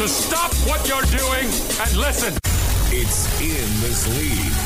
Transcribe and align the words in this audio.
All 0.00 0.06
to 0.06 0.12
stop 0.12 0.54
what 0.66 0.88
you're 0.88 1.02
doing 1.12 1.44
and 1.44 1.96
listen. 1.96 2.32
It's 2.88 3.28
in 3.38 3.68
this 3.84 4.08
league. 4.16 4.56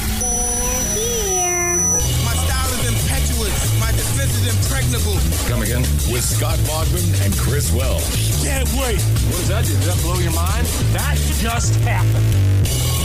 My 2.25 2.35
style 2.39 2.71
is 2.79 2.87
impetuous. 2.87 3.81
My 3.81 3.91
defense 3.91 4.33
is 4.37 4.47
impregnable. 4.55 5.19
Come 5.49 5.63
again? 5.63 5.83
With 6.13 6.23
Scott 6.23 6.59
Bogman 6.71 7.25
and 7.25 7.37
Chris 7.37 7.73
Welsh. 7.73 8.45
Can't 8.45 8.69
wait. 8.75 9.01
What 9.03 9.39
does 9.39 9.49
that 9.49 9.65
do? 9.65 9.73
Does 9.73 9.87
that 9.87 10.01
blow 10.05 10.21
your 10.21 10.35
mind? 10.35 10.67
That 10.95 11.17
just 11.41 11.75
happened. 11.81 13.04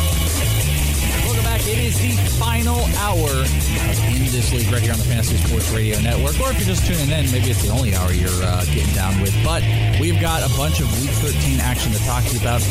Back. 1.60 1.68
It 1.68 1.78
is 1.80 2.00
the 2.00 2.12
final 2.40 2.80
hour 2.98 3.30
In 3.30 4.24
This 4.32 4.52
League 4.54 4.72
right 4.72 4.82
here 4.82 4.92
on 4.94 4.98
the 5.00 5.06
Fantasy 5.06 5.38
Sports 5.38 5.70
Radio 5.72 6.00
Network. 6.00 6.40
Or 6.40 6.52
if 6.52 6.58
you're 6.58 6.68
just 6.76 6.86
tuning 6.88 7.10
in, 7.12 7.32
maybe 7.32 7.50
it's 7.52 7.62
the 7.62 7.70
only 7.70 7.94
hour 7.96 8.12
you're 8.12 8.30
uh, 8.44 8.66
getting 8.66 8.94
down 8.96 9.20
with. 9.22 9.34
But 9.44 9.64
we've 10.00 10.20
got 10.20 10.44
a 10.44 10.58
bunch 10.58 10.80
of 10.80 10.88
Week 11.02 11.10
13 11.12 11.60
action 11.60 11.92
to 11.92 12.00
talk 12.06 12.24
to 12.26 12.34
you 12.34 12.40
about. 12.40 12.62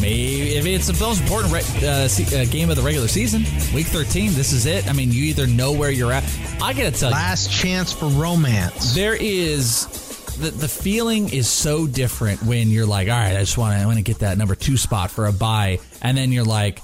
Maybe 0.00 0.56
if 0.56 0.66
it's 0.66 0.86
the 0.88 1.04
most 1.04 1.22
important 1.22 1.52
re- 1.54 1.88
uh, 1.88 2.08
uh, 2.08 2.44
game 2.50 2.68
of 2.70 2.76
the 2.76 2.82
regular 2.82 3.08
season, 3.08 3.42
Week 3.74 3.86
13. 3.86 4.32
This 4.34 4.52
is 4.52 4.66
it. 4.66 4.88
I 4.88 4.92
mean, 4.92 5.10
you 5.12 5.24
either 5.24 5.46
know 5.46 5.72
where 5.72 5.90
you're 5.90 6.12
at. 6.12 6.24
I 6.60 6.72
gotta 6.72 6.90
tell 6.90 7.10
you, 7.10 7.14
Last 7.16 7.50
chance 7.50 7.92
for 7.92 8.06
romance. 8.06 8.94
there 8.94 9.14
is 9.14 9.86
the, 10.38 10.50
the 10.50 10.68
feeling 10.68 11.30
is 11.32 11.48
so 11.48 11.86
different 11.86 12.42
when 12.42 12.68
you're 12.70 12.84
like, 12.86 13.08
all 13.08 13.14
right, 13.14 13.34
I 13.36 13.40
just 13.40 13.56
want 13.56 13.74
to 13.74 13.82
I 13.82 13.86
want 13.86 13.96
to 13.96 14.02
get 14.02 14.18
that 14.18 14.36
number 14.36 14.54
two 14.54 14.76
spot 14.76 15.10
for 15.10 15.26
a 15.26 15.32
buy, 15.32 15.78
and 16.02 16.16
then 16.16 16.30
you're 16.30 16.44
like, 16.44 16.80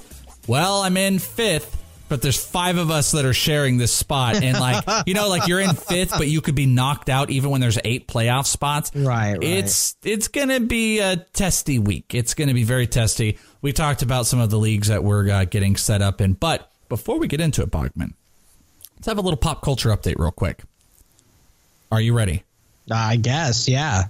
well, 0.47 0.81
I'm 0.81 0.97
in 0.97 1.19
fifth. 1.19 1.79
But 2.09 2.21
there's 2.21 2.45
five 2.45 2.77
of 2.77 2.91
us 2.91 3.13
that 3.13 3.25
are 3.25 3.33
sharing 3.33 3.77
this 3.77 3.91
spot, 3.91 4.35
and 4.35 4.59
like 4.59 4.83
you 5.07 5.15
know, 5.15 5.29
like 5.29 5.47
you're 5.47 5.61
in 5.61 5.73
fifth, 5.73 6.11
but 6.11 6.27
you 6.27 6.41
could 6.41 6.53
be 6.53 6.67
knocked 6.67 7.09
out 7.09 7.31
even 7.31 7.49
when 7.49 7.59
there's 7.59 7.79
eight 7.83 8.07
playoff 8.07 8.45
spots. 8.45 8.91
Right, 8.93 9.31
right. 9.31 9.41
It's 9.41 9.95
it's 10.03 10.27
gonna 10.27 10.59
be 10.59 10.99
a 10.99 11.15
testy 11.15 11.79
week. 11.79 12.13
It's 12.13 12.35
gonna 12.35 12.53
be 12.53 12.65
very 12.65 12.85
testy. 12.85 13.39
We 13.61 13.73
talked 13.73 14.03
about 14.03 14.27
some 14.27 14.39
of 14.39 14.51
the 14.51 14.59
leagues 14.59 14.89
that 14.89 15.03
we're 15.03 15.27
uh, 15.31 15.45
getting 15.45 15.75
set 15.75 16.03
up 16.03 16.21
in, 16.21 16.33
but 16.33 16.71
before 16.87 17.17
we 17.17 17.27
get 17.27 17.41
into 17.41 17.63
it, 17.63 17.71
Bogman, 17.71 18.13
let's 18.97 19.07
have 19.07 19.17
a 19.17 19.21
little 19.21 19.37
pop 19.37 19.63
culture 19.63 19.89
update 19.89 20.19
real 20.19 20.31
quick. 20.31 20.61
Are 21.91 22.01
you 22.01 22.13
ready? 22.13 22.43
I 22.91 23.15
guess, 23.15 23.67
yeah. 23.67 24.03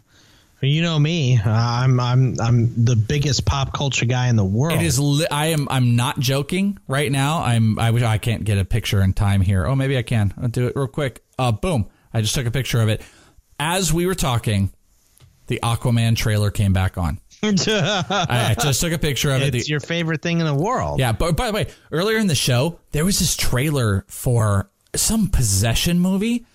You 0.63 0.81
know 0.81 0.97
me. 0.97 1.37
Uh, 1.37 1.49
I'm 1.51 1.99
I'm 1.99 2.39
I'm 2.39 2.85
the 2.85 2.95
biggest 2.95 3.45
pop 3.45 3.73
culture 3.73 4.05
guy 4.05 4.29
in 4.29 4.35
the 4.37 4.45
world. 4.45 4.79
It 4.79 4.85
is. 4.85 4.97
Li- 4.99 5.27
I 5.29 5.47
am. 5.47 5.67
I'm 5.69 5.95
not 5.97 6.19
joking 6.19 6.79
right 6.87 7.11
now. 7.11 7.43
I'm. 7.43 7.77
I 7.77 7.91
wish 7.91 8.01
I 8.03 8.17
can't 8.17 8.43
get 8.45 8.57
a 8.57 8.65
picture 8.65 9.01
in 9.01 9.13
time 9.13 9.41
here. 9.41 9.65
Oh, 9.65 9.75
maybe 9.75 9.97
I 9.97 10.03
can. 10.03 10.33
I'll 10.41 10.47
do 10.47 10.67
it 10.67 10.75
real 10.75 10.87
quick. 10.87 11.23
Uh, 11.37 11.51
boom. 11.51 11.87
I 12.13 12.21
just 12.21 12.33
took 12.33 12.45
a 12.45 12.51
picture 12.51 12.81
of 12.81 12.87
it. 12.89 13.01
As 13.59 13.91
we 13.91 14.05
were 14.05 14.15
talking, 14.15 14.71
the 15.47 15.59
Aquaman 15.61 16.15
trailer 16.15 16.49
came 16.49 16.71
back 16.73 16.97
on. 16.97 17.19
I 17.43 18.55
just 18.61 18.79
took 18.79 18.93
a 18.93 18.97
picture 18.99 19.31
of 19.31 19.41
it. 19.41 19.53
It's 19.53 19.65
The- 19.65 19.71
your 19.71 19.79
favorite 19.81 20.21
thing 20.21 20.39
in 20.39 20.45
the 20.45 20.55
world. 20.55 20.99
yeah. 20.99 21.11
But 21.11 21.35
by 21.35 21.47
the 21.47 21.53
way, 21.53 21.67
earlier 21.91 22.17
in 22.17 22.27
the 22.27 22.35
show, 22.35 22.79
there 22.91 23.03
was 23.03 23.19
this 23.19 23.35
trailer 23.35 24.05
for 24.07 24.69
some 24.95 25.27
possession 25.27 25.99
movie. 25.99 26.45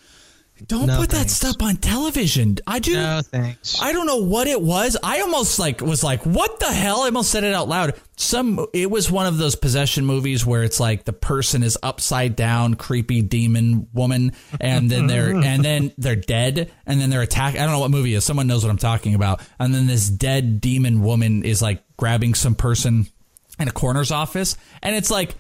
Don't 0.66 0.86
No, 0.86 0.96
put 0.96 1.10
that 1.10 1.30
stuff 1.30 1.56
on 1.60 1.76
television. 1.76 2.58
I 2.66 2.78
do. 2.78 2.94
No 2.94 3.20
thanks. 3.22 3.80
I 3.80 3.92
don't 3.92 4.06
know 4.06 4.22
what 4.22 4.46
it 4.46 4.60
was. 4.60 4.96
I 5.02 5.20
almost 5.20 5.58
like 5.58 5.80
was 5.80 6.02
like, 6.02 6.26
what 6.26 6.58
the 6.60 6.66
hell? 6.66 7.02
I 7.02 7.06
almost 7.06 7.30
said 7.30 7.44
it 7.44 7.54
out 7.54 7.68
loud. 7.68 7.94
Some 8.16 8.66
it 8.74 8.90
was 8.90 9.10
one 9.10 9.26
of 9.26 9.38
those 9.38 9.54
possession 9.54 10.04
movies 10.04 10.44
where 10.44 10.64
it's 10.64 10.80
like 10.80 11.04
the 11.04 11.12
person 11.12 11.62
is 11.62 11.78
upside 11.82 12.34
down, 12.34 12.74
creepy 12.74 13.22
demon 13.22 13.88
woman, 13.92 14.32
and 14.60 14.90
then 14.90 15.06
they're 15.06 15.30
and 15.34 15.64
then 15.64 15.92
they're 15.96 16.16
dead, 16.16 16.70
and 16.86 17.00
then 17.00 17.10
they're 17.10 17.22
attacked. 17.22 17.56
I 17.56 17.60
don't 17.60 17.72
know 17.72 17.80
what 17.80 17.90
movie 17.90 18.14
it 18.14 18.18
is. 18.18 18.24
Someone 18.24 18.46
knows 18.46 18.64
what 18.64 18.70
I'm 18.70 18.78
talking 18.78 19.14
about. 19.14 19.40
And 19.58 19.74
then 19.74 19.86
this 19.86 20.08
dead 20.08 20.60
demon 20.60 21.02
woman 21.02 21.44
is 21.44 21.62
like 21.62 21.82
grabbing 21.96 22.34
some 22.34 22.54
person 22.54 23.06
in 23.58 23.68
a 23.68 23.72
coroner's 23.72 24.10
office, 24.10 24.56
and 24.82 24.96
it's 24.96 25.10
like 25.10 25.34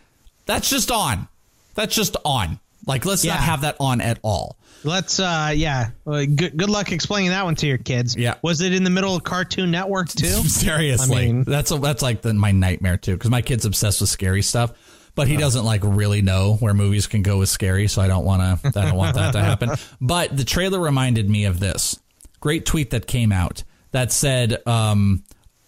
that's 0.46 0.70
just 0.70 0.90
on. 0.90 1.28
That's 1.74 1.94
just 1.94 2.16
on. 2.24 2.60
Like 2.86 3.04
let's 3.04 3.24
not 3.24 3.38
have 3.38 3.60
that 3.62 3.76
on 3.80 4.00
at 4.00 4.18
all. 4.22 4.56
Let's 4.84 5.18
uh 5.20 5.52
yeah. 5.54 5.90
Well, 6.04 6.24
good 6.26 6.56
good 6.56 6.70
luck 6.70 6.92
explaining 6.92 7.30
that 7.30 7.44
one 7.44 7.54
to 7.56 7.66
your 7.66 7.78
kids. 7.78 8.16
Yeah. 8.16 8.34
Was 8.42 8.60
it 8.60 8.72
in 8.72 8.84
the 8.84 8.90
middle 8.90 9.16
of 9.16 9.24
Cartoon 9.24 9.70
Network 9.70 10.08
too? 10.08 10.26
Seriously, 10.44 11.16
I 11.16 11.26
mean- 11.32 11.44
that's 11.44 11.70
that's 11.70 12.02
like 12.02 12.22
the, 12.22 12.32
my 12.34 12.52
nightmare 12.52 12.96
too. 12.96 13.14
Because 13.14 13.30
my 13.30 13.42
kid's 13.42 13.64
obsessed 13.64 14.00
with 14.00 14.10
scary 14.10 14.42
stuff, 14.42 14.72
but 15.14 15.26
he 15.28 15.36
doesn't 15.36 15.64
like 15.64 15.80
really 15.84 16.22
know 16.22 16.54
where 16.60 16.74
movies 16.74 17.06
can 17.06 17.22
go 17.22 17.38
with 17.38 17.48
scary. 17.48 17.88
So 17.88 18.00
I 18.02 18.06
don't 18.06 18.24
want 18.24 18.62
to. 18.62 18.78
I 18.78 18.84
don't 18.86 18.96
want 18.96 19.16
that 19.16 19.32
to 19.32 19.40
happen. 19.40 19.70
But 20.00 20.36
the 20.36 20.44
trailer 20.44 20.78
reminded 20.80 21.28
me 21.28 21.44
of 21.46 21.58
this 21.60 21.98
great 22.40 22.64
tweet 22.66 22.90
that 22.90 23.06
came 23.06 23.32
out 23.32 23.64
that 23.90 24.12
said. 24.12 24.66
Um, 24.66 25.24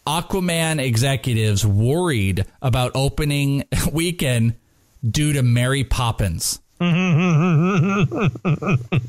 Aquaman 0.07 0.81
executives 0.83 1.65
worried 1.65 2.45
about 2.63 2.93
opening 2.95 3.65
weekend 3.93 4.57
due 5.09 5.35
to 5.35 5.43
Mary 5.43 5.85
Poppins. 5.85 6.59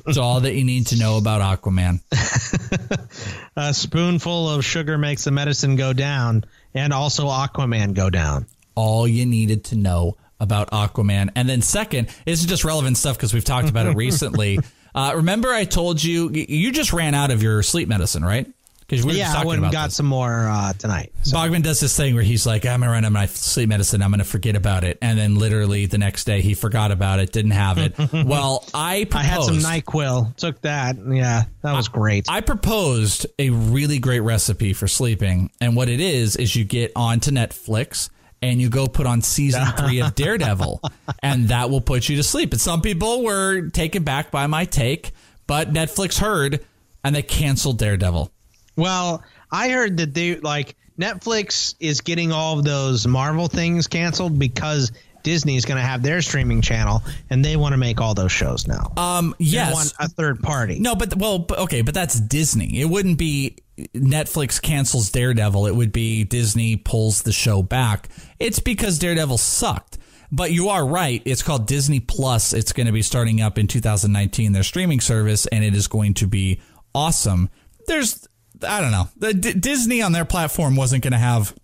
That's 0.06 0.18
all 0.18 0.42
that 0.42 0.54
you 0.56 0.64
need 0.64 0.88
to 0.88 0.98
know 0.98 1.18
about 1.18 1.42
Aquaman. 1.62 2.02
A 3.56 3.74
spoonful 3.74 4.50
of 4.50 4.66
sugar 4.66 4.98
makes 4.98 5.24
the 5.24 5.32
medicine 5.32 5.76
go 5.76 5.94
down, 5.94 6.44
and 6.74 6.94
also 6.94 7.28
Aquaman 7.28 7.94
go 7.94 8.10
down. 8.10 8.46
all 8.76 9.08
you 9.08 9.26
needed 9.26 9.66
to 9.66 9.76
know 9.76 10.18
about 10.40 10.72
Aquaman. 10.72 11.30
And 11.36 11.48
then 11.48 11.62
second, 11.62 12.08
this 12.26 12.40
is 12.40 12.46
just 12.46 12.64
relevant 12.64 12.98
stuff 12.98 13.18
because 13.18 13.34
we've 13.34 13.44
talked 13.46 13.70
about 13.70 13.86
it 13.86 13.96
recently. 13.98 14.60
Uh, 14.96 15.14
remember, 15.16 15.50
I 15.50 15.66
told 15.66 16.04
you 16.04 16.30
you 16.32 16.72
just 16.72 16.92
ran 16.94 17.14
out 17.14 17.32
of 17.32 17.44
your 17.44 17.62
sleep 17.64 17.88
medicine, 17.88 18.24
right? 18.26 18.48
Because 18.92 19.06
we 19.06 19.14
yeah, 19.14 19.34
I 19.34 19.42
and 19.44 19.54
about 19.60 19.72
got 19.72 19.86
this. 19.86 19.96
some 19.96 20.06
more 20.06 20.50
uh, 20.50 20.74
tonight. 20.74 21.14
So, 21.24 21.38
Bogman 21.38 21.64
does 21.64 21.80
this 21.80 21.96
thing 21.96 22.14
where 22.14 22.26
he's 22.26 22.46
like, 22.46 22.66
I'm 22.66 22.82
gonna 22.82 22.92
run 22.92 23.06
out 23.06 23.08
of 23.08 23.14
my 23.14 23.26
sleep 23.28 23.70
medicine. 23.70 24.04
I'm 24.04 24.12
gonna 24.12 24.26
forget 24.26 24.58
about 24.58 24.84
it, 24.84 24.98
and 25.02 25.18
then 25.18 25.36
literally 25.36 25.86
the 25.86 25.98
next 25.98 26.26
day 26.26 26.42
he 26.42 26.56
forgot 26.56 26.92
about 26.92 27.20
it, 27.20 27.32
didn't 27.32 27.52
have 27.52 27.78
it. 27.78 27.94
well, 28.26 28.66
I 28.74 29.06
proposed, 29.06 29.16
I 29.16 29.24
had 29.24 29.44
some 29.44 29.58
Nyquil. 29.60 30.36
Took 30.36 30.60
that. 30.64 30.98
Yeah, 31.10 31.44
that 31.62 31.74
was 31.74 31.88
great. 31.88 32.26
I 32.28 32.42
proposed 32.42 33.28
a 33.40 33.50
really 33.50 34.00
great 34.00 34.20
recipe 34.20 34.74
for 34.74 34.90
sleeping, 34.90 35.52
and 35.62 35.74
what 35.74 35.88
it 35.88 36.02
is 36.02 36.36
is 36.36 36.54
you 36.54 36.66
get 36.66 36.92
onto 36.94 37.32
Netflix 37.32 38.10
and 38.42 38.60
you 38.60 38.70
go 38.70 38.88
put 38.88 39.06
on 39.06 39.22
season 39.22 39.66
three 39.78 40.02
of 40.02 40.16
Daredevil, 40.16 40.82
and 41.24 41.48
that 41.48 41.70
will 41.70 41.80
put 41.80 42.10
you 42.10 42.18
to 42.18 42.24
sleep. 42.24 42.52
And 42.52 42.60
some 42.60 42.82
people 42.82 43.24
were 43.24 43.70
taken 43.70 44.04
back 44.04 44.32
by 44.32 44.48
my 44.48 44.66
take, 44.66 45.14
but 45.48 45.72
Netflix 45.72 46.20
heard 46.20 46.66
and 47.06 47.16
they 47.16 47.22
canceled 47.22 47.78
Daredevil. 47.78 48.30
Well, 48.76 49.24
I 49.52 49.70
heard 49.70 49.98
that 49.98 50.14
they 50.14 50.38
like 50.38 50.76
Netflix 51.00 51.76
is 51.80 52.02
getting 52.02 52.32
all 52.32 52.60
of 52.60 52.66
those 52.66 53.08
Marvel 53.08 53.48
things 53.48 53.88
canceled 53.88 54.38
because 54.40 54.92
Disney 55.24 55.56
is 55.56 55.66
going 55.66 55.78
to 55.78 55.84
have 55.84 56.04
their 56.04 56.22
streaming 56.22 56.62
channel 56.62 57.02
and 57.30 57.44
they 57.44 57.56
want 57.56 57.74
to 57.74 57.78
make 57.78 58.02
all 58.02 58.14
those 58.14 58.32
shows 58.32 58.68
now. 58.68 58.92
Um, 58.98 59.36
They 59.40 59.46
yes, 59.46 59.74
want 59.74 59.94
a 60.00 60.08
third 60.08 60.42
party. 60.42 60.80
No, 60.80 60.96
but 60.96 61.16
well, 61.16 61.46
okay, 61.50 61.82
but 61.82 61.94
that's 61.94 62.20
Disney. 62.20 62.82
It 62.82 62.86
wouldn't 62.86 63.18
be 63.18 63.58
Netflix 63.96 64.62
cancels 64.62 65.10
Daredevil. 65.12 65.68
It 65.68 65.76
would 65.76 65.92
be 65.92 66.24
Disney 66.24 66.76
pulls 66.76 67.24
the 67.24 67.32
show 67.32 67.62
back. 67.62 68.10
It's 68.40 68.60
because 68.60 69.00
Daredevil 69.00 69.38
sucked. 69.38 69.98
But 70.34 70.54
you 70.54 70.70
are 70.70 70.86
right. 70.86 71.22
It's 71.26 71.44
called 71.44 71.68
Disney 71.68 72.00
Plus. 72.00 72.54
It's 72.54 72.72
going 72.72 72.88
to 72.88 72.94
be 72.94 73.02
starting 73.02 73.42
up 73.42 73.58
in 73.58 73.68
2019, 73.68 74.54
their 74.54 74.64
streaming 74.64 75.02
service, 75.02 75.46
and 75.48 75.62
it 75.62 75.76
is 75.76 75.88
going 75.88 76.14
to 76.16 76.28
be 76.28 76.62
awesome. 76.96 77.50
There's, 77.86 78.30
I 78.64 78.82
don't 78.82 78.92
know, 78.92 79.10
the 79.18 79.34
D- 79.34 79.54
Disney 79.54 80.02
on 80.02 80.12
their 80.12 80.26
platform 80.26 80.76
wasn't 80.76 81.04
going 81.04 81.14
to 81.14 81.20
have 81.20 81.56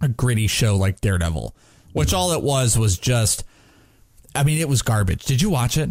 a 0.00 0.08
gritty 0.08 0.46
show 0.46 0.76
like 0.76 1.00
Daredevil, 1.00 1.54
which 1.92 2.12
all 2.12 2.32
it 2.32 2.42
was 2.42 2.78
was 2.78 2.98
just, 2.98 3.44
I 4.34 4.44
mean, 4.44 4.58
it 4.58 4.68
was 4.68 4.82
garbage. 4.82 5.24
Did 5.24 5.40
you 5.42 5.50
watch 5.50 5.76
it? 5.76 5.90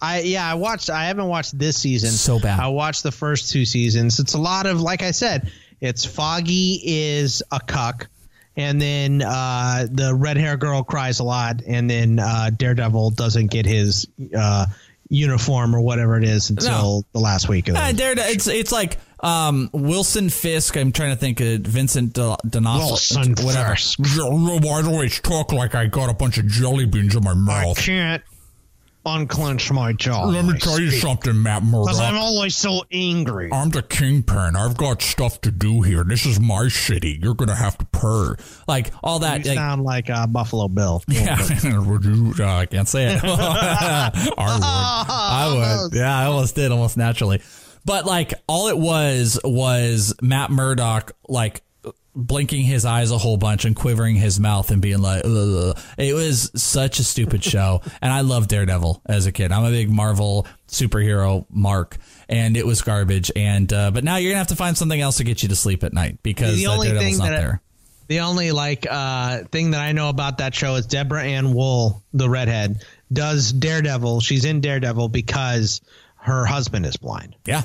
I 0.00 0.20
yeah, 0.22 0.50
I 0.50 0.54
watched. 0.54 0.90
I 0.90 1.06
haven't 1.06 1.28
watched 1.28 1.56
this 1.56 1.76
season. 1.78 2.10
So 2.10 2.40
bad. 2.40 2.58
I 2.58 2.66
watched 2.66 3.04
the 3.04 3.12
first 3.12 3.52
two 3.52 3.64
seasons. 3.64 4.18
It's 4.18 4.34
a 4.34 4.38
lot 4.38 4.66
of 4.66 4.80
like 4.80 5.02
I 5.02 5.12
said. 5.12 5.52
It's 5.80 6.04
Foggy 6.04 6.80
is 6.82 7.42
a 7.52 7.60
cuck, 7.60 8.08
and 8.56 8.80
then 8.80 9.22
uh, 9.22 9.86
the 9.90 10.12
red 10.14 10.36
hair 10.36 10.56
girl 10.56 10.82
cries 10.82 11.20
a 11.20 11.24
lot, 11.24 11.62
and 11.66 11.88
then 11.88 12.18
uh, 12.18 12.50
Daredevil 12.50 13.10
doesn't 13.10 13.48
get 13.52 13.64
his 13.64 14.06
uh, 14.36 14.66
uniform 15.12 15.76
or 15.76 15.80
whatever 15.80 16.16
it 16.16 16.24
is 16.24 16.50
until 16.50 16.70
No. 16.70 17.02
the 17.12 17.20
last 17.20 17.48
week 17.48 17.68
of 17.68 17.74
the 17.74 17.80
Uh, 17.80 17.92
there, 17.92 18.14
it's 18.16 18.46
it's 18.48 18.72
like 18.72 18.98
um, 19.20 19.68
Wilson 19.72 20.30
Fisk. 20.30 20.76
I'm 20.76 20.90
trying 20.90 21.10
to 21.10 21.16
think 21.16 21.40
of 21.40 21.60
Vincent 21.60 22.12
D- 22.14 22.34
D'Onofrio. 22.48 22.86
Wilson 22.88 23.34
whatever. 23.44 23.76
Fisk. 23.76 23.98
Why 24.00 24.82
do 24.82 25.00
I 25.00 25.08
talk 25.08 25.52
like 25.52 25.74
I 25.74 25.86
got 25.86 26.08
a 26.10 26.14
bunch 26.14 26.38
of 26.38 26.46
jelly 26.48 26.86
beans 26.86 27.14
in 27.14 27.22
my 27.22 27.34
mouth? 27.34 27.56
I 27.58 27.64
mouth? 27.66 27.76
can't 27.78 28.22
unclench 29.04 29.70
my 29.72 29.92
jaw. 29.92 30.24
Let 30.24 30.44
me 30.44 30.58
tell 30.58 30.78
you 30.80 30.90
something, 30.90 31.42
Matt 31.42 31.62
Murdock. 31.62 31.86
Because 31.86 32.00
I'm 32.00 32.16
always 32.16 32.56
so 32.56 32.82
angry. 32.92 33.50
I'm 33.52 33.70
the 33.70 33.82
kingpin. 33.82 34.56
I've 34.56 34.76
got 34.76 35.02
stuff 35.02 35.40
to 35.42 35.50
do 35.50 35.82
here. 35.82 36.04
This 36.04 36.26
is 36.26 36.40
my 36.40 36.68
city. 36.68 37.18
You're 37.22 37.34
gonna 37.34 37.54
have 37.54 37.78
to 37.78 37.84
purr, 37.86 38.36
like 38.68 38.92
all 39.02 39.20
that. 39.20 39.44
You 39.44 39.50
like, 39.50 39.58
sound 39.58 39.82
like 39.82 40.10
uh, 40.10 40.26
Buffalo 40.26 40.68
Bill. 40.68 41.02
yeah, 41.08 41.36
would 41.78 42.04
you? 42.04 42.34
Uh, 42.38 42.46
I 42.46 42.66
can't 42.66 42.88
say 42.88 43.14
it. 43.14 43.20
I 43.24 44.10
would. 44.14 44.34
I 44.38 45.82
would. 45.82 45.94
Yeah, 45.94 46.16
I 46.16 46.26
almost 46.26 46.54
did, 46.54 46.70
almost 46.70 46.96
naturally. 46.96 47.42
But 47.84 48.06
like, 48.06 48.32
all 48.46 48.68
it 48.68 48.78
was 48.78 49.38
was 49.42 50.14
Matt 50.22 50.50
Murdock, 50.50 51.12
like 51.28 51.62
blinking 52.14 52.62
his 52.64 52.84
eyes 52.84 53.10
a 53.10 53.16
whole 53.18 53.36
bunch 53.38 53.64
and 53.64 53.74
quivering 53.74 54.16
his 54.16 54.38
mouth 54.38 54.70
and 54.70 54.82
being 54.82 55.00
like, 55.00 55.24
Ugh. 55.24 55.78
it 55.96 56.14
was 56.14 56.50
such 56.54 56.98
a 56.98 57.04
stupid 57.04 57.42
show. 57.42 57.80
And 58.02 58.12
I 58.12 58.20
loved 58.22 58.50
Daredevil 58.50 59.00
as 59.06 59.26
a 59.26 59.32
kid. 59.32 59.52
I'm 59.52 59.64
a 59.64 59.70
big 59.70 59.88
Marvel 59.90 60.46
superhero 60.68 61.46
mark, 61.50 61.96
and 62.28 62.56
it 62.56 62.66
was 62.66 62.82
garbage. 62.82 63.30
And 63.36 63.72
uh, 63.72 63.90
but 63.92 64.02
now 64.04 64.16
you're 64.16 64.32
gonna 64.32 64.38
have 64.38 64.48
to 64.48 64.56
find 64.56 64.76
something 64.76 65.00
else 65.00 65.18
to 65.18 65.24
get 65.24 65.42
you 65.42 65.48
to 65.50 65.56
sleep 65.56 65.84
at 65.84 65.92
night 65.92 66.18
because 66.22 66.56
The 66.56 66.66
only 66.66 66.88
Daredevil's 66.88 67.10
thing 67.12 67.18
not 67.18 67.24
that 67.30 67.34
I- 67.34 67.40
there. 67.40 67.62
The 68.08 68.20
only 68.20 68.52
like 68.52 68.86
uh, 68.90 69.44
thing 69.52 69.70
that 69.70 69.80
I 69.80 69.92
know 69.92 70.08
about 70.10 70.38
that 70.38 70.54
show 70.54 70.74
is 70.74 70.86
Deborah 70.86 71.22
Ann 71.24 71.54
Woll, 71.54 72.02
the 72.12 72.28
redhead, 72.28 72.84
does 73.10 73.52
Daredevil. 73.52 74.20
She's 74.20 74.44
in 74.44 74.60
Daredevil 74.60 75.08
because 75.08 75.80
her 76.16 76.44
husband 76.44 76.84
is 76.84 76.96
blind. 76.98 77.36
yeah, 77.46 77.62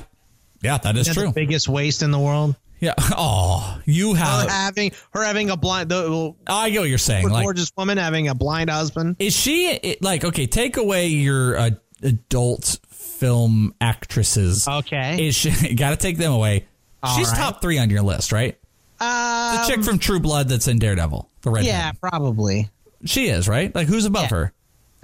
yeah, 0.62 0.78
that 0.78 0.96
is 0.96 1.08
Isn't 1.08 1.14
true. 1.22 1.32
The 1.32 1.34
biggest 1.34 1.68
waste 1.68 2.02
in 2.02 2.12
the 2.12 2.18
world. 2.18 2.54
Yeah. 2.80 2.94
Oh, 3.20 3.80
you 3.84 4.14
have 4.14 4.44
Her 4.44 4.48
having 4.50 4.92
her 5.12 5.24
having 5.24 5.50
a 5.50 5.56
blind, 5.56 5.88
the 5.90 6.34
I 6.46 6.70
get 6.70 6.80
what 6.80 6.88
you're 6.88 6.98
saying. 6.98 7.28
Like, 7.28 7.42
gorgeous 7.44 7.72
woman 7.76 7.98
having 7.98 8.28
a 8.28 8.34
blind 8.34 8.70
husband. 8.70 9.16
is 9.18 9.34
she 9.34 9.68
it, 9.70 10.02
like 10.02 10.24
okay? 10.24 10.46
Take 10.46 10.76
away 10.76 11.08
your 11.08 11.56
uh, 11.58 11.70
adult 12.02 12.78
film 12.90 13.74
actresses. 13.80 14.68
Okay. 14.68 15.26
Is 15.28 15.34
she? 15.34 15.74
Got 15.76 15.90
to 15.90 15.96
take 15.96 16.18
them 16.18 16.32
away. 16.32 16.66
All 17.02 17.16
She's 17.16 17.28
right. 17.28 17.36
top 17.36 17.60
three 17.62 17.78
on 17.78 17.90
your 17.90 18.02
list, 18.02 18.30
right? 18.32 18.56
The 18.98 19.04
Uh, 19.04 19.66
chick 19.68 19.82
from 19.84 19.98
True 19.98 20.20
Blood 20.20 20.48
that's 20.48 20.66
in 20.68 20.78
Daredevil, 20.78 21.28
the 21.42 21.50
red. 21.50 21.64
yeah, 21.64 21.92
probably. 21.92 22.68
she 23.04 23.28
is 23.28 23.48
right. 23.48 23.72
Like 23.74 23.86
who's 23.86 24.04
above 24.04 24.30
her? 24.30 24.52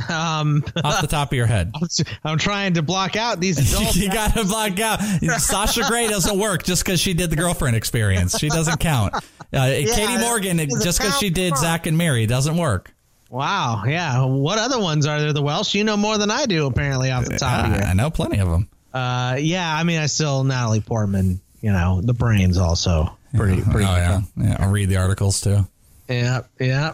Um, 0.08 0.64
Off 0.84 1.00
the 1.00 1.06
top 1.06 1.30
of 1.32 1.36
your 1.36 1.46
head. 1.46 1.72
I'm 2.24 2.38
trying 2.38 2.74
to 2.74 2.82
block 2.82 3.16
out 3.16 3.40
these 3.40 3.58
adults. 3.72 3.96
you 3.96 4.10
got 4.10 4.34
to 4.34 4.44
block 4.44 4.78
out. 4.80 5.00
Sasha 5.40 5.84
Grey 5.88 6.08
doesn't 6.08 6.38
work 6.38 6.62
just 6.64 6.84
because 6.84 7.00
she 7.00 7.14
did 7.14 7.30
the 7.30 7.36
girlfriend 7.36 7.76
experience. 7.76 8.38
She 8.38 8.48
doesn't 8.48 8.80
count. 8.80 9.14
Uh, 9.52 9.66
Katie 9.68 10.18
Morgan, 10.18 10.58
just 10.82 10.98
because 10.98 11.18
she 11.18 11.30
did 11.30 11.56
Zack 11.56 11.86
and 11.86 11.96
Miri, 11.96 12.26
doesn't 12.26 12.56
work. 12.56 12.92
wow, 13.30 13.84
yeah. 13.86 14.24
What 14.24 14.58
other 14.58 14.80
ones 14.80 15.06
are 15.06 15.20
there? 15.20 15.32
The 15.32 15.42
Welsh, 15.42 15.74
you 15.74 15.84
know 15.84 15.96
more 15.96 16.18
than 16.18 16.30
I 16.30 16.46
do, 16.46 16.66
apparently, 16.66 17.10
off 17.12 17.24
the 17.24 17.38
top 17.38 17.66
of 17.66 17.72
your 17.76 17.84
Ah, 17.84 17.90
I 17.90 17.94
know 17.94 18.10
plenty 18.10 18.38
of 18.40 18.48
them. 18.48 18.68
Uh, 18.92 19.36
yeah, 19.40 19.74
I 19.76 19.82
mean, 19.84 19.98
I 20.00 20.06
still 20.06 20.42
Natalie 20.44 20.80
Portman. 20.80 21.40
You 21.60 21.72
know, 21.72 22.00
the 22.02 22.12
brains 22.14 22.58
also 22.58 23.16
pretty 23.34 23.62
pretty. 23.62 23.86
Oh 23.86 23.94
yeah, 23.96 24.20
yeah. 24.36 24.56
I'll 24.60 24.70
read 24.70 24.88
the 24.90 24.96
articles 24.98 25.40
too. 25.40 25.66
yeah, 26.08 26.42
yeah. 26.60 26.92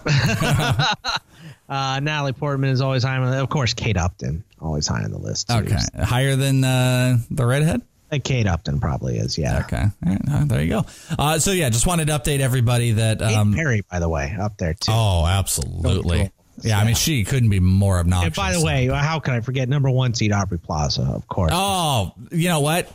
Uh, 1.70 2.00
Natalie 2.00 2.32
Portman 2.32 2.68
is 2.70 2.80
always 2.82 3.02
high 3.04 3.16
on 3.16 3.30
the. 3.30 3.40
Of 3.42 3.48
course, 3.48 3.72
Kate 3.72 3.96
Upton 3.96 4.44
always 4.60 4.86
high 4.86 5.04
on 5.04 5.10
the 5.10 5.18
list. 5.18 5.48
Too. 5.48 5.54
Okay, 5.54 5.78
higher 6.02 6.36
than 6.36 6.62
uh, 6.64 7.18
the 7.30 7.46
redhead. 7.46 7.80
Uh, 8.12 8.18
Kate 8.22 8.46
Upton 8.46 8.80
probably 8.80 9.16
is. 9.18 9.38
Yeah. 9.38 9.60
Okay, 9.60 9.82
All 10.04 10.12
right, 10.12 10.20
uh, 10.30 10.44
there 10.46 10.62
you 10.62 10.68
go. 10.68 10.86
Uh, 11.18 11.38
so 11.38 11.52
yeah, 11.52 11.70
just 11.70 11.86
wanted 11.86 12.08
to 12.08 12.14
update 12.18 12.40
everybody 12.40 12.92
that. 12.92 13.20
Kate 13.20 13.36
Um, 13.36 13.54
Perry, 13.54 13.82
by 13.90 14.00
the 14.00 14.08
way, 14.08 14.36
up 14.38 14.58
there 14.58 14.74
too. 14.74 14.90
oh, 14.92 15.24
absolutely. 15.26 16.18
Cool. 16.18 16.30
Yeah, 16.62 16.78
I 16.78 16.84
mean, 16.84 16.94
she 16.94 17.24
couldn't 17.24 17.48
be 17.48 17.60
more 17.60 18.00
obnoxious. 18.00 18.26
and 18.26 18.34
by 18.36 18.52
the 18.52 18.62
way, 18.62 18.86
how 18.88 19.18
could 19.18 19.32
I 19.32 19.40
forget 19.40 19.66
number 19.68 19.88
one 19.88 20.12
seed 20.12 20.30
Aubrey 20.32 20.58
Plaza? 20.58 21.02
Of 21.02 21.26
course. 21.26 21.52
Oh, 21.54 22.12
you 22.32 22.48
know 22.50 22.60
what? 22.60 22.90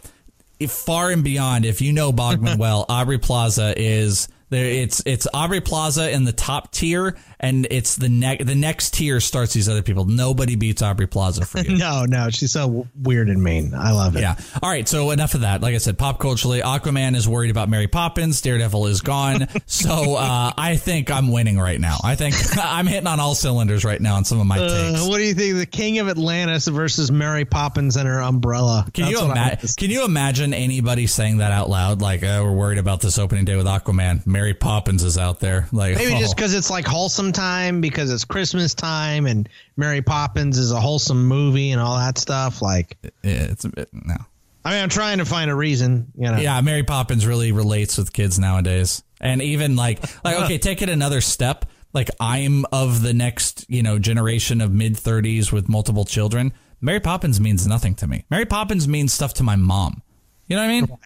If 0.59 0.69
far 0.71 1.09
and 1.09 1.23
beyond, 1.23 1.65
if 1.65 1.81
you 1.81 1.91
know 1.91 2.11
Bogman 2.13 2.57
well, 2.59 2.85
Aubrey 2.87 3.17
Plaza 3.17 3.73
is 3.75 4.27
there. 4.55 4.65
It's 4.65 5.01
it's 5.05 5.27
Aubrey 5.33 5.61
Plaza 5.61 6.09
in 6.11 6.23
the 6.23 6.31
top 6.33 6.71
tier, 6.71 7.15
and 7.39 7.67
it's 7.69 7.95
the 7.95 8.09
next 8.09 8.45
the 8.45 8.55
next 8.55 8.93
tier 8.95 9.19
starts 9.19 9.53
these 9.53 9.69
other 9.69 9.81
people. 9.83 10.05
Nobody 10.05 10.55
beats 10.55 10.81
Aubrey 10.81 11.07
Plaza 11.07 11.45
for 11.45 11.59
you. 11.59 11.75
No, 11.85 12.05
no, 12.05 12.29
she's 12.29 12.51
so 12.53 12.87
weird 12.99 13.29
and 13.29 13.43
mean. 13.43 13.73
I 13.75 13.91
love 13.91 14.15
it. 14.15 14.21
Yeah. 14.21 14.35
All 14.63 14.69
right. 14.69 14.87
So 14.87 15.11
enough 15.11 15.33
of 15.35 15.41
that. 15.41 15.61
Like 15.61 15.75
I 15.75 15.77
said, 15.79 15.97
pop 15.97 16.19
culturally, 16.19 16.61
Aquaman 16.61 17.15
is 17.15 17.27
worried 17.27 17.51
about 17.51 17.67
Mary 17.69 17.87
Poppins. 17.87 18.41
Daredevil 18.41 18.87
is 18.87 19.01
gone. 19.01 19.47
so 19.65 20.15
uh, 20.15 20.53
I 20.57 20.77
think 20.77 21.11
I'm 21.11 21.31
winning 21.31 21.59
right 21.59 21.79
now. 21.79 21.97
I 22.03 22.15
think 22.15 22.35
I'm 22.57 22.87
hitting 22.87 23.07
on 23.07 23.19
all 23.19 23.35
cylinders 23.35 23.83
right 23.83 23.99
now 23.99 24.15
on 24.15 24.23
some 24.25 24.39
of 24.39 24.47
my 24.47 24.57
Uh, 24.59 24.91
takes. 24.93 25.07
what 25.07 25.17
do 25.17 25.23
you 25.23 25.33
think? 25.33 25.57
The 25.57 25.65
King 25.65 25.99
of 25.99 26.07
Atlantis 26.07 26.67
versus 26.67 27.11
Mary 27.11 27.43
Poppins 27.45 27.97
and 27.97 28.07
her 28.07 28.21
umbrella. 28.21 28.87
Can 28.93 29.07
you 29.07 29.15
That's 29.15 29.21
I 29.21 29.25
imagine? 29.25 29.49
want 29.49 29.59
to 29.61 29.67
see. 29.67 29.75
Can 29.81 29.89
you 29.91 30.05
imagine 30.05 30.53
anybody 30.53 31.07
saying 31.07 31.37
that 31.39 31.51
out 31.51 31.69
loud? 31.69 32.01
Like, 32.01 32.23
oh, 32.23 32.43
we're 32.45 32.53
worried 32.53 32.77
about 32.79 33.01
this 33.01 33.19
opening 33.19 33.43
day 33.45 33.55
with 33.57 33.65
Aquaman. 33.65 34.25
Mary 34.25 34.44
Poppins 34.53 35.03
is 35.03 35.17
out 35.17 35.39
there. 35.39 35.67
Like, 35.71 35.95
Maybe 35.95 36.13
oh. 36.13 36.19
just 36.19 36.35
because 36.35 36.53
it's 36.53 36.69
like 36.69 36.85
wholesome 36.85 37.31
time, 37.31 37.81
because 37.81 38.11
it's 38.11 38.25
Christmas 38.25 38.73
time, 38.73 39.25
and 39.25 39.49
Mary 39.77 40.01
Poppins 40.01 40.57
is 40.57 40.71
a 40.71 40.79
wholesome 40.79 41.25
movie 41.27 41.71
and 41.71 41.81
all 41.81 41.97
that 41.97 42.17
stuff. 42.17 42.61
Like, 42.61 42.97
Yeah, 43.01 43.11
it's 43.23 43.65
a 43.65 43.69
bit 43.69 43.89
no. 43.93 44.15
I 44.63 44.71
mean, 44.71 44.81
I'm 44.81 44.89
trying 44.89 45.19
to 45.19 45.25
find 45.25 45.51
a 45.51 45.55
reason. 45.55 46.11
You 46.17 46.31
know. 46.31 46.37
Yeah, 46.37 46.59
Mary 46.61 46.83
Poppins 46.83 47.27
really 47.27 47.51
relates 47.51 47.97
with 47.97 48.11
kids 48.11 48.39
nowadays. 48.39 49.03
And 49.21 49.41
even 49.41 49.75
like 49.75 49.99
like 50.23 50.37
okay, 50.43 50.57
take 50.59 50.81
it 50.81 50.89
another 50.89 51.21
step. 51.21 51.65
Like 51.93 52.09
I'm 52.19 52.65
of 52.71 53.01
the 53.01 53.13
next, 53.13 53.65
you 53.69 53.83
know, 53.83 53.99
generation 53.99 54.59
of 54.61 54.71
mid 54.71 54.95
30s 54.95 55.51
with 55.51 55.69
multiple 55.69 56.03
children. 56.03 56.51
Mary 56.81 56.99
Poppins 56.99 57.39
means 57.39 57.65
nothing 57.65 57.95
to 57.95 58.07
me. 58.07 58.25
Mary 58.29 58.45
Poppins 58.45 58.87
means 58.87 59.13
stuff 59.13 59.33
to 59.35 59.43
my 59.43 59.55
mom. 59.55 60.01
You 60.47 60.55
know 60.55 60.63
what 60.63 60.69
I 60.69 60.81
mean? 60.81 60.97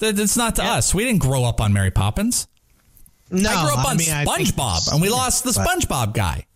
It's 0.00 0.36
not 0.36 0.56
to 0.56 0.64
us. 0.64 0.94
We 0.94 1.04
didn't 1.04 1.20
grow 1.20 1.44
up 1.44 1.60
on 1.60 1.72
Mary 1.72 1.90
Poppins. 1.90 2.46
No, 3.30 3.48
I 3.48 3.64
grew 3.64 3.74
up 3.74 3.86
on 3.86 3.96
mean, 3.96 4.08
SpongeBob, 4.08 4.92
and 4.92 5.00
we 5.00 5.08
lost 5.08 5.44
the 5.44 5.50
SpongeBob 5.50 6.12
guy. 6.14 6.46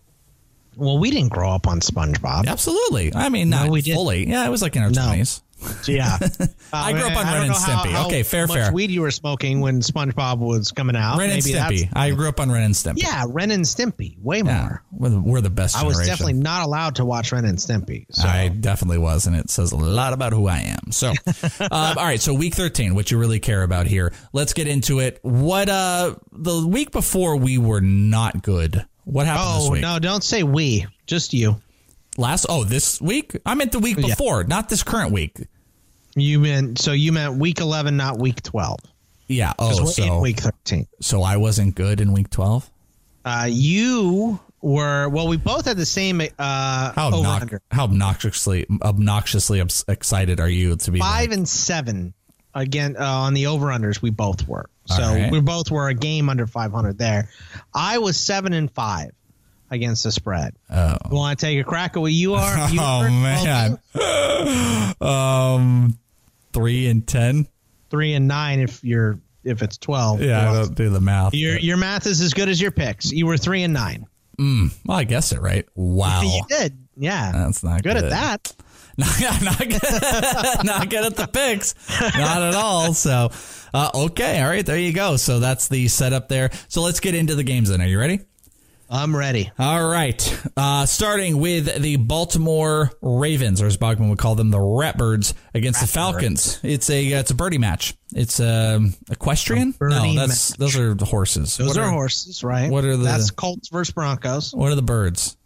Well, 0.78 0.98
we 0.98 1.10
didn't 1.10 1.30
grow 1.30 1.50
up 1.50 1.66
on 1.66 1.80
SpongeBob. 1.80 2.46
Absolutely. 2.46 3.12
I 3.14 3.28
mean, 3.28 3.50
not 3.50 3.68
we 3.70 3.82
didn't. 3.82 3.96
fully. 3.96 4.28
Yeah, 4.28 4.46
it 4.46 4.50
was 4.50 4.62
like 4.62 4.76
in 4.76 4.82
our 4.82 4.90
No. 4.90 5.02
20s. 5.02 5.42
Yeah. 5.88 6.16
I 6.72 6.92
grew 6.92 7.02
up 7.02 7.16
on 7.16 7.26
Ren 7.26 7.42
and 7.46 7.52
Stimpy. 7.52 7.90
how 7.90 8.06
Okay, 8.06 8.22
fair, 8.22 8.46
much 8.46 8.56
fair. 8.56 8.72
weed 8.72 8.92
you 8.92 9.00
were 9.00 9.10
smoking 9.10 9.60
when 9.60 9.80
SpongeBob 9.80 10.38
was 10.38 10.70
coming 10.70 10.94
out. 10.94 11.18
Ren 11.18 11.30
and 11.30 11.44
Maybe 11.44 11.58
Stimpy. 11.58 11.88
I 11.96 12.12
grew 12.12 12.28
up 12.28 12.38
on 12.38 12.48
Ren 12.52 12.62
and 12.62 12.74
Stimpy. 12.74 13.02
Yeah, 13.02 13.24
Ren 13.28 13.50
and 13.50 13.64
Stimpy. 13.64 14.16
Way 14.22 14.36
Yeah. 14.44 14.60
more. 14.60 14.82
We're 14.92 15.08
the, 15.08 15.20
we're 15.20 15.40
the 15.40 15.50
best 15.50 15.76
I 15.76 15.82
was 15.82 15.98
definitely 16.06 16.34
not 16.34 16.64
allowed 16.64 16.94
to 16.96 17.04
watch 17.04 17.32
Ren 17.32 17.44
and 17.44 17.58
Stimpy. 17.58 18.06
So. 18.12 18.28
I 18.28 18.48
definitely 18.50 18.98
was, 18.98 19.26
and 19.26 19.34
it 19.34 19.50
says 19.50 19.72
a 19.72 19.76
lot 19.76 20.12
about 20.12 20.32
who 20.32 20.46
I 20.46 20.58
am. 20.58 20.92
So, 20.92 21.08
um, 21.10 21.16
all 21.72 21.94
right. 21.96 22.20
So, 22.20 22.34
week 22.34 22.54
thirteen, 22.54 22.94
what 22.94 23.10
you 23.10 23.18
really 23.18 23.40
care 23.40 23.64
about 23.64 23.88
here? 23.88 24.12
Let's 24.32 24.52
get 24.52 24.68
into 24.68 25.00
it. 25.00 25.18
What 25.22 25.68
uh, 25.68 26.14
the 26.30 26.64
week 26.68 26.92
before 26.92 27.36
we 27.36 27.58
were 27.58 27.80
not 27.80 28.42
good. 28.44 28.86
What 29.10 29.26
happened 29.26 29.56
this 29.56 29.66
oh 29.68 29.70
week? 29.72 29.80
no! 29.82 29.98
Don't 29.98 30.22
say 30.22 30.42
we. 30.42 30.86
Just 31.06 31.32
you. 31.32 31.56
Last 32.18 32.44
oh, 32.48 32.64
this 32.64 33.00
week. 33.00 33.36
I 33.46 33.54
meant 33.54 33.72
the 33.72 33.78
week 33.78 33.96
Yeah. 33.96 34.08
before, 34.08 34.44
not 34.44 34.68
this 34.68 34.82
current 34.82 35.12
week. 35.12 35.40
You 36.14 36.40
meant 36.40 36.78
so 36.78 36.92
you 36.92 37.12
meant 37.12 37.36
week 37.38 37.60
eleven, 37.60 37.96
not 37.96 38.18
week 38.18 38.42
twelve. 38.42 38.80
Yeah. 39.28 39.52
'Cause 39.58 39.78
Oh, 39.80 39.84
we're 39.84 39.90
so 39.92 40.02
in 40.16 40.20
week 40.20 40.40
thirteen. 40.40 40.86
so 41.00 41.22
I 41.22 41.36
wasn't 41.38 41.74
good 41.74 42.00
in 42.00 42.12
week 42.12 42.28
twelve. 42.28 42.70
Uh, 43.24 43.46
you 43.50 44.40
were 44.60 45.08
well. 45.08 45.26
We 45.28 45.36
both 45.38 45.64
had 45.66 45.76
the 45.78 45.86
same 45.86 46.20
uh, 46.20 46.26
How 46.92 47.08
over 47.08 47.16
obnox- 47.26 47.40
under 47.40 47.62
how 47.70 47.84
obnoxiously 47.84 48.66
obnoxiously 48.82 49.60
obs- 49.60 49.84
excited 49.88 50.38
are 50.40 50.48
you 50.50 50.76
to 50.76 50.90
be 50.90 50.98
five 50.98 51.28
like- 51.30 51.36
and 51.38 51.48
seven 51.48 52.12
again 52.54 52.96
uh, 52.98 53.04
on 53.04 53.32
the 53.34 53.46
over 53.46 53.68
unders. 53.68 54.02
We 54.02 54.10
both 54.10 54.46
were. 54.48 54.68
So 54.88 55.02
right. 55.02 55.30
we 55.30 55.40
both 55.40 55.70
were 55.70 55.88
a 55.88 55.94
game 55.94 56.28
under 56.28 56.46
five 56.46 56.72
hundred 56.72 56.98
there. 56.98 57.28
I 57.74 57.98
was 57.98 58.16
seven 58.16 58.52
and 58.52 58.70
five 58.70 59.12
against 59.70 60.04
the 60.04 60.12
spread. 60.12 60.54
Oh. 60.70 60.96
You 61.10 61.16
want 61.16 61.38
to 61.38 61.46
take 61.46 61.60
a 61.60 61.64
crack 61.64 61.96
at 61.96 62.00
what 62.00 62.12
you 62.12 62.34
are? 62.34 62.70
You 62.70 62.80
Oh 62.80 63.08
man. 63.08 63.78
um, 65.00 65.98
three 66.52 66.88
and 66.88 67.06
ten. 67.06 67.46
three 67.90 68.14
and 68.14 68.28
nine 68.28 68.60
if 68.60 68.82
you're 68.82 69.20
if 69.44 69.62
it's 69.62 69.76
twelve. 69.78 70.22
Yeah, 70.22 70.50
I 70.50 70.54
don't 70.54 70.74
do 70.74 70.88
the 70.90 71.00
math. 71.00 71.34
your 71.34 71.58
your 71.58 71.76
math 71.76 72.06
is 72.06 72.20
as 72.20 72.34
good 72.34 72.48
as 72.48 72.60
your 72.60 72.70
picks. 72.70 73.12
You 73.12 73.26
were 73.26 73.36
three 73.36 73.62
and 73.62 73.74
nine. 73.74 74.06
Well, 74.38 74.98
I 74.98 75.04
guessed 75.04 75.32
it 75.32 75.40
right. 75.40 75.66
Wow. 75.74 76.22
You 76.24 76.42
did, 76.48 76.78
yeah. 76.96 77.32
That's 77.32 77.64
not 77.64 77.82
good, 77.82 77.94
good. 77.94 78.04
at 78.04 78.10
that. 78.10 78.54
not, 79.20 79.42
not, 79.42 79.58
good, 79.58 79.80
not 80.64 80.90
good 80.90 81.04
at 81.04 81.14
the 81.16 81.28
picks. 81.32 81.74
Not 82.00 82.42
at 82.42 82.54
all. 82.54 82.92
So, 82.94 83.30
uh, 83.72 83.90
okay. 83.94 84.42
All 84.42 84.48
right. 84.48 84.66
There 84.66 84.76
you 84.78 84.92
go. 84.92 85.16
So 85.16 85.38
that's 85.38 85.68
the 85.68 85.86
setup 85.88 86.28
there. 86.28 86.50
So 86.68 86.82
let's 86.82 86.98
get 87.00 87.14
into 87.14 87.36
the 87.36 87.44
games 87.44 87.68
then. 87.68 87.80
Are 87.80 87.86
you 87.86 87.98
ready? 88.00 88.20
I'm 88.90 89.14
ready. 89.14 89.50
All 89.58 89.86
right. 89.86 90.42
Uh, 90.56 90.86
starting 90.86 91.38
with 91.38 91.80
the 91.82 91.96
Baltimore 91.96 92.90
Ravens, 93.02 93.60
or 93.60 93.66
as 93.66 93.76
Bogman 93.76 94.08
would 94.08 94.18
call 94.18 94.34
them, 94.34 94.50
the 94.50 94.56
Ratbirds 94.58 95.34
against 95.54 95.82
the 95.82 95.86
Falcons. 95.86 96.58
It's 96.62 96.88
a 96.88 97.06
it's 97.06 97.30
a 97.30 97.34
birdie 97.34 97.58
match. 97.58 97.94
It's 98.14 98.40
um, 98.40 98.94
equestrian. 99.10 99.74
A 99.80 99.88
no, 99.90 100.14
that's 100.14 100.50
match. 100.52 100.58
those 100.58 100.76
are 100.78 100.96
horses. 101.04 101.58
Those 101.58 101.68
What 101.68 101.76
are, 101.76 101.90
horses, 101.90 102.42
right? 102.42 102.70
what 102.70 102.84
are 102.84 102.96
the- 102.96 103.04
That's 103.04 103.30
Colts 103.30 103.68
versus 103.68 103.92
Broncos. 103.92 104.54
What 104.54 104.72
are 104.72 104.74
the 104.74 104.80
birds? 104.82 105.36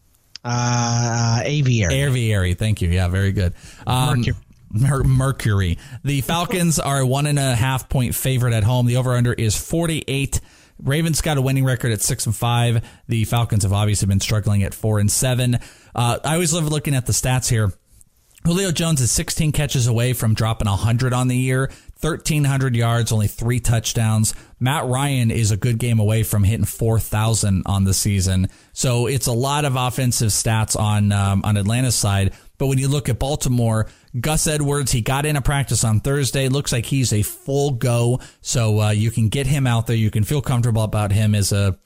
Uh, 0.45 1.41
aviary. 1.45 1.95
Aviary. 1.95 2.55
Thank 2.55 2.83
you. 2.83 2.89
Yeah, 2.89 3.09
very 3.09 3.33
good. 3.33 3.55
Um, 3.87 4.19
Mercury. 4.19 4.35
Mer- 4.73 5.05
Mercury. 5.05 5.79
The 6.05 6.21
Falcons 6.23 6.79
are 6.79 7.01
a 7.01 7.07
one 7.07 7.27
and 7.27 7.39
a 7.39 7.55
half 7.55 7.89
point 7.89 8.15
favorite 8.15 8.55
at 8.55 8.65
home. 8.65 8.87
The 8.87 8.97
over 8.97 9.13
under 9.13 9.33
is 9.33 9.57
48. 9.57 10.41
Ravens 10.83 11.21
got 11.21 11.37
a 11.37 11.43
winning 11.43 11.65
record 11.65 11.93
at 11.93 12.01
six 12.01 12.27
and 12.27 12.35
five. 12.35 12.85
The 13.07 13.25
Falcons 13.25 13.63
have 13.63 13.73
obviously 13.73 14.09
been 14.09 14.21
struggling 14.21 14.63
at 14.63 14.75
four 14.75 14.99
and 14.99 15.11
seven. 15.11 15.59
Uh, 15.95 16.19
I 16.25 16.35
always 16.35 16.53
love 16.53 16.67
looking 16.67 16.95
at 16.95 17.07
the 17.07 17.13
stats 17.13 17.49
here. 17.49 17.73
Julio 18.45 18.73
Jones 18.73 19.01
is 19.01 19.13
16 19.13 19.53
catches 19.53 19.87
away 19.87 20.15
from 20.15 20.35
dropping 20.35 20.69
100 20.69 21.13
on 21.13 21.29
the 21.29 21.37
year, 21.37 21.71
1,300 22.03 22.75
yards, 22.75 23.13
only 23.13 23.29
three 23.29 23.61
touchdowns. 23.61 24.35
Matt 24.59 24.87
Ryan 24.87 25.31
is 25.31 25.53
a 25.53 25.57
good 25.57 25.79
game 25.79 26.01
away 26.01 26.25
from 26.25 26.43
hitting 26.43 26.67
4,000 26.67 27.63
on 27.67 27.85
the 27.85 27.95
season. 27.95 28.49
So 28.73 29.07
it's 29.07 29.29
a 29.29 29.33
lot 29.33 29.65
of 29.65 29.77
offensive 29.77 30.31
stats 30.31 30.79
on 30.79 31.13
um, 31.13 31.43
on 31.45 31.57
Atlanta's 31.57 31.95
side. 31.95 32.33
But 32.59 32.67
when 32.67 32.79
you 32.79 32.89
look 32.89 33.09
at 33.09 33.19
Baltimore, 33.19 33.89
Gus 34.21 34.47
Edwards, 34.47 34.93
he 34.93 35.01
got 35.01 35.27
in 35.27 35.37
a 35.37 35.43
practice 35.43 35.85
on 35.85 36.01
Thursday. 36.01 36.49
Looks 36.49 36.73
like 36.73 36.87
he's 36.87 37.13
a 37.13 37.23
full 37.23 37.73
go. 37.73 38.21
So 38.41 38.81
uh, 38.81 38.91
you 38.91 39.11
can 39.11 39.29
get 39.29 39.47
him 39.47 39.67
out 39.67 39.87
there. 39.87 39.97
You 39.97 40.11
can 40.11 40.25
feel 40.25 40.43
comfortable 40.43 40.83
about 40.83 41.13
him 41.13 41.35
as 41.35 41.53
a 41.53 41.79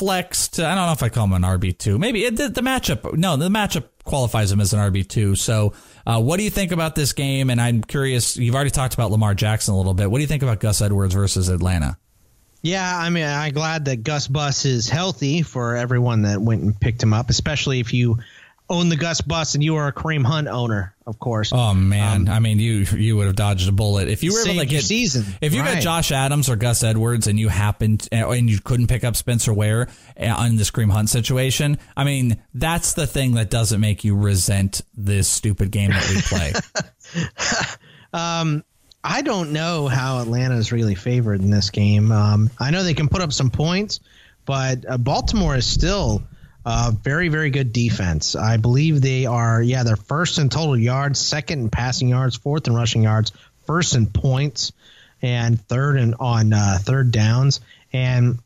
flex 0.00 0.48
to, 0.48 0.66
I 0.66 0.74
don't 0.74 0.86
know 0.86 0.92
if 0.92 1.02
I 1.02 1.10
call 1.10 1.26
him 1.26 1.34
an 1.34 1.42
RB2. 1.42 1.98
Maybe 1.98 2.24
it, 2.24 2.34
the, 2.34 2.48
the 2.48 2.62
matchup, 2.62 3.18
no, 3.18 3.36
the 3.36 3.50
matchup 3.50 3.84
qualifies 4.04 4.50
him 4.50 4.58
as 4.58 4.72
an 4.72 4.80
RB2. 4.80 5.36
So, 5.36 5.74
uh, 6.06 6.18
what 6.22 6.38
do 6.38 6.42
you 6.42 6.48
think 6.48 6.72
about 6.72 6.94
this 6.94 7.12
game? 7.12 7.50
And 7.50 7.60
I'm 7.60 7.82
curious, 7.82 8.38
you've 8.38 8.54
already 8.54 8.70
talked 8.70 8.94
about 8.94 9.10
Lamar 9.10 9.34
Jackson 9.34 9.74
a 9.74 9.76
little 9.76 9.92
bit. 9.92 10.10
What 10.10 10.16
do 10.16 10.22
you 10.22 10.26
think 10.26 10.42
about 10.42 10.58
Gus 10.58 10.80
Edwards 10.80 11.12
versus 11.12 11.50
Atlanta? 11.50 11.98
Yeah, 12.62 12.96
I 12.96 13.10
mean, 13.10 13.26
I'm 13.26 13.52
glad 13.52 13.84
that 13.84 14.02
Gus 14.02 14.26
Bus 14.26 14.64
is 14.64 14.88
healthy 14.88 15.42
for 15.42 15.76
everyone 15.76 16.22
that 16.22 16.40
went 16.40 16.62
and 16.62 16.80
picked 16.80 17.02
him 17.02 17.12
up, 17.12 17.28
especially 17.28 17.80
if 17.80 17.92
you 17.92 18.16
own 18.70 18.88
the 18.88 18.96
Gus 18.96 19.20
Bus 19.20 19.54
and 19.54 19.64
you 19.64 19.76
are 19.76 19.88
a 19.88 19.92
Kareem 19.92 20.24
Hunt 20.24 20.46
owner, 20.46 20.94
of 21.06 21.18
course. 21.18 21.52
Oh 21.52 21.74
man, 21.74 22.28
I 22.28 22.38
mean 22.38 22.60
you 22.60 22.84
you 22.96 23.16
would 23.16 23.26
have 23.26 23.36
dodged 23.36 23.68
a 23.68 23.72
bullet 23.72 24.08
if 24.08 24.22
you 24.22 24.32
were 24.32 24.48
able 24.48 24.60
to 24.60 24.66
get 24.66 24.84
season, 24.84 25.26
If 25.40 25.52
you 25.52 25.62
got. 25.62 25.80
Josh 25.82 26.12
Adams 26.12 26.48
or 26.48 26.56
Gus 26.56 26.84
Edwards 26.84 27.26
and 27.26 27.38
you 27.38 27.48
happened 27.48 28.08
and 28.12 28.48
you 28.48 28.60
couldn't 28.60 28.86
pick 28.86 29.02
up 29.02 29.16
Spencer 29.16 29.52
Ware 29.52 29.88
on 30.16 30.56
the 30.56 30.62
Kareem 30.62 30.90
Hunt 30.90 31.10
situation, 31.10 31.78
I 31.96 32.04
mean 32.04 32.40
that's 32.54 32.94
the 32.94 33.06
thing 33.06 33.34
that 33.34 33.50
doesn't 33.50 33.80
make 33.80 34.04
you 34.04 34.16
resent 34.16 34.82
this 34.96 35.26
stupid 35.26 35.70
game 35.70 35.90
that 35.90 36.08
we 36.08 36.20
play. 36.22 36.52
um, 38.12 38.62
I 39.02 39.22
don't 39.22 39.52
know 39.52 39.88
how 39.88 40.20
Atlanta 40.20 40.56
is 40.56 40.70
really 40.70 40.94
favored 40.94 41.40
in 41.40 41.50
this 41.50 41.70
game. 41.70 42.12
Um, 42.12 42.50
I 42.58 42.70
know 42.70 42.84
they 42.84 42.94
can 42.94 43.08
put 43.08 43.22
up 43.22 43.32
some 43.32 43.50
points, 43.50 44.00
but 44.44 44.84
uh, 44.88 44.98
Baltimore 44.98 45.56
is 45.56 45.66
still 45.66 46.22
uh, 46.64 46.92
very, 47.02 47.28
very 47.28 47.50
good 47.50 47.72
defense. 47.72 48.36
I 48.36 48.56
believe 48.58 49.00
they 49.00 49.26
are, 49.26 49.62
yeah, 49.62 49.82
they're 49.82 49.96
first 49.96 50.38
in 50.38 50.48
total 50.48 50.76
yards, 50.76 51.18
second 51.18 51.60
in 51.60 51.70
passing 51.70 52.08
yards, 52.08 52.36
fourth 52.36 52.66
in 52.66 52.74
rushing 52.74 53.02
yards, 53.02 53.32
first 53.66 53.94
in 53.94 54.06
points, 54.06 54.72
and 55.22 55.60
third 55.60 55.96
in 55.96 56.14
on 56.14 56.52
uh, 56.52 56.78
third 56.80 57.12
downs. 57.12 57.60
And 57.92 58.38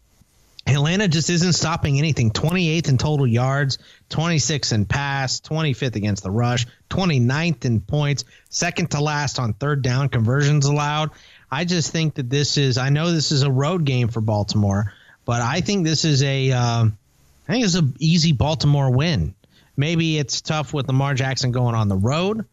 Atlanta 0.67 1.09
just 1.09 1.29
isn't 1.29 1.53
stopping 1.53 1.99
anything. 1.99 2.31
28th 2.31 2.89
in 2.89 2.99
total 2.99 3.27
yards, 3.27 3.79
26th 4.11 4.73
in 4.73 4.87
pass, 4.87 5.41
25th 5.41 5.97
against 5.97 6.23
the 6.23 6.31
rush, 6.31 6.67
29th 6.91 7.65
in 7.65 7.81
points, 7.81 8.25
second 8.49 8.93
to 8.93 9.01
last 9.01 9.39
on 9.39 9.53
third 9.53 9.83
down 9.83 10.09
conversions 10.09 10.67
allowed. 10.67 11.11
I 11.51 11.65
just 11.65 11.91
think 11.91 12.15
that 12.15 12.31
this 12.31 12.57
is. 12.57 12.79
I 12.79 12.89
know 12.89 13.13
this 13.13 13.31
is 13.31 13.43
a 13.43 13.51
road 13.51 13.85
game 13.85 14.09
for 14.09 14.21
Baltimore, 14.21 14.93
but 15.25 15.43
I 15.43 15.61
think 15.61 15.85
this 15.85 16.05
is 16.05 16.23
a. 16.23 16.53
Um, 16.53 16.99
I 17.49 17.53
think 17.53 17.65
it's 17.65 17.75
an 17.75 17.95
easy 17.99 18.33
Baltimore 18.33 18.91
win. 18.91 19.35
Maybe 19.77 20.19
it's 20.19 20.41
tough 20.41 20.73
with 20.73 20.87
Lamar 20.87 21.15
Jackson 21.15 21.51
going 21.53 21.75
on 21.75 21.89
the 21.89 21.97
road, 21.97 22.45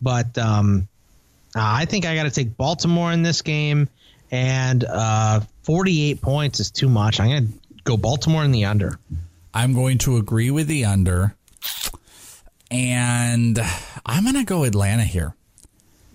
but 0.00 0.36
um, 0.38 0.88
uh, 1.54 1.60
I 1.60 1.84
think 1.86 2.06
I 2.06 2.14
got 2.14 2.22
to 2.24 2.30
take 2.30 2.56
Baltimore 2.56 3.12
in 3.12 3.22
this 3.22 3.42
game, 3.42 3.88
and 4.30 4.84
uh, 4.84 5.40
48 5.64 6.22
points 6.22 6.60
is 6.60 6.70
too 6.70 6.88
much. 6.88 7.18
I'm 7.20 7.28
going 7.28 7.46
to 7.48 7.52
go 7.84 7.96
Baltimore 7.96 8.44
in 8.44 8.52
the 8.52 8.66
under. 8.66 8.98
I'm 9.52 9.74
going 9.74 9.98
to 9.98 10.18
agree 10.18 10.50
with 10.50 10.68
the 10.68 10.84
under, 10.84 11.34
and 12.70 13.58
I'm 14.06 14.22
going 14.24 14.36
to 14.36 14.44
go 14.44 14.64
Atlanta 14.64 15.04
here. 15.04 15.34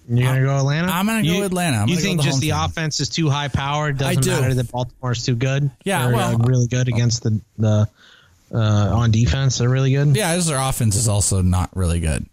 You're 0.07 0.27
going 0.27 0.39
to 0.41 0.45
go 0.47 0.57
Atlanta? 0.57 0.87
I'm 0.91 1.05
gonna 1.05 1.23
go 1.23 1.43
Atlanta. 1.43 1.77
I'm 1.77 1.87
you 1.87 1.95
think 1.95 2.19
the 2.19 2.25
just 2.25 2.41
the 2.41 2.47
team. 2.47 2.57
offense 2.57 2.99
is 2.99 3.07
too 3.07 3.29
high 3.29 3.47
powered? 3.47 4.01
I 4.01 4.15
Doesn't 4.15 4.23
do. 4.35 4.41
matter 4.41 4.53
that 4.55 4.69
Baltimore's 4.69 5.23
too 5.23 5.35
good. 5.35 5.71
Yeah, 5.85 6.07
They're, 6.07 6.15
well- 6.15 6.35
uh, 6.35 6.45
really 6.45 6.67
good 6.67 6.89
against 6.89 7.23
the 7.23 7.39
the 7.57 7.87
uh, 8.53 8.57
on 8.93 9.11
defense. 9.11 9.57
They're 9.57 9.69
really 9.69 9.91
good. 9.91 10.15
Yeah, 10.15 10.29
as 10.31 10.47
their 10.47 10.59
offense 10.59 10.95
is 10.95 11.07
also 11.07 11.41
not 11.41 11.69
really 11.75 11.99
good. 11.99 12.25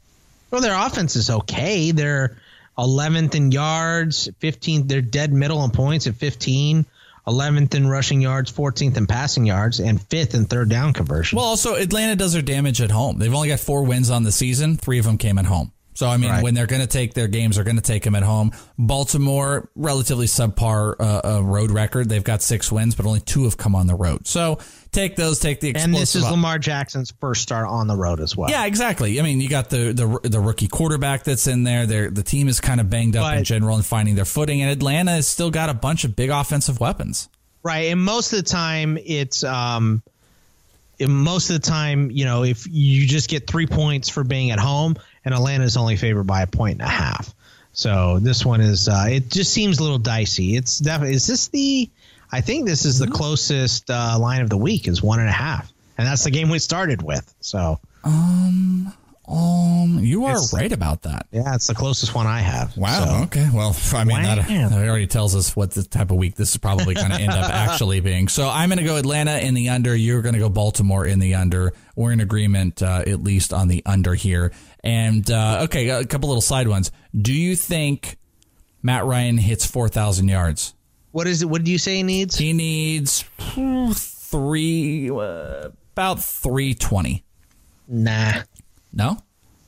Well, 0.51 0.61
their 0.61 0.75
offense 0.75 1.17
is 1.17 1.31
okay. 1.31 1.93
They're 1.93 2.37
11th 2.77 3.35
in 3.35 3.53
yards, 3.53 4.29
15th. 4.41 4.89
They're 4.89 5.01
dead 5.01 5.33
middle 5.33 5.65
in 5.65 5.71
points 5.71 6.07
at 6.07 6.15
15. 6.17 6.87
11th 7.27 7.75
in 7.75 7.87
rushing 7.87 8.21
yards, 8.21 8.51
14th 8.51 8.97
in 8.97 9.07
passing 9.07 9.47
yards, 9.47 9.79
and 9.79 10.01
fifth 10.01 10.35
in 10.35 10.47
third 10.47 10.69
down 10.69 10.93
conversion. 10.93 11.37
Well, 11.37 11.45
also 11.45 11.75
Atlanta 11.75 12.17
does 12.17 12.33
their 12.33 12.43
damage 12.43 12.81
at 12.81 12.91
home. 12.91 13.19
They've 13.19 13.33
only 13.33 13.49
got 13.49 13.61
four 13.61 13.85
wins 13.85 14.11
on 14.11 14.25
the 14.25 14.33
season. 14.33 14.77
Three 14.77 14.99
of 14.99 15.05
them 15.05 15.19
came 15.19 15.39
at 15.39 15.45
home. 15.45 15.71
So 16.01 16.09
I 16.09 16.17
mean, 16.17 16.31
Right. 16.31 16.43
when 16.43 16.55
they're 16.55 16.67
going 16.67 16.81
to 16.81 16.87
take 16.89 17.13
their 17.13 17.29
games, 17.29 17.57
they're 17.57 17.65
going 17.65 17.77
to 17.77 17.83
take 17.83 18.05
them 18.05 18.15
at 18.15 18.23
home. 18.23 18.53
Baltimore, 18.79 19.69
relatively 19.77 20.25
subpar 20.25 20.95
uh, 20.99 21.21
uh, 21.37 21.43
road 21.43 21.71
record. 21.71 22.09
They've 22.09 22.25
got 22.25 22.41
six 22.41 22.73
wins, 22.73 22.95
but 22.95 23.05
only 23.05 23.21
two 23.21 23.45
have 23.45 23.59
come 23.59 23.75
on 23.75 23.87
the 23.87 23.95
road. 23.95 24.27
So 24.27 24.61
take 24.93 25.15
those. 25.17 25.41
Take 25.41 25.61
the 25.61 25.75
and 25.75 25.95
this 25.95 26.15
is 26.15 26.25
up- 26.25 26.31
Lamar 26.31 26.59
Jackson's 26.59 27.13
first 27.21 27.43
start 27.43 27.69
on 27.69 27.87
the 27.87 27.97
road 27.97 28.21
as 28.21 28.35
well. 28.35 28.49
Yeah, 28.49 28.65
exactly. 28.65 29.21
I 29.21 29.23
mean, 29.23 29.43
you 29.43 29.51
got 29.51 29.69
the 29.69 29.93
the, 29.93 30.27
the 30.27 30.41
rookie 30.41 30.69
quarterback 30.69 31.25
that's 31.25 31.47
in 31.47 31.65
there. 31.65 31.85
They're, 31.85 32.11
the 32.11 32.23
team 32.23 32.49
is 32.49 32.61
kind 32.61 32.81
of 32.81 32.89
banged 32.89 33.15
up 33.17 33.37
in 33.37 33.45
general 33.45 33.77
and 33.77 33.85
finding 33.85 34.15
their 34.15 34.25
footing. 34.25 34.63
And 34.63 34.71
Atlanta 34.71 35.11
has 35.11 35.29
still 35.29 35.51
got 35.51 35.69
a 35.69 35.75
bunch 35.75 36.05
of 36.05 36.17
big 36.17 36.31
offensive 36.31 36.81
weapons. 36.81 37.29
Right, 37.63 37.93
and 37.93 38.03
most 38.03 38.33
of 38.33 38.39
the 38.39 38.49
time 38.49 38.97
it's 39.05 39.45
um, 39.45 40.03
most 40.99 41.51
of 41.51 41.61
the 41.61 41.69
time 41.69 42.11
you 42.11 42.25
know 42.25 42.43
if 42.45 42.67
you 42.71 43.07
just 43.07 43.29
get 43.29 43.47
three 43.47 43.67
points 43.67 44.09
for 44.09 44.25
being 44.25 44.51
at 44.51 44.59
home, 44.59 44.97
and 45.25 45.35
Atlanta's 45.35 45.77
only 45.77 45.97
favored 45.97 46.25
by 46.25 46.43
a 46.43 46.47
point 46.47 46.81
and 46.81 46.83
a 46.89 46.93
half. 46.93 47.35
So 47.73 48.19
this 48.19 48.45
one 48.45 48.61
is 48.61 48.89
uh, 48.89 49.07
it 49.09 49.31
just 49.31 49.53
seems 49.53 49.79
a 49.79 49.83
little 49.83 49.99
dicey. 49.99 50.57
It's 50.57 50.79
definitely 50.79 51.15
is 51.17 51.27
this 51.27 51.49
the 51.49 51.89
I 52.33 52.41
think 52.41 52.67
this 52.67 52.85
is 52.85 52.99
the 52.99 53.07
closest 53.09 53.91
uh, 53.91 54.17
line 54.19 54.41
of 54.43 54.51
the 54.51 54.57
week 54.57 54.87
is 54.89 55.03
one 55.03 55.21
and 55.21 55.29
a 55.29 55.33
half, 55.33 55.73
and 55.99 56.07
that's 56.07 56.25
the 56.25 56.31
game 56.31 56.49
we 56.49 56.59
started 56.59 57.03
with. 57.03 57.33
So 57.41 57.79
Um, 58.05 58.93
Um, 59.29 60.01
you 60.03 60.25
are 60.25 60.33
It's- 60.33 60.53
right 60.53 60.73
about 60.73 61.03
that. 61.03 61.27
yeah, 61.31 61.55
it's 61.55 61.69
the 61.69 61.75
closest 61.75 62.17
one 62.17 62.27
I 62.27 62.41
have. 62.41 62.77
Wow. 62.77 63.05
So- 63.05 63.15
okay. 63.25 63.49
Well, 63.55 63.77
I 63.95 64.03
mean, 64.03 64.23
that, 64.25 64.49
that 64.49 64.73
already 64.73 65.07
tells 65.07 65.37
us 65.37 65.55
what 65.55 65.71
the 65.71 65.85
type 65.85 66.11
of 66.11 66.17
week 66.17 66.35
this 66.35 66.51
is 66.51 66.57
probably 66.57 66.95
going 66.95 67.11
to 67.11 67.21
end 67.21 67.31
up 67.31 67.49
actually 67.53 68.01
being. 68.01 68.27
So 68.27 68.49
I'm 68.49 68.71
going 68.71 68.79
to 68.81 68.85
go 68.85 68.97
Atlanta 68.97 69.39
in 69.39 69.55
the 69.55 69.69
under. 69.69 69.95
You're 69.95 70.23
going 70.23 70.33
to 70.35 70.41
go 70.41 70.49
Baltimore 70.49 71.07
in 71.07 71.21
the 71.21 71.37
under. 71.37 71.73
We're 71.95 72.11
in 72.11 72.19
agreement, 72.21 72.83
uh, 72.83 73.05
at 73.07 73.23
least 73.23 73.53
on 73.53 73.69
the 73.69 73.85
under 73.87 74.15
here. 74.17 74.51
And 74.83 75.31
uh, 75.31 75.63
okay, 75.65 75.89
a 75.89 76.05
couple 76.05 76.29
little 76.29 76.41
side 76.41 76.69
ones. 76.69 76.91
Do 77.15 77.33
you 77.33 77.57
think 77.57 78.17
Matt 78.83 79.05
Ryan 79.05 79.39
hits 79.39 79.67
4,000 79.67 80.29
yards? 80.29 80.75
What 81.13 81.27
is 81.27 81.43
it? 81.43 81.47
What 81.47 81.65
do 81.65 81.71
you 81.71 81.79
say 81.79 81.97
he 81.97 82.03
needs? 82.03 82.39
He 82.39 82.53
needs 82.53 83.25
three, 84.31 85.11
uh, 85.11 85.71
about 85.93 86.23
320. 86.23 87.25
Nah. 87.89 88.43
No. 88.93 89.19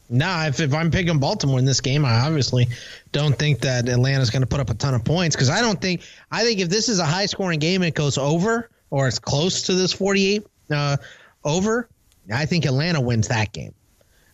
Nah. 0.08 0.46
if, 0.46 0.60
if 0.60 0.72
I'm 0.72 0.90
picking 0.90 1.18
Baltimore 1.18 1.58
in 1.58 1.64
this 1.64 1.80
game, 1.80 2.04
I 2.04 2.20
obviously 2.20 2.68
don't 3.10 3.36
think 3.36 3.60
that 3.60 3.88
Atlanta's 3.88 4.30
going 4.30 4.42
to 4.42 4.46
put 4.46 4.60
up 4.60 4.70
a 4.70 4.74
ton 4.74 4.94
of 4.94 5.04
points 5.04 5.34
because 5.34 5.50
I 5.50 5.60
don't 5.60 5.80
think 5.80 6.02
I 6.30 6.44
think 6.44 6.60
if 6.60 6.68
this 6.68 6.88
is 6.88 7.00
a 7.00 7.04
high 7.04 7.26
scoring 7.26 7.58
game, 7.58 7.82
it 7.82 7.94
goes 7.94 8.18
over 8.18 8.70
or 8.90 9.08
it's 9.08 9.18
close 9.18 9.62
to 9.62 9.74
this 9.74 9.92
48 9.92 10.46
uh, 10.70 10.96
over. 11.44 11.88
I 12.32 12.46
think 12.46 12.66
Atlanta 12.66 13.00
wins 13.00 13.28
that 13.28 13.52
game, 13.52 13.74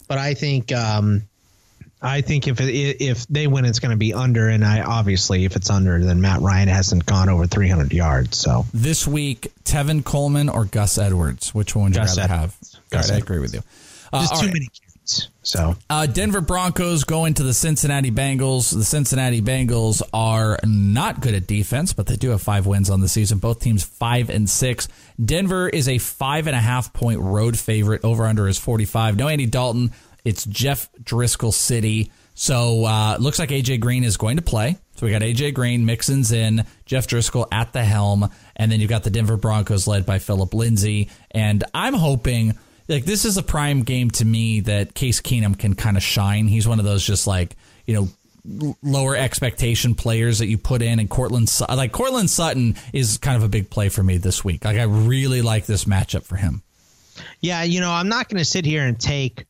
but 0.08 0.18
I 0.18 0.34
think 0.34 0.72
um, 0.72 1.22
I 2.00 2.20
think 2.20 2.46
if 2.46 2.60
it, 2.60 3.02
if 3.02 3.26
they 3.26 3.46
win, 3.46 3.64
it's 3.64 3.80
going 3.80 3.90
to 3.90 3.96
be 3.96 4.14
under, 4.14 4.48
and 4.48 4.64
I 4.64 4.82
obviously 4.82 5.44
if 5.44 5.56
it's 5.56 5.68
under, 5.70 6.02
then 6.02 6.20
Matt 6.20 6.40
Ryan 6.40 6.68
hasn't 6.68 7.06
gone 7.06 7.28
over 7.28 7.46
300 7.46 7.92
yards. 7.92 8.36
So 8.36 8.66
This 8.72 9.06
week, 9.06 9.52
Tevin 9.64 10.04
Coleman 10.04 10.48
or 10.48 10.64
Gus 10.64 10.98
Edwards? 10.98 11.54
Which 11.54 11.74
one 11.74 11.86
would 11.86 11.94
you 11.94 12.00
Gus 12.00 12.16
rather 12.16 12.32
Edwards. 12.32 12.72
have? 12.72 12.90
Gus 12.90 13.10
right, 13.10 13.16
I 13.16 13.18
agree 13.18 13.40
with 13.40 13.54
you. 13.54 13.62
Uh, 14.12 14.18
there's 14.18 14.40
too 14.40 14.46
right. 14.46 14.54
many. 14.54 14.68
So 15.48 15.76
Uh, 15.88 16.04
Denver 16.04 16.42
Broncos 16.42 17.04
going 17.04 17.32
to 17.34 17.42
the 17.42 17.54
Cincinnati 17.54 18.10
Bengals. 18.10 18.70
The 18.70 18.84
Cincinnati 18.84 19.40
Bengals 19.40 20.02
are 20.12 20.58
not 20.62 21.22
good 21.22 21.34
at 21.34 21.46
defense, 21.46 21.94
but 21.94 22.06
they 22.06 22.16
do 22.16 22.30
have 22.30 22.42
five 22.42 22.66
wins 22.66 22.90
on 22.90 23.00
the 23.00 23.08
season. 23.08 23.38
Both 23.38 23.60
teams 23.60 23.82
five 23.82 24.28
and 24.28 24.48
six. 24.48 24.88
Denver 25.22 25.66
is 25.66 25.88
a 25.88 25.96
five 25.96 26.48
and 26.48 26.54
a 26.54 26.60
half 26.60 26.92
point 26.92 27.20
road 27.20 27.58
favorite. 27.58 28.04
Over 28.04 28.26
under 28.26 28.46
is 28.46 28.58
45. 28.58 29.16
No 29.16 29.28
Andy 29.28 29.46
Dalton. 29.46 29.92
It's 30.22 30.44
Jeff 30.44 30.90
Driskel 31.02 31.54
City. 31.54 32.12
So 32.34 32.84
uh, 32.84 33.16
looks 33.18 33.38
like 33.38 33.48
AJ 33.48 33.80
Green 33.80 34.04
is 34.04 34.18
going 34.18 34.36
to 34.36 34.42
play. 34.42 34.76
So 34.96 35.06
we 35.06 35.12
got 35.12 35.22
AJ 35.22 35.54
Green, 35.54 35.86
Mixon's 35.86 36.30
in, 36.30 36.66
Jeff 36.84 37.06
Driskel 37.06 37.46
at 37.50 37.72
the 37.72 37.84
helm, 37.84 38.28
and 38.54 38.70
then 38.70 38.80
you've 38.80 38.90
got 38.90 39.04
the 39.04 39.10
Denver 39.10 39.36
Broncos 39.36 39.86
led 39.86 40.04
by 40.04 40.18
Philip 40.18 40.52
Lindsay. 40.52 41.08
And 41.30 41.64
I'm 41.72 41.94
hoping 41.94 42.58
like 42.88 43.04
this 43.04 43.24
is 43.24 43.36
a 43.36 43.42
prime 43.42 43.82
game 43.82 44.10
to 44.12 44.24
me 44.24 44.60
that 44.60 44.94
Case 44.94 45.20
Keenum 45.20 45.58
can 45.58 45.74
kind 45.74 45.96
of 45.96 46.02
shine. 46.02 46.48
He's 46.48 46.66
one 46.66 46.78
of 46.78 46.84
those 46.84 47.04
just 47.04 47.26
like 47.26 47.56
you 47.86 47.94
know 47.94 48.08
lower 48.82 49.14
expectation 49.14 49.94
players 49.94 50.38
that 50.38 50.46
you 50.46 50.58
put 50.58 50.82
in, 50.82 50.98
and 50.98 51.08
Courtland 51.08 51.50
like 51.68 51.92
Courtland 51.92 52.30
Sutton 52.30 52.76
is 52.92 53.18
kind 53.18 53.36
of 53.36 53.42
a 53.42 53.48
big 53.48 53.70
play 53.70 53.88
for 53.88 54.02
me 54.02 54.16
this 54.16 54.44
week. 54.44 54.64
Like 54.64 54.78
I 54.78 54.84
really 54.84 55.42
like 55.42 55.66
this 55.66 55.84
matchup 55.84 56.24
for 56.24 56.36
him. 56.36 56.62
yeah, 57.40 57.62
you 57.62 57.80
know, 57.80 57.90
I'm 57.90 58.08
not 58.08 58.28
going 58.28 58.38
to 58.38 58.44
sit 58.44 58.64
here 58.64 58.84
and 58.84 58.98
take 58.98 59.44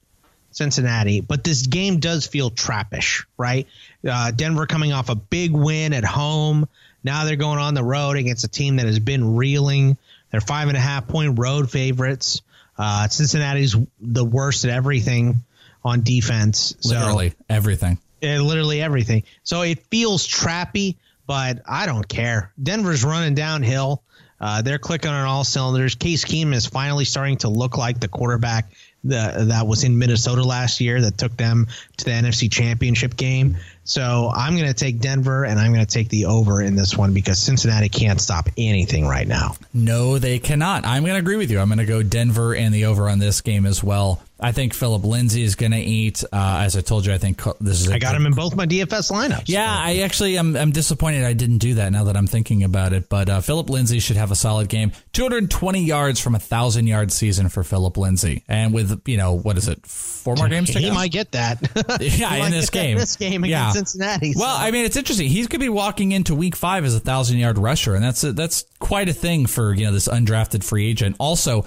Cincinnati, 0.51 1.21
but 1.21 1.45
this 1.45 1.67
game 1.67 2.01
does 2.01 2.27
feel 2.27 2.51
trappish, 2.51 3.25
right? 3.37 3.67
Uh, 4.09 4.31
Denver 4.31 4.67
coming 4.67 4.93
off 4.93 5.09
a 5.09 5.15
big 5.15 5.53
win 5.53 5.93
at 5.93 6.05
home. 6.05 6.69
Now 7.05 7.25
they're 7.25 7.37
going 7.37 7.59
on 7.59 7.75
the 7.75 7.85
road 7.85 8.17
against 8.17 8.45
a 8.45 8.49
team 8.49 8.77
that 8.77 8.87
has 8.87 8.99
been 8.99 9.37
reeling. 9.37 9.97
They're 10.31 10.41
five 10.41 10.69
and 10.69 10.77
a 10.77 10.81
half 10.81 11.07
point 11.07 11.39
road 11.39 11.71
favorites. 11.71 12.43
Uh, 12.79 13.09
Cincinnati's 13.09 13.77
the 14.01 14.25
worst 14.25 14.65
at 14.65 14.71
everything 14.71 15.37
on 15.85 16.03
defense. 16.03 16.75
So 16.81 16.95
Literally 16.95 17.33
everything. 17.49 17.99
literally 18.23 18.81
everything. 18.81 19.25
So 19.43 19.63
it 19.63 19.81
feels 19.91 20.27
trappy, 20.27 20.97
but 21.27 21.61
I 21.67 21.87
don't 21.87 22.07
care. 22.07 22.53
Denver's 22.63 23.05
running 23.05 23.35
downhill. 23.35 24.03
Uh, 24.41 24.63
they're 24.63 24.79
clicking 24.79 25.11
on 25.11 25.27
all 25.27 25.43
cylinders. 25.45 25.97
Case 25.97 26.25
Keenum 26.25 26.55
is 26.55 26.67
finally 26.67 27.05
starting 27.05 27.39
to 27.39 27.49
look 27.49 27.77
like 27.77 27.99
the 27.99 28.07
quarterback 28.09 28.71
that, 29.05 29.49
that 29.49 29.67
was 29.67 29.85
in 29.85 29.99
Minnesota 29.99 30.43
last 30.43 30.81
year 30.81 31.01
that 31.01 31.19
took 31.19 31.37
them 31.37 31.69
to 31.97 32.05
the 32.05 32.11
NFC 32.11 32.51
Championship 32.51 33.17
game. 33.17 33.57
So 33.85 34.31
I'm 34.35 34.55
going 34.55 34.69
to 34.69 34.75
take 34.75 35.01
Denver 35.01 35.45
and 35.45 35.59
I'm 35.59 35.73
going 35.73 35.85
to 35.85 35.91
take 35.91 36.09
the 36.09 36.27
over 36.27 36.61
in 36.61 36.77
this 36.77 36.97
one 36.97 37.15
because 37.15 37.39
Cincinnati 37.39 37.89
can't 37.89 38.21
stop 38.21 38.49
anything 38.59 39.07
right 39.07 39.27
now. 39.27 39.55
No, 39.73 40.19
they 40.19 40.39
cannot. 40.39 40.85
I'm 40.85 41.05
going 41.05 41.15
to 41.15 41.21
agree 41.21 41.37
with 41.37 41.51
you. 41.51 41.59
I'm 41.59 41.69
going 41.69 41.79
to 41.79 41.87
go 41.87 42.03
Denver 42.03 42.55
and 42.55 42.75
the 42.75 42.85
over 42.85 43.09
on 43.09 43.19
this 43.19 43.41
game 43.41 43.65
as 43.65 43.83
well. 43.83 44.21
I 44.41 44.53
think 44.53 44.73
Philip 44.73 45.05
Lindsay 45.05 45.43
is 45.43 45.57
going 45.57 45.73
to 45.73 45.81
eat. 45.81 46.23
Uh, 46.25 46.61
as 46.63 46.77
I 46.77 46.81
told 46.81 47.05
you, 47.07 47.13
I 47.13 47.19
think 47.19 47.43
this 47.61 47.81
is. 47.81 47.89
a 47.89 47.95
I 47.95 47.99
got 47.99 48.15
him 48.15 48.25
in 48.25 48.33
both 48.33 48.55
my 48.55 48.67
DFS 48.67 49.11
lineups. 49.11 49.45
Yeah, 49.47 49.67
I 49.69 49.99
actually 49.99 50.39
am 50.39 50.57
I'm 50.57 50.71
disappointed 50.71 51.25
I 51.25 51.33
didn't 51.33 51.59
do 51.59 51.75
that 51.75 51.91
now 51.91 52.05
that 52.05 52.17
I'm 52.17 52.29
thinking 52.29 52.63
about 52.63 52.93
it. 52.93 53.09
But 53.09 53.29
uh, 53.29 53.41
Philip 53.41 53.69
Lindsay 53.69 53.99
should 53.99 54.17
have 54.17 54.31
a 54.31 54.37
solid 54.37 54.69
game. 54.69 54.93
220 55.13 55.83
yards 55.83 56.21
from 56.21 56.37
a 56.37 56.39
thousand 56.39 56.87
yard 56.87 57.11
season 57.11 57.49
for 57.49 57.65
Philip 57.65 57.97
Lindsay, 57.97 58.45
and 58.47 58.73
with 58.73 59.03
you 59.07 59.17
know 59.17 59.37
what 59.37 59.59
is 59.59 59.67
it, 59.67 59.85
four 59.85 60.37
more 60.37 60.49
games 60.49 60.71
to 60.71 60.79
he 60.79 60.89
go? 60.89 60.95
might 60.95 61.11
get 61.11 61.33
that. 61.33 61.59
yeah, 62.01 62.47
in 62.47 62.53
this 62.53 62.71
game. 62.71 62.97
This 62.97 63.17
game 63.17 63.43
against 63.43 63.51
yeah. 63.51 63.73
Cincinnati. 63.73 64.35
Well. 64.37 64.57
I 64.57 64.71
mean, 64.71 64.85
it's 64.85 64.97
interesting. 64.97 65.29
He's 65.29 65.47
going 65.47 65.61
to 65.61 65.65
be 65.65 65.69
walking 65.69 66.13
into 66.13 66.35
Week 66.35 66.55
Five 66.55 66.85
as 66.85 66.95
a 66.95 67.01
thousand 67.01 67.39
yard 67.39 67.59
rusher, 67.59 67.95
and 67.95 68.05
that's 68.05 68.23
a, 68.23 68.33
that's 68.33 68.65
quite 68.79 69.09
a 69.09 69.13
thing 69.13 69.47
for 69.47 69.75
you 69.75 69.87
know 69.87 69.93
this 69.93 70.07
undrafted 70.07 70.63
free 70.63 70.89
agent. 70.89 71.17
Also, 71.19 71.65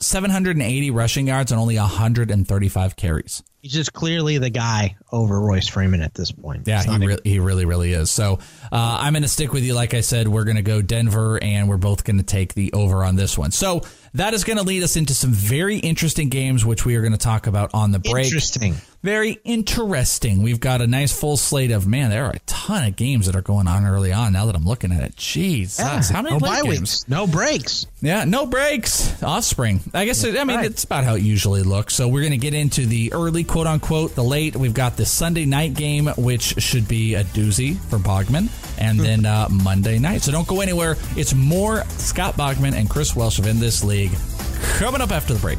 780 0.00 0.90
rushing 0.90 1.26
yards 1.28 1.52
and 1.52 1.60
only 1.60 1.76
135 1.76 2.96
carries. 2.96 3.42
He's 3.62 3.72
just 3.72 3.92
clearly 3.92 4.38
the 4.38 4.48
guy 4.48 4.96
over 5.12 5.38
Royce 5.38 5.68
Freeman 5.68 6.00
at 6.00 6.14
this 6.14 6.32
point. 6.32 6.66
Yeah, 6.66 6.82
he, 6.82 7.06
re- 7.06 7.18
he 7.24 7.38
really, 7.40 7.66
really 7.66 7.92
is. 7.92 8.10
So 8.10 8.38
uh, 8.72 8.98
I'm 9.00 9.12
going 9.12 9.22
to 9.22 9.28
stick 9.28 9.52
with 9.52 9.64
you. 9.64 9.74
Like 9.74 9.92
I 9.92 10.00
said, 10.00 10.28
we're 10.28 10.44
going 10.44 10.56
to 10.56 10.62
go 10.62 10.80
Denver, 10.80 11.38
and 11.42 11.68
we're 11.68 11.76
both 11.76 12.04
going 12.04 12.16
to 12.16 12.22
take 12.22 12.54
the 12.54 12.72
over 12.72 13.04
on 13.04 13.16
this 13.16 13.36
one. 13.36 13.50
So 13.50 13.82
that 14.14 14.32
is 14.32 14.44
going 14.44 14.56
to 14.56 14.62
lead 14.62 14.82
us 14.82 14.96
into 14.96 15.14
some 15.14 15.32
very 15.32 15.76
interesting 15.76 16.30
games, 16.30 16.64
which 16.64 16.86
we 16.86 16.96
are 16.96 17.02
going 17.02 17.12
to 17.12 17.18
talk 17.18 17.46
about 17.46 17.74
on 17.74 17.90
the 17.90 17.98
break. 17.98 18.24
Interesting. 18.24 18.76
Very 19.02 19.38
interesting. 19.44 20.42
We've 20.42 20.60
got 20.60 20.82
a 20.82 20.86
nice 20.86 21.10
full 21.18 21.38
slate 21.38 21.70
of 21.70 21.86
man. 21.86 22.10
There 22.10 22.26
are 22.26 22.32
a 22.32 22.38
ton 22.40 22.86
of 22.86 22.96
games 22.96 23.24
that 23.24 23.34
are 23.34 23.40
going 23.40 23.66
on 23.66 23.86
early 23.86 24.12
on. 24.12 24.34
Now 24.34 24.44
that 24.44 24.54
I'm 24.54 24.66
looking 24.66 24.92
at 24.92 25.02
it, 25.02 25.16
jeez, 25.16 25.76
that's- 25.78 26.10
how 26.10 26.20
many 26.20 26.34
no 26.36 26.38
bye 26.40 26.60
games? 26.60 26.68
weeks, 26.68 27.04
no 27.08 27.26
breaks. 27.26 27.86
Yeah, 28.02 28.24
no 28.26 28.44
breaks. 28.44 29.22
Offspring. 29.22 29.80
I 29.94 30.04
guess. 30.04 30.22
It, 30.24 30.36
I 30.36 30.44
mean, 30.44 30.58
Right. 30.58 30.66
it's 30.66 30.84
about 30.84 31.04
how 31.04 31.14
it 31.14 31.22
usually 31.22 31.62
looks. 31.62 31.94
So 31.94 32.08
we're 32.08 32.20
going 32.20 32.32
to 32.32 32.36
get 32.36 32.52
into 32.52 32.84
the 32.84 33.10
early, 33.14 33.42
quote 33.42 33.66
unquote, 33.66 34.14
the 34.14 34.22
late. 34.24 34.54
We've 34.54 34.74
got 34.74 34.98
the 34.98 35.06
Sunday 35.06 35.46
night 35.46 35.72
game, 35.72 36.08
which 36.18 36.62
should 36.62 36.86
be 36.86 37.14
a 37.14 37.24
doozy 37.24 37.78
for 37.88 37.98
Bogman, 37.98 38.50
and 38.78 39.00
then 39.00 39.24
uh, 39.24 39.48
Monday 39.50 39.98
night. 39.98 40.20
So 40.20 40.30
don't 40.30 40.46
go 40.46 40.60
anywhere. 40.60 40.96
It's 41.16 41.32
more 41.34 41.84
Scott 41.88 42.34
Bogman 42.36 42.74
and 42.74 42.90
Chris 42.90 43.16
Welsh 43.16 43.38
of 43.38 43.46
in 43.46 43.60
this 43.60 43.82
league 43.82 44.12
coming 44.76 45.00
up 45.00 45.10
after 45.10 45.32
the 45.32 45.40
break. 45.40 45.58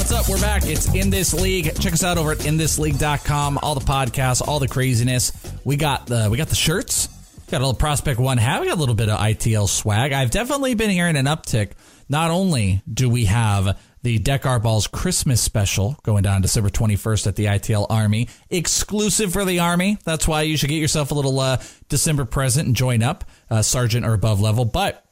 What's 0.00 0.12
up? 0.12 0.30
We're 0.30 0.40
back. 0.40 0.64
It's 0.64 0.94
In 0.94 1.10
This 1.10 1.34
League. 1.34 1.78
Check 1.78 1.92
us 1.92 2.02
out 2.02 2.16
over 2.16 2.32
at 2.32 2.38
inthisleague.com. 2.38 3.58
All 3.58 3.74
the 3.74 3.84
podcasts, 3.84 4.40
all 4.40 4.58
the 4.58 4.66
craziness. 4.66 5.30
We 5.62 5.76
got 5.76 6.06
the 6.06 6.28
we 6.30 6.38
got 6.38 6.48
the 6.48 6.54
shirts. 6.54 7.10
Got 7.50 7.58
a 7.58 7.66
little 7.66 7.74
prospect 7.74 8.18
one 8.18 8.38
hat. 8.38 8.62
We 8.62 8.68
got 8.68 8.78
a 8.78 8.80
little 8.80 8.94
bit 8.94 9.10
of 9.10 9.18
ITL 9.18 9.68
swag. 9.68 10.14
I've 10.14 10.30
definitely 10.30 10.72
been 10.72 10.88
hearing 10.88 11.16
an 11.16 11.26
uptick. 11.26 11.72
Not 12.08 12.30
only 12.30 12.80
do 12.90 13.10
we 13.10 13.26
have 13.26 13.78
the 14.02 14.18
Deck 14.18 14.46
Our 14.46 14.58
Balls 14.58 14.86
Christmas 14.86 15.42
special 15.42 15.98
going 16.02 16.22
down 16.22 16.40
December 16.40 16.70
21st 16.70 17.26
at 17.26 17.36
the 17.36 17.44
ITL 17.44 17.86
Army, 17.90 18.30
exclusive 18.48 19.34
for 19.34 19.44
the 19.44 19.58
Army. 19.58 19.98
That's 20.04 20.26
why 20.26 20.42
you 20.42 20.56
should 20.56 20.70
get 20.70 20.76
yourself 20.76 21.10
a 21.10 21.14
little 21.14 21.38
uh, 21.38 21.58
December 21.90 22.24
present 22.24 22.66
and 22.66 22.74
join 22.74 23.02
up, 23.02 23.24
uh, 23.50 23.60
Sergeant 23.60 24.06
or 24.06 24.14
above 24.14 24.40
level. 24.40 24.64
But 24.64 25.04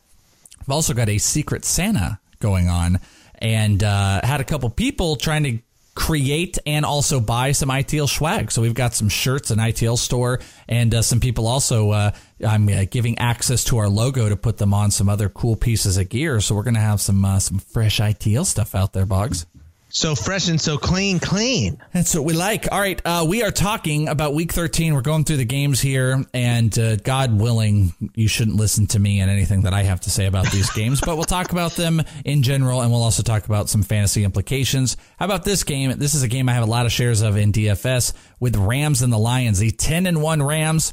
I've 0.62 0.70
also 0.70 0.94
got 0.94 1.10
a 1.10 1.18
Secret 1.18 1.66
Santa 1.66 2.20
going 2.40 2.70
on 2.70 3.00
and 3.38 3.82
uh, 3.82 4.20
had 4.24 4.40
a 4.40 4.44
couple 4.44 4.68
people 4.70 5.16
trying 5.16 5.44
to 5.44 5.58
create 5.98 6.58
and 6.64 6.84
also 6.84 7.18
buy 7.18 7.50
some 7.50 7.70
ITL 7.70 8.08
swag. 8.08 8.52
So 8.52 8.62
we've 8.62 8.72
got 8.72 8.94
some 8.94 9.08
shirts, 9.08 9.50
an 9.50 9.58
ITL 9.58 9.98
store, 9.98 10.38
and 10.68 10.94
uh, 10.94 11.02
some 11.02 11.18
people 11.18 11.48
also. 11.48 11.90
Uh, 11.90 12.10
I'm 12.46 12.68
uh, 12.68 12.84
giving 12.88 13.18
access 13.18 13.64
to 13.64 13.78
our 13.78 13.88
logo 13.88 14.28
to 14.28 14.36
put 14.36 14.58
them 14.58 14.72
on 14.72 14.92
some 14.92 15.08
other 15.08 15.28
cool 15.28 15.56
pieces 15.56 15.98
of 15.98 16.08
gear. 16.08 16.40
So 16.40 16.54
we're 16.54 16.62
gonna 16.62 16.78
have 16.78 17.00
some 17.00 17.24
uh, 17.24 17.40
some 17.40 17.58
fresh 17.58 17.98
ITL 17.98 18.46
stuff 18.46 18.76
out 18.76 18.92
there, 18.92 19.06
Boggs. 19.06 19.44
So 19.90 20.14
fresh 20.14 20.48
and 20.48 20.60
so 20.60 20.76
clean, 20.76 21.18
clean. 21.18 21.82
That's 21.94 22.14
what 22.14 22.24
we 22.24 22.34
like. 22.34 22.70
All 22.70 22.78
right, 22.78 23.00
uh, 23.06 23.24
we 23.26 23.42
are 23.42 23.50
talking 23.50 24.08
about 24.08 24.34
Week 24.34 24.52
13. 24.52 24.92
We're 24.92 25.00
going 25.00 25.24
through 25.24 25.38
the 25.38 25.46
games 25.46 25.80
here, 25.80 26.22
and 26.34 26.78
uh, 26.78 26.96
God 26.96 27.40
willing, 27.40 27.94
you 28.14 28.28
shouldn't 28.28 28.58
listen 28.58 28.86
to 28.88 28.98
me 28.98 29.20
and 29.20 29.30
anything 29.30 29.62
that 29.62 29.72
I 29.72 29.84
have 29.84 30.00
to 30.02 30.10
say 30.10 30.26
about 30.26 30.50
these 30.52 30.68
games. 30.74 31.00
But 31.00 31.16
we'll 31.16 31.24
talk 31.24 31.52
about 31.52 31.72
them 31.72 32.02
in 32.26 32.42
general, 32.42 32.82
and 32.82 32.92
we'll 32.92 33.02
also 33.02 33.22
talk 33.22 33.46
about 33.46 33.70
some 33.70 33.82
fantasy 33.82 34.24
implications. 34.24 34.98
How 35.18 35.24
about 35.24 35.44
this 35.44 35.64
game? 35.64 35.98
This 35.98 36.12
is 36.12 36.22
a 36.22 36.28
game 36.28 36.50
I 36.50 36.52
have 36.52 36.64
a 36.64 36.70
lot 36.70 36.84
of 36.84 36.92
shares 36.92 37.22
of 37.22 37.38
in 37.38 37.52
DFS 37.52 38.12
with 38.40 38.56
Rams 38.56 39.00
and 39.00 39.10
the 39.10 39.18
Lions. 39.18 39.58
The 39.58 39.70
10 39.70 40.06
and 40.06 40.20
one 40.20 40.42
Rams 40.42 40.92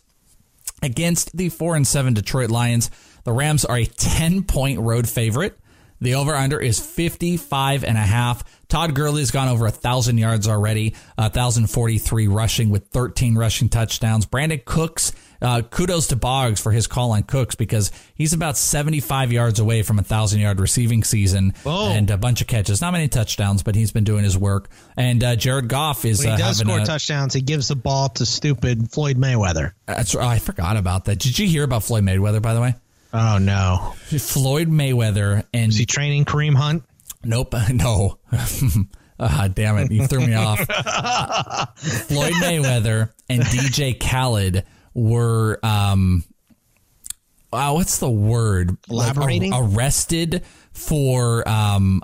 against 0.81 1.35
the 1.35 1.49
four 1.49 1.75
and 1.75 1.85
seven 1.85 2.13
Detroit 2.13 2.49
Lions. 2.49 2.91
The 3.25 3.33
Rams 3.33 3.65
are 3.65 3.77
a 3.77 3.85
10 3.85 4.43
point 4.43 4.79
road 4.79 5.09
favorite. 5.09 5.59
The 6.01 6.15
over 6.15 6.35
under 6.35 6.59
is 6.59 6.79
55 6.79 7.83
and 7.83 7.97
a 7.97 8.01
half. 8.01 8.43
Todd 8.67 8.93
Gurley 8.95 9.21
has 9.21 9.31
gone 9.31 9.47
over 9.47 9.65
a 9.65 9.71
thousand 9.71 10.17
yards 10.17 10.47
already, 10.47 10.95
1,043 11.17 12.27
rushing 12.27 12.69
with 12.69 12.87
13 12.87 13.35
rushing 13.35 13.69
touchdowns. 13.69 14.25
Brandin 14.25 14.63
Cooks, 14.65 15.11
uh, 15.41 15.61
kudos 15.61 16.07
to 16.07 16.15
Boggs 16.15 16.59
for 16.61 16.71
his 16.71 16.87
call 16.87 17.11
on 17.11 17.23
Cooks 17.23 17.55
because 17.55 17.91
he's 18.15 18.33
about 18.33 18.57
75 18.57 19.31
yards 19.31 19.59
away 19.59 19.83
from 19.83 19.99
a 19.99 20.03
thousand 20.03 20.39
yard 20.39 20.59
receiving 20.59 21.03
season 21.03 21.53
Oh. 21.65 21.91
and 21.91 22.09
a 22.09 22.17
bunch 22.17 22.41
of 22.41 22.47
catches. 22.47 22.81
Not 22.81 22.91
many 22.93 23.07
touchdowns, 23.07 23.63
but 23.63 23.75
he's 23.75 23.91
been 23.91 24.03
doing 24.03 24.23
his 24.23 24.37
work. 24.37 24.69
And 24.97 25.23
uh, 25.23 25.35
Jared 25.35 25.67
Goff 25.67 26.05
is 26.05 26.19
When 26.19 26.29
he 26.29 26.33
uh, 26.33 26.37
does 26.37 26.57
score 26.59 26.79
a, 26.79 26.85
touchdowns, 26.85 27.33
he 27.33 27.41
gives 27.41 27.67
the 27.67 27.75
ball 27.75 28.09
to 28.09 28.25
stupid 28.25 28.91
Floyd 28.91 29.17
Mayweather. 29.17 29.73
That's, 29.85 30.15
I 30.15 30.39
forgot 30.39 30.77
about 30.77 31.05
that. 31.05 31.19
Did 31.19 31.37
you 31.37 31.47
hear 31.47 31.63
about 31.63 31.83
Floyd 31.83 32.03
Mayweather, 32.03 32.41
by 32.41 32.53
the 32.53 32.61
way? 32.61 32.75
Oh 33.13 33.37
no! 33.37 33.93
Floyd 34.17 34.67
Mayweather 34.67 35.45
and 35.53 35.71
Is 35.71 35.77
he 35.77 35.85
training 35.85 36.25
Kareem 36.25 36.53
Hunt? 36.53 36.83
Nope. 37.25 37.53
No. 37.73 38.19
Ah, 39.17 39.47
damn 39.47 39.77
it. 39.77 39.89
You 39.93 40.07
threw 40.07 40.27
me 40.27 40.33
off. 40.33 40.59
Floyd 41.77 42.33
Mayweather 42.33 43.11
and 43.29 43.43
DJ 43.43 43.97
Khaled 43.97 44.65
were, 44.93 45.57
um, 45.63 46.25
wow, 47.53 47.75
what's 47.75 47.99
the 47.99 48.09
word? 48.11 48.71
Like, 48.89 49.13
Collaborating? 49.13 49.53
ar- 49.53 49.63
arrested 49.63 50.43
for, 50.73 51.47
um, 51.47 52.01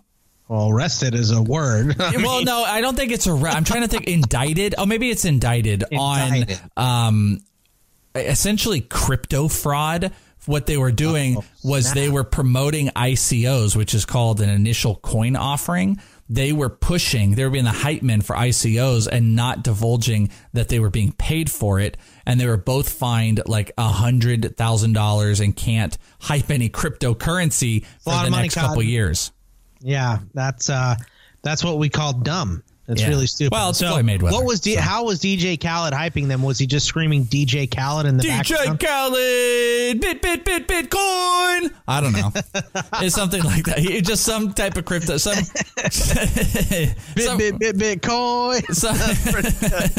Well, 0.48 0.70
arrested 0.70 1.14
is 1.14 1.32
a 1.32 1.42
word. 1.42 1.98
well, 2.00 2.46
no, 2.46 2.64
I 2.64 2.80
don't 2.80 2.96
think 2.96 3.12
it's 3.12 3.28
a. 3.28 3.32
I'm 3.32 3.66
trying 3.66 3.82
to 3.82 3.90
think. 3.90 4.08
Indicted. 4.08 4.76
Oh, 4.78 4.86
maybe 4.86 5.10
it's 5.10 5.26
indicted, 5.26 5.84
Indicted. 5.92 6.60
on 6.78 7.08
um, 7.08 7.40
essentially 8.16 8.80
crypto 8.80 9.50
fraud. 9.50 10.14
What 10.48 10.66
they 10.66 10.78
were 10.78 10.92
doing 10.92 11.38
Oh, 11.38 11.44
was 11.64 11.94
they 11.94 12.10
were 12.10 12.24
promoting 12.24 12.88
ICOs, 12.90 13.76
which 13.76 13.94
is 13.94 14.06
called 14.06 14.42
an 14.42 14.50
initial 14.50 14.96
coin 14.96 15.36
offering. 15.36 16.00
They 16.30 16.54
were 16.54 16.70
pushing, 16.70 17.36
they 17.36 17.44
were 17.44 17.50
being 17.50 17.66
the 17.66 17.72
hype 17.72 18.02
men 18.02 18.22
for 18.22 18.36
ICOs 18.36 19.06
and 19.08 19.36
not 19.36 19.64
divulging 19.64 20.30
that 20.54 20.70
they 20.70 20.80
were 20.80 20.90
being 20.90 21.12
paid 21.12 21.52
for 21.52 21.80
it. 21.80 21.98
And 22.26 22.40
they 22.40 22.48
were 22.48 22.56
both 22.58 22.88
fined 22.90 23.42
like 23.48 23.72
a 23.78 23.90
hundred 23.90 24.56
thousand 24.58 24.94
dollars 24.94 25.42
and 25.42 25.54
can't 25.56 25.98
hype 26.22 26.50
any 26.50 26.70
cryptocurrency 26.70 27.86
for 28.00 28.12
the 28.24 28.30
next 28.30 28.56
couple 28.56 28.82
years. 28.84 29.32
yeah, 29.82 30.20
that's 30.34 30.70
uh, 30.70 30.96
that's 31.42 31.64
what 31.64 31.78
we 31.80 31.90
call 31.90 32.14
dumb. 32.14 32.64
It's 32.92 33.02
Yeah. 33.02 33.10
really 33.10 33.28
stupid. 33.28 33.52
Well, 33.54 33.70
it's 33.72 33.80
Floyd 33.80 34.06
Mayweather, 34.06 34.32
What 34.32 34.46
was 34.46 34.60
D- 34.60 34.76
so. 34.76 34.82
how 34.82 35.06
was 35.06 35.20
DJ 35.20 35.58
Khaled 35.60 35.94
hyping 35.94 36.28
them? 36.28 36.42
Was 36.44 36.60
he 36.60 36.68
just 36.68 36.86
screaming 36.86 37.26
DJ 37.26 37.66
Khaled 37.68 38.06
in 38.06 38.18
the 38.18 38.24
DJ 38.24 38.56
background? 38.56 38.80
Khaled, 38.80 40.02
bit, 40.02 40.22
bit, 40.22 40.46
bit, 40.46 40.68
Bitcoin. 40.68 41.72
I 41.88 42.02
don't 42.02 42.14
know. 42.14 42.32
it's 43.02 43.16
something 43.16 43.44
like 43.44 43.66
that. 43.66 43.80
He- 43.80 44.02
Just 44.02 44.24
some 44.24 44.54
type 44.54 44.78
of 44.78 44.86
crypto. 44.86 45.18
Some, 45.18 45.36
Bit, 45.76 46.96
some, 47.26 47.38
bit, 47.38 47.60
bit, 47.60 47.76
Bitcoin. 47.78 48.64
some, 48.74 48.96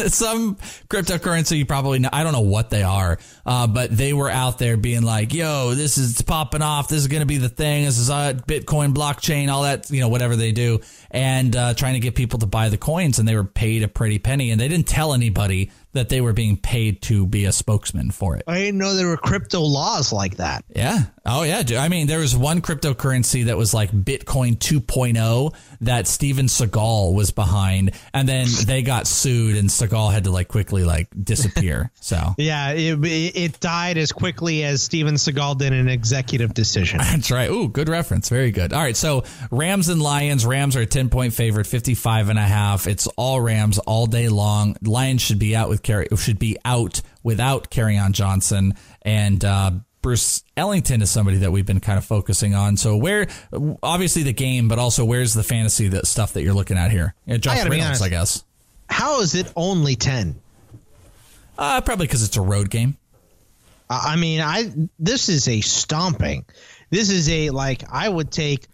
some 0.09 0.57
cryptocurrency 0.89 1.59
you 1.59 1.67
probably 1.67 1.99
know. 1.99 2.09
I 2.13 2.23
don't 2.23 2.33
know 2.33 2.41
what 2.41 2.71
they 2.71 2.83
are, 2.83 3.19
uh, 3.47 3.67
but 3.67 3.95
they 3.97 4.13
were 4.13 4.31
out 4.31 4.59
there 4.59 4.77
being 4.77 5.03
like, 5.03 5.35
"Yo, 5.35 5.75
this 5.75 5.99
is 5.99 6.21
popping 6.23 6.63
off. 6.63 6.89
This 6.89 7.01
is 7.01 7.09
going 7.09 7.21
to 7.21 7.27
be 7.27 7.39
the 7.39 7.49
thing. 7.49 7.85
This 7.85 7.99
is 7.99 8.11
uh, 8.11 8.33
Bitcoin, 8.47 8.95
blockchain, 8.95 9.49
all 9.51 9.63
that. 9.63 9.91
You 9.91 10.01
know, 10.01 10.09
whatever 10.09 10.37
they 10.37 10.53
do." 10.53 10.81
And 11.15 11.55
uh, 11.55 11.75
trying 11.75 11.93
to 11.95 12.01
get 12.01 12.15
people 12.15 12.39
to 12.39 12.47
buy 12.47 12.71
the 12.71 12.79
coins, 12.79 13.19
and 13.19 13.29
they 13.29 13.37
were 13.37 13.45
paid 13.45 13.83
a 13.83 13.89
pretty 13.89 14.19
penny, 14.19 14.51
and 14.51 14.59
they 14.59 14.67
didn't 14.67 14.89
tell 14.89 15.13
anybody 15.13 15.71
that 15.93 16.09
they 16.09 16.21
were 16.21 16.33
being 16.33 16.57
paid 16.57 17.03
to 17.03 17.27
be 17.27 17.45
a 17.45 17.53
spokesman 17.53 18.11
for 18.11 18.37
it. 18.37 18.45
I 18.47 18.59
didn't 18.59 18.79
know 18.79 18.95
there 18.95 19.09
were 19.09 19.17
crypto 19.17 19.61
laws 19.61 20.13
like 20.13 20.37
that. 20.37 20.65
Yeah. 20.75 21.05
Oh, 21.25 21.43
yeah. 21.43 21.63
I 21.79 21.89
mean, 21.89 22.07
there 22.07 22.19
was 22.19 22.35
one 22.35 22.63
cryptocurrency 22.63 23.47
that 23.47 23.57
was 23.57 23.73
like 23.73 23.93
Bitcoin 23.93 24.57
2.0 24.59 25.55
that 25.83 26.07
Steven 26.07 26.47
Seagal 26.47 27.15
was 27.15 27.31
behind, 27.31 27.93
and 28.13 28.29
then 28.29 28.47
they 28.67 28.83
got 28.83 29.07
sued, 29.07 29.57
and 29.57 29.69
Seagal 29.69 30.13
had 30.13 30.25
to 30.25 30.31
like 30.31 30.49
quickly 30.49 30.85
like 30.85 31.09
disappear. 31.23 31.91
So 32.01 32.35
Yeah, 32.39 32.73
it, 32.73 32.99
it 33.05 33.61
died 33.61 33.99
as 33.99 34.13
quickly 34.13 34.65
as 34.65 34.83
Steven 34.83 35.15
Seagal 35.15 35.59
did 35.59 35.73
an 35.73 35.89
executive 35.89 36.55
decision. 36.55 36.99
that's 37.03 37.31
right. 37.31 37.51
Ooh, 37.51 37.69
good 37.69 37.89
reference. 37.89 38.29
Very 38.29 38.51
good. 38.51 38.73
All 38.73 38.83
right. 38.83 38.97
So 38.97 39.25
Rams 39.51 39.89
and 39.89 40.03
Lions. 40.03 40.45
Rams 40.47 40.77
are 40.77 40.81
a 40.81 40.87
10 40.87 41.09
point 41.09 41.35
favorite, 41.35 41.67
55 41.67 42.31
and 42.31 42.39
a 42.39 42.43
half. 42.43 42.87
It's 42.87 43.07
all 43.17 43.41
Rams 43.41 43.79
all 43.79 44.07
day 44.07 44.29
long. 44.29 44.77
Lions 44.83 45.23
should 45.23 45.39
be 45.39 45.55
out 45.55 45.69
with 45.69 45.82
carry 45.83 46.09
should 46.17 46.39
be 46.39 46.57
out 46.65 47.03
without 47.23 47.71
Kerryon 47.71 48.13
Johnson 48.13 48.75
and 49.03 49.45
uh 49.45 49.73
Bruce 50.03 50.43
Ellington 50.57 51.01
is 51.01 51.11
somebody 51.13 51.39
that 51.39 51.53
we've 51.53 51.65
been 51.65 51.79
kind 51.79 51.97
of 51.97 52.05
focusing 52.05 52.57
on. 52.57 52.77
So 52.77 52.97
where, 52.97 53.29
obviously 53.85 54.25
the 54.25 54.33
game, 54.33 54.67
but 54.67 54.81
also 54.81 55.05
where's 55.05 55.33
the 55.33 55.45
fantasy 55.45 55.87
that 55.89 56.09
stuff 56.09 56.33
that 56.33 56.43
you're 56.43 56.55
looking 56.55 56.77
at 56.77 56.91
here? 56.91 57.15
Yeah, 57.25 57.37
Josh 57.37 57.59
gotta 57.59 57.71
Reynolds. 57.71 58.03
I 58.03 58.09
guess. 58.09 58.45
How 58.91 59.21
is 59.21 59.37
it 59.37 59.51
only 59.55 59.95
10? 59.95 60.41
Uh, 61.57 61.81
probably 61.83 62.07
because 62.07 62.25
it's 62.25 62.37
a 62.37 62.43
road 62.43 62.69
game. 62.69 62.97
I 63.89 64.15
I 64.15 64.17
mean, 64.17 64.41
I 64.41 64.73
this 64.99 65.29
is 65.29 65.47
a 65.47 65.61
stomping. 65.61 66.47
This 66.91 67.09
is 67.11 67.29
a 67.29 67.51
like 67.51 67.85
I 67.91 68.09
would 68.09 68.33
take 68.33 68.67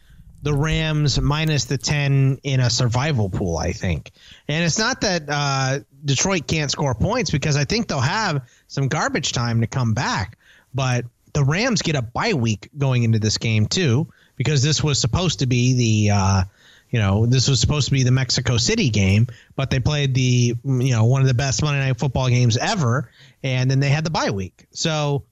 the 0.42 0.54
Rams 0.54 1.20
minus 1.20 1.66
the 1.66 1.78
10 1.78 2.38
in 2.42 2.60
a 2.60 2.70
survival 2.70 3.28
pool, 3.28 3.58
I 3.58 3.72
think. 3.72 4.12
And 4.46 4.64
it's 4.64 4.78
not 4.78 5.00
that 5.02 5.24
uh, 5.28 5.80
Detroit 6.04 6.46
can't 6.46 6.70
score 6.70 6.94
points 6.94 7.30
because 7.30 7.56
I 7.56 7.64
think 7.64 7.88
they'll 7.88 8.00
have 8.00 8.48
some 8.66 8.88
garbage 8.88 9.32
time 9.32 9.60
to 9.60 9.66
come 9.66 9.94
back, 9.94 10.38
but 10.74 11.04
the 11.32 11.44
Rams 11.44 11.82
get 11.82 11.96
a 11.96 12.02
bye 12.02 12.34
week 12.34 12.70
going 12.76 13.02
into 13.02 13.18
this 13.18 13.38
game 13.38 13.66
too 13.66 14.08
because 14.36 14.62
this 14.62 14.82
was 14.82 15.00
supposed 15.00 15.40
to 15.40 15.46
be 15.46 15.74
the 16.06 16.14
uh, 16.14 16.44
you 16.90 16.98
know, 16.98 17.26
this 17.26 17.48
was 17.48 17.60
supposed 17.60 17.88
to 17.88 17.92
be 17.92 18.02
the 18.02 18.10
Mexico 18.10 18.56
City 18.56 18.88
game, 18.88 19.26
but 19.56 19.70
they 19.70 19.78
played 19.78 20.14
the 20.14 20.56
you 20.64 20.92
know, 20.92 21.04
one 21.04 21.20
of 21.20 21.28
the 21.28 21.34
best 21.34 21.62
Monday 21.62 21.86
night 21.86 21.98
football 21.98 22.28
games 22.28 22.56
ever 22.56 23.10
and 23.42 23.70
then 23.70 23.80
they 23.80 23.90
had 23.90 24.04
the 24.04 24.10
bye 24.10 24.30
week. 24.30 24.66
So 24.70 25.24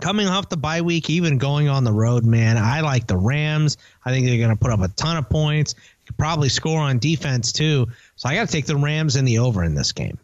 coming 0.00 0.26
off 0.26 0.48
the 0.48 0.56
bye 0.56 0.82
week, 0.82 1.08
even 1.10 1.38
going 1.38 1.68
on 1.68 1.84
the 1.84 1.92
road, 1.92 2.24
man, 2.24 2.58
I 2.58 2.80
like 2.80 3.06
the 3.06 3.16
Rams. 3.16 3.76
I 4.04 4.10
think 4.10 4.26
they're 4.26 4.38
going 4.38 4.50
to 4.50 4.56
put 4.56 4.70
up 4.70 4.80
a 4.80 4.88
ton 4.88 5.16
of 5.16 5.28
points. 5.28 5.74
Could 6.06 6.16
probably 6.16 6.48
score 6.48 6.80
on 6.80 6.98
defense 6.98 7.52
too. 7.52 7.88
So 8.16 8.28
I 8.28 8.34
got 8.34 8.46
to 8.46 8.52
take 8.52 8.66
the 8.66 8.76
Rams 8.76 9.16
and 9.16 9.26
the 9.26 9.38
over 9.38 9.62
in 9.62 9.74
this 9.74 9.92
game. 9.92 10.18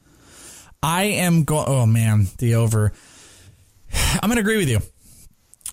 I 0.83 1.05
am 1.05 1.45
going. 1.45 1.67
Oh 1.69 1.87
man, 1.87 2.27
the 2.39 2.57
over. 2.57 2.93
I'm 3.93 4.29
going 4.29 4.37
to 4.37 4.41
agree 4.41 4.57
with 4.57 4.69
you. 4.69 4.79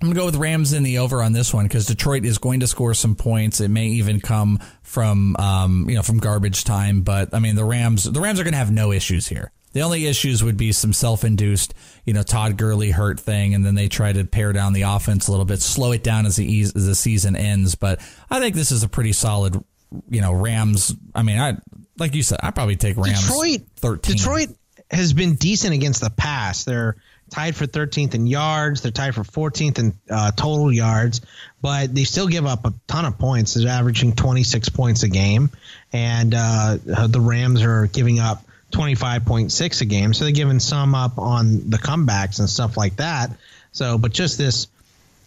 I'm 0.02 0.08
going 0.08 0.14
to 0.14 0.20
go 0.20 0.26
with 0.26 0.36
Rams 0.38 0.72
in 0.72 0.84
the 0.84 1.00
over 1.00 1.22
on 1.22 1.34
this 1.34 1.54
one 1.54 1.66
because 1.66 1.86
Detroit 1.86 2.24
is 2.24 2.38
going 2.38 2.62
to 2.62 2.68
score 2.68 2.94
some 2.94 3.16
points. 3.16 3.60
It 3.60 3.68
may 3.70 3.88
even 3.88 4.22
come 4.22 4.60
from 4.82 5.36
um, 5.38 5.90
you 5.90 5.96
know 5.96 6.04
from 6.04 6.20
garbage 6.20 6.64
time, 6.64 7.02
but 7.02 7.34
I 7.34 7.40
mean 7.40 7.56
the 7.56 7.66
Rams 7.66 8.04
the 8.04 8.22
Rams 8.22 8.40
are 8.40 8.44
going 8.44 8.54
to 8.54 8.60
have 8.60 8.72
no 8.72 8.92
issues 8.92 9.28
here. 9.28 9.52
The 9.72 9.82
only 9.82 10.08
issues 10.08 10.44
would 10.44 10.58
be 10.58 10.72
some 10.72 10.94
self-induced, 10.94 11.76
you 12.04 12.14
know, 12.14 12.24
Todd 12.24 12.58
Gurley 12.58 12.90
hurt 12.90 13.20
thing, 13.20 13.54
and 13.54 13.64
then 13.64 13.76
they 13.76 13.88
try 13.88 14.12
to 14.12 14.26
pare 14.26 14.52
down 14.52 14.74
the 14.74 14.82
offense 14.82 15.28
a 15.28 15.32
little 15.32 15.46
bit, 15.46 15.62
slow 15.62 15.92
it 15.92 16.04
down 16.04 16.26
as 16.26 16.38
the 16.38 16.62
as 16.62 16.74
the 16.74 16.96
season 16.96 17.36
ends. 17.36 17.76
But 17.76 18.00
I 18.32 18.40
think 18.40 18.56
this 18.56 18.72
is 18.72 18.82
a 18.82 18.90
pretty 18.90 19.14
solid, 19.14 19.64
you 20.10 20.22
know, 20.22 20.34
Rams. 20.34 20.96
I 21.16 21.24
mean, 21.24 21.40
I 21.40 21.58
like 21.98 22.16
you 22.16 22.24
said, 22.24 22.40
I 22.44 22.52
probably 22.52 22.76
take 22.76 22.98
Rams. 22.98 23.28
Detroit, 23.28 23.62
thirteen. 23.78 24.16
Detroit 24.16 24.50
has 24.92 25.14
been 25.14 25.36
decent 25.36 25.74
against 25.74 26.02
the 26.02 26.10
pass. 26.10 26.64
They're 26.64 26.96
tied 27.30 27.56
for 27.56 27.66
13th 27.66 28.16
in 28.16 28.28
yards. 28.28 28.82
They're 28.82 28.92
tied 28.92 29.16
for 29.16 29.24
14th 29.24 29.80
in 29.80 29.94
uh, 30.10 30.32
total 30.32 30.72
yards, 30.72 31.22
but 31.62 31.94
they 31.94 32.04
still 32.04 32.28
give 32.28 32.46
up 32.46 32.66
a 32.66 32.74
ton 32.88 33.06
of 33.06 33.20
points. 33.20 33.54
They're 33.54 33.70
averaging 33.70 34.16
26 34.16 34.70
points 34.70 35.04
a 35.04 35.10
game, 35.10 35.52
and 35.94 36.34
uh, 36.34 36.78
the 36.84 37.22
Rams 37.22 37.62
are 37.62 37.88
giving 37.88 38.20
up 38.20 38.44
25.6 38.72 39.82
a 39.82 39.86
game. 39.86 40.14
So 40.14 40.26
they're 40.26 40.34
giving 40.34 40.60
some 40.60 40.96
up 40.96 41.18
on 41.18 41.70
the 41.70 41.78
comebacks 41.78 42.40
and 42.40 42.50
stuff 42.50 42.78
like 42.78 42.98
that. 42.98 43.32
So, 43.72 43.98
but 43.98 44.12
just 44.12 44.38
this. 44.38 44.68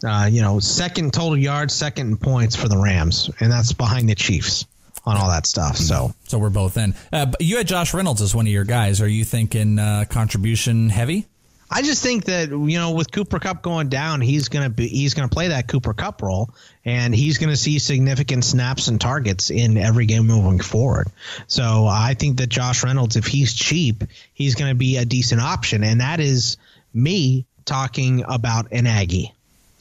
Uh, 0.04 0.28
you 0.30 0.42
know, 0.42 0.58
second 0.60 1.12
total 1.12 1.36
yards, 1.36 1.74
second 1.74 2.08
in 2.08 2.16
points 2.16 2.56
for 2.56 2.68
the 2.68 2.78
Rams, 2.78 3.30
and 3.40 3.50
that's 3.50 3.72
behind 3.72 4.08
the 4.08 4.14
Chiefs 4.14 4.66
on 5.04 5.16
all 5.16 5.28
that 5.30 5.46
stuff. 5.46 5.76
So, 5.76 6.14
So 6.24 6.38
we're 6.38 6.50
both 6.50 6.76
in. 6.76 6.94
Uh, 7.12 7.26
but 7.26 7.40
you 7.40 7.56
had 7.56 7.66
Josh 7.66 7.92
Reynolds 7.92 8.22
as 8.22 8.34
one 8.34 8.46
of 8.46 8.52
your 8.52 8.64
guys. 8.64 9.00
Are 9.00 9.08
you 9.08 9.24
thinking 9.24 9.78
uh, 9.78 10.04
contribution 10.08 10.88
heavy? 10.88 11.26
I 11.74 11.80
just 11.80 12.02
think 12.02 12.26
that 12.26 12.50
you 12.50 12.78
know 12.78 12.90
with 12.90 13.10
Cooper 13.10 13.38
Kupp 13.38 13.62
going 13.62 13.88
down, 13.88 14.20
he's 14.20 14.48
gonna 14.48 14.68
be 14.68 14.88
he's 14.88 15.14
gonna 15.14 15.28
play 15.30 15.48
that 15.48 15.68
Cooper 15.68 15.94
Kupp 15.94 16.20
role, 16.20 16.50
and 16.84 17.14
he's 17.14 17.38
gonna 17.38 17.56
see 17.56 17.78
significant 17.78 18.44
snaps 18.44 18.88
and 18.88 19.00
targets 19.00 19.50
in 19.50 19.78
every 19.78 20.04
game 20.04 20.26
moving 20.26 20.60
forward. 20.60 21.08
So 21.46 21.86
I 21.86 22.12
think 22.12 22.36
that 22.38 22.48
Josh 22.48 22.84
Reynolds, 22.84 23.16
if 23.16 23.26
he's 23.26 23.54
cheap, 23.54 24.04
he's 24.34 24.54
gonna 24.54 24.74
be 24.74 24.98
a 24.98 25.06
decent 25.06 25.40
option, 25.40 25.82
and 25.82 26.02
that 26.02 26.20
is 26.20 26.58
me 26.92 27.46
talking 27.64 28.22
about 28.28 28.70
an 28.72 28.86
Aggie. 28.86 29.32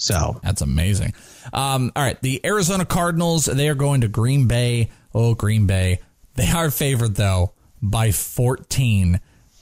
So 0.01 0.39
That's 0.41 0.63
amazing. 0.63 1.13
Um, 1.53 1.91
all 1.95 2.01
right, 2.01 2.19
the 2.23 2.43
Arizona 2.43 2.85
Cardinals. 2.85 3.45
They 3.45 3.69
are 3.69 3.75
going 3.75 4.01
to 4.01 4.07
Green 4.07 4.47
Bay. 4.47 4.89
Oh, 5.13 5.35
Green 5.35 5.67
Bay. 5.67 5.99
They 6.33 6.49
are 6.49 6.71
favored 6.71 7.13
though 7.13 7.53
by 7.83 8.11
14 8.11 9.19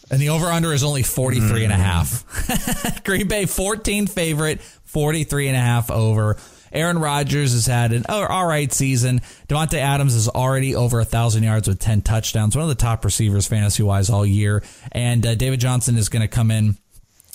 And 0.09 0.21
the 0.21 0.29
over 0.29 0.45
under 0.45 0.71
is 0.71 0.81
only 0.81 1.03
43 1.03 1.65
and 1.65 1.73
a 1.73 1.75
half. 1.75 3.03
Green 3.03 3.27
Bay 3.27 3.47
14 3.47 4.07
favorite, 4.07 4.61
43 4.61 5.49
and 5.49 5.57
a 5.57 5.59
half 5.59 5.91
over. 5.91 6.37
Aaron 6.71 6.99
Rodgers 6.99 7.51
has 7.51 7.65
had 7.65 7.91
an 7.91 8.05
all 8.07 8.45
right 8.45 8.71
season. 8.71 9.19
Davante 9.49 9.73
Adams 9.73 10.15
is 10.15 10.29
already 10.29 10.73
over 10.73 11.01
a 11.01 11.05
thousand 11.05 11.43
yards 11.43 11.67
with 11.67 11.79
10 11.79 12.01
touchdowns, 12.01 12.55
one 12.55 12.63
of 12.63 12.69
the 12.69 12.75
top 12.75 13.03
receivers 13.03 13.45
fantasy 13.45 13.83
wise 13.83 14.09
all 14.09 14.25
year. 14.25 14.63
And 14.93 15.25
uh, 15.25 15.35
David 15.35 15.59
Johnson 15.59 15.97
is 15.97 16.07
going 16.07 16.21
to 16.21 16.29
come 16.29 16.49
in. 16.49 16.77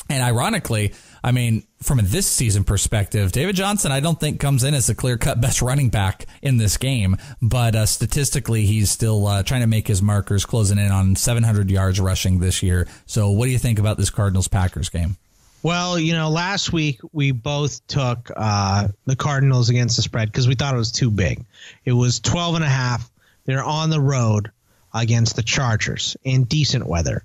And 0.08 0.22
ironically, 0.22 0.94
I 1.22 1.32
mean, 1.32 1.64
from 1.84 1.98
a 1.98 2.02
this 2.02 2.26
season 2.26 2.64
perspective, 2.64 3.30
David 3.30 3.56
Johnson, 3.56 3.92
I 3.92 4.00
don't 4.00 4.18
think 4.18 4.40
comes 4.40 4.64
in 4.64 4.74
as 4.74 4.86
the 4.86 4.94
clear 4.94 5.18
cut 5.18 5.40
best 5.40 5.60
running 5.60 5.90
back 5.90 6.26
in 6.42 6.56
this 6.56 6.76
game, 6.78 7.16
but 7.42 7.76
uh, 7.76 7.86
statistically, 7.86 8.64
he's 8.64 8.90
still 8.90 9.26
uh, 9.26 9.42
trying 9.42 9.60
to 9.60 9.66
make 9.66 9.86
his 9.86 10.00
markers, 10.00 10.46
closing 10.46 10.78
in 10.78 10.90
on 10.90 11.14
700 11.14 11.70
yards 11.70 12.00
rushing 12.00 12.40
this 12.40 12.62
year. 12.62 12.88
So, 13.06 13.30
what 13.30 13.44
do 13.44 13.50
you 13.50 13.58
think 13.58 13.78
about 13.78 13.98
this 13.98 14.10
Cardinals 14.10 14.48
Packers 14.48 14.88
game? 14.88 15.16
Well, 15.62 15.98
you 15.98 16.12
know, 16.12 16.30
last 16.30 16.72
week 16.72 17.00
we 17.12 17.32
both 17.32 17.86
took 17.86 18.30
uh, 18.34 18.88
the 19.06 19.16
Cardinals 19.16 19.70
against 19.70 19.96
the 19.96 20.02
spread 20.02 20.30
because 20.30 20.48
we 20.48 20.54
thought 20.54 20.74
it 20.74 20.78
was 20.78 20.92
too 20.92 21.10
big. 21.10 21.44
It 21.84 21.92
was 21.92 22.20
12 22.20 22.56
and 22.56 22.64
a 22.64 22.68
half. 22.68 23.10
They're 23.44 23.64
on 23.64 23.90
the 23.90 24.00
road 24.00 24.50
against 24.92 25.36
the 25.36 25.42
Chargers 25.42 26.16
in 26.22 26.44
decent 26.44 26.86
weather. 26.86 27.24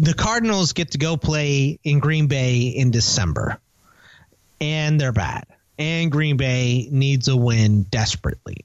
The 0.00 0.14
Cardinals 0.14 0.72
get 0.72 0.92
to 0.92 0.98
go 0.98 1.16
play 1.16 1.78
in 1.84 2.00
Green 2.00 2.26
Bay 2.26 2.68
in 2.68 2.90
December, 2.90 3.60
and 4.60 5.00
they're 5.00 5.12
bad. 5.12 5.44
And 5.78 6.10
Green 6.10 6.36
Bay 6.36 6.88
needs 6.90 7.28
a 7.28 7.36
win 7.36 7.82
desperately. 7.84 8.64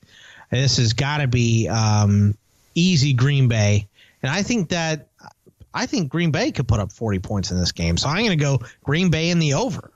This 0.50 0.78
has 0.78 0.94
got 0.94 1.18
to 1.18 1.28
be 1.28 1.68
um, 1.68 2.38
easy 2.74 3.14
Green 3.14 3.48
Bay, 3.50 3.88
and 4.24 4.32
I 4.32 4.44
think 4.44 4.70
that 4.70 5.10
I 5.74 5.86
think 5.86 6.10
Green 6.10 6.32
Bay 6.32 6.52
could 6.52 6.68
put 6.68 6.80
up 6.80 6.94
40 6.94 7.20
points 7.20 7.52
in 7.52 7.60
this 7.60 7.74
game. 7.74 7.98
So 7.98 8.08
I'm 8.08 8.26
going 8.26 8.30
to 8.30 8.44
go 8.44 8.62
Green 8.84 9.10
Bay 9.10 9.30
in 9.30 9.40
the 9.40 9.56
over. 9.56 9.92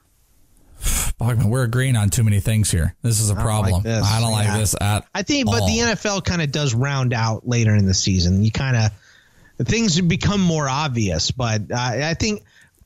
Bogman, 0.81 1.49
we're 1.49 1.63
agreeing 1.63 1.95
on 1.95 2.09
too 2.09 2.23
many 2.23 2.39
things 2.39 2.69
here. 2.69 2.95
This 3.01 3.19
is 3.19 3.29
a 3.29 3.33
I 3.33 3.35
don't 3.35 3.43
problem. 3.45 3.83
like. 3.83 3.85
I 3.85 4.19
don't 4.19 4.31
like 4.31 4.59
this 4.59 4.75
at 4.79 5.05
I 5.15 5.23
think, 5.23 5.45
but 5.45 5.61
all. 5.61 5.67
the 5.67 5.77
NFL 5.77 6.25
kind 6.25 6.41
of 6.41 6.51
does 6.51 6.73
round 6.73 7.13
out 7.13 7.47
later 7.47 7.75
in 7.75 7.85
the 7.85 7.93
season. 7.93 8.43
You 8.43 8.51
kind 8.51 8.75
of 8.75 8.91
things 9.63 9.99
become 10.01 10.41
more 10.41 10.67
obvious, 10.69 11.31
but 11.31 11.71
uh, 11.71 11.75
I 11.77 12.13
think 12.13 12.43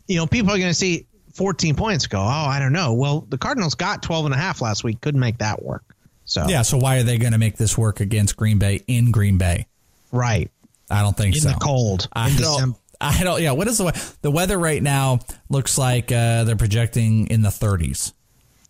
you 0.08 0.18
know 0.18 0.28
people 0.28 0.52
are 0.52 0.58
going 0.58 0.70
to 0.70 0.74
see 0.74 1.06
14 1.34 1.76
points 1.76 2.08
go. 2.08 2.20
Oh, 2.20 2.24
I 2.24 2.60
don't 2.60 2.74
know. 2.74 2.94
Well, 2.94 3.26
the 3.30 3.38
Cardinals 3.38 3.76
got 3.76 4.04
12 4.04 4.26
and 4.26 4.34
a 4.34 4.38
half 4.38 4.62
last 4.62 4.84
week. 4.84 5.02
Couldn't 5.02 5.20
make 5.20 5.40
that 5.40 5.64
work. 5.64 5.84
So 6.26 6.46
Yeah, 6.48 6.62
so 6.62 6.78
why 6.78 6.98
are 6.98 7.04
they 7.04 7.18
going 7.18 7.34
to 7.34 7.38
make 7.40 7.58
this 7.58 7.78
work 7.78 8.00
against 8.00 8.38
Green 8.38 8.58
Bay 8.60 8.82
in 8.88 9.12
Green 9.12 9.38
Bay? 9.38 9.68
right 10.12 10.52
I 10.92 11.02
don't 11.02 11.18
think 11.18 11.36
in 11.36 11.42
so. 11.42 11.50
the 11.50 11.56
cold 11.56 12.08
I 12.14 12.30
in 12.30 12.36
don't, 12.36 12.54
December. 12.54 12.78
I 13.02 13.24
don't. 13.24 13.42
Yeah. 13.42 13.52
What 13.52 13.68
is 13.68 13.78
the 13.80 14.16
the 14.22 14.32
weather 14.32 14.58
right 14.58 14.82
now? 14.82 15.20
Looks 15.50 15.78
like 15.78 16.12
uh, 16.12 16.44
they're 16.44 16.56
projecting 16.56 17.28
in 17.28 17.42
the 17.42 17.50
30s. 17.50 18.14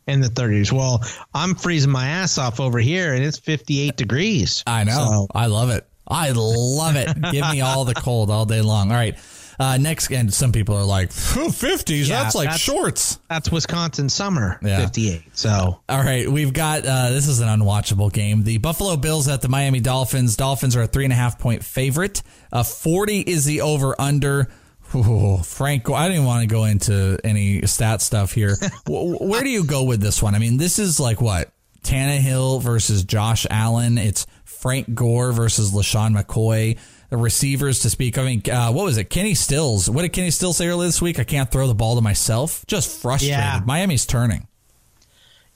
in 0.07 0.21
the 0.21 0.29
30s. 0.29 0.71
Well, 0.71 1.03
I'm 1.33 1.53
freezing 1.55 1.91
my 1.91 2.07
ass 2.07 2.37
off 2.37 2.59
over 2.59 2.79
here, 2.79 3.13
and 3.13 3.23
it's 3.23 3.37
58 3.37 3.95
degrees. 3.97 4.63
I 4.65 4.85
know. 4.85 4.91
So, 4.93 5.27
I 5.35 5.47
love 5.47 5.69
it. 5.69 5.85
I 6.07 6.31
love 6.31 6.95
it. 6.95 7.07
Give 7.31 7.49
me 7.51 7.61
all 7.61 7.85
the 7.85 7.93
cold 7.93 8.29
all 8.29 8.45
day 8.45 8.61
long. 8.61 8.89
All 8.91 8.97
right. 8.97 9.17
Uh, 9.59 9.77
next, 9.77 10.11
and 10.11 10.33
some 10.33 10.51
people 10.51 10.75
are 10.75 10.83
like, 10.83 11.11
"Phew, 11.11 11.47
50s. 11.49 12.07
Yeah, 12.09 12.23
that's 12.23 12.33
like 12.35 12.45
that's- 12.45 12.59
shorts. 12.59 13.19
that's 13.29 13.51
Wisconsin 13.51 14.09
summer, 14.09 14.59
Yeah. 14.63 14.79
58. 14.81 15.21
So 15.37 15.79
All 15.87 15.99
right, 16.03 16.27
we've 16.27 16.51
got 16.53 16.83
uh, 16.87 17.11
this 17.11 17.27
is 17.27 17.39
an 17.39 17.47
unwatchable 17.47 18.11
game. 18.11 18.43
The 18.43 18.57
Buffalo 18.57 18.97
Bills 18.97 19.27
at 19.27 19.43
the 19.43 19.49
Miami 19.49 19.79
Dolphins. 19.79 20.35
Dolphins 20.35 20.75
are 20.75 20.81
a 20.81 20.87
three 20.87 21.03
and 21.03 21.13
a 21.13 21.15
half 21.15 21.37
point 21.37 21.63
favorite. 21.63 22.23
Uh, 22.51 22.63
Forty 22.63 23.19
is 23.21 23.45
the 23.45 23.61
over 23.61 23.95
under. 24.01 24.49
Ooh, 24.95 25.37
Frank, 25.43 25.87
I 25.89 26.07
didn't 26.07 26.25
want 26.25 26.41
to 26.41 26.47
go 26.47 26.65
into 26.65 27.19
any 27.23 27.65
stat 27.67 28.01
stuff 28.01 28.31
here. 28.33 28.55
Wh- 28.87 29.21
Where 29.21 29.43
do 29.43 29.49
you 29.49 29.65
go 29.65 29.83
with 29.83 30.01
this 30.01 30.21
one? 30.21 30.33
I 30.33 30.39
mean, 30.39 30.57
this 30.57 30.79
is 30.79 30.99
like 30.99 31.21
what 31.21 31.51
Tannehill 31.83 32.61
versus 32.61 33.03
Josh 33.03 33.45
Allen. 33.49 33.97
It's 33.99 34.25
Frank 34.63 34.95
Gore 34.95 35.33
versus 35.33 35.73
LeSean 35.73 36.17
McCoy. 36.17 36.77
The 37.09 37.17
receivers 37.17 37.79
to 37.79 37.89
speak. 37.89 38.17
I 38.17 38.23
mean, 38.23 38.49
uh, 38.49 38.71
what 38.71 38.85
was 38.85 38.97
it? 38.97 39.09
Kenny 39.09 39.33
Stills. 39.33 39.89
What 39.89 40.03
did 40.03 40.13
Kenny 40.13 40.31
Stills 40.31 40.55
say 40.55 40.67
earlier 40.69 40.87
this 40.87 41.01
week? 41.01 41.19
I 41.19 41.25
can't 41.25 41.51
throw 41.51 41.67
the 41.67 41.75
ball 41.75 41.95
to 41.95 42.01
myself. 42.01 42.65
Just 42.65 43.01
frustrated. 43.01 43.37
Yeah. 43.37 43.61
Miami's 43.65 44.05
turning. 44.05 44.47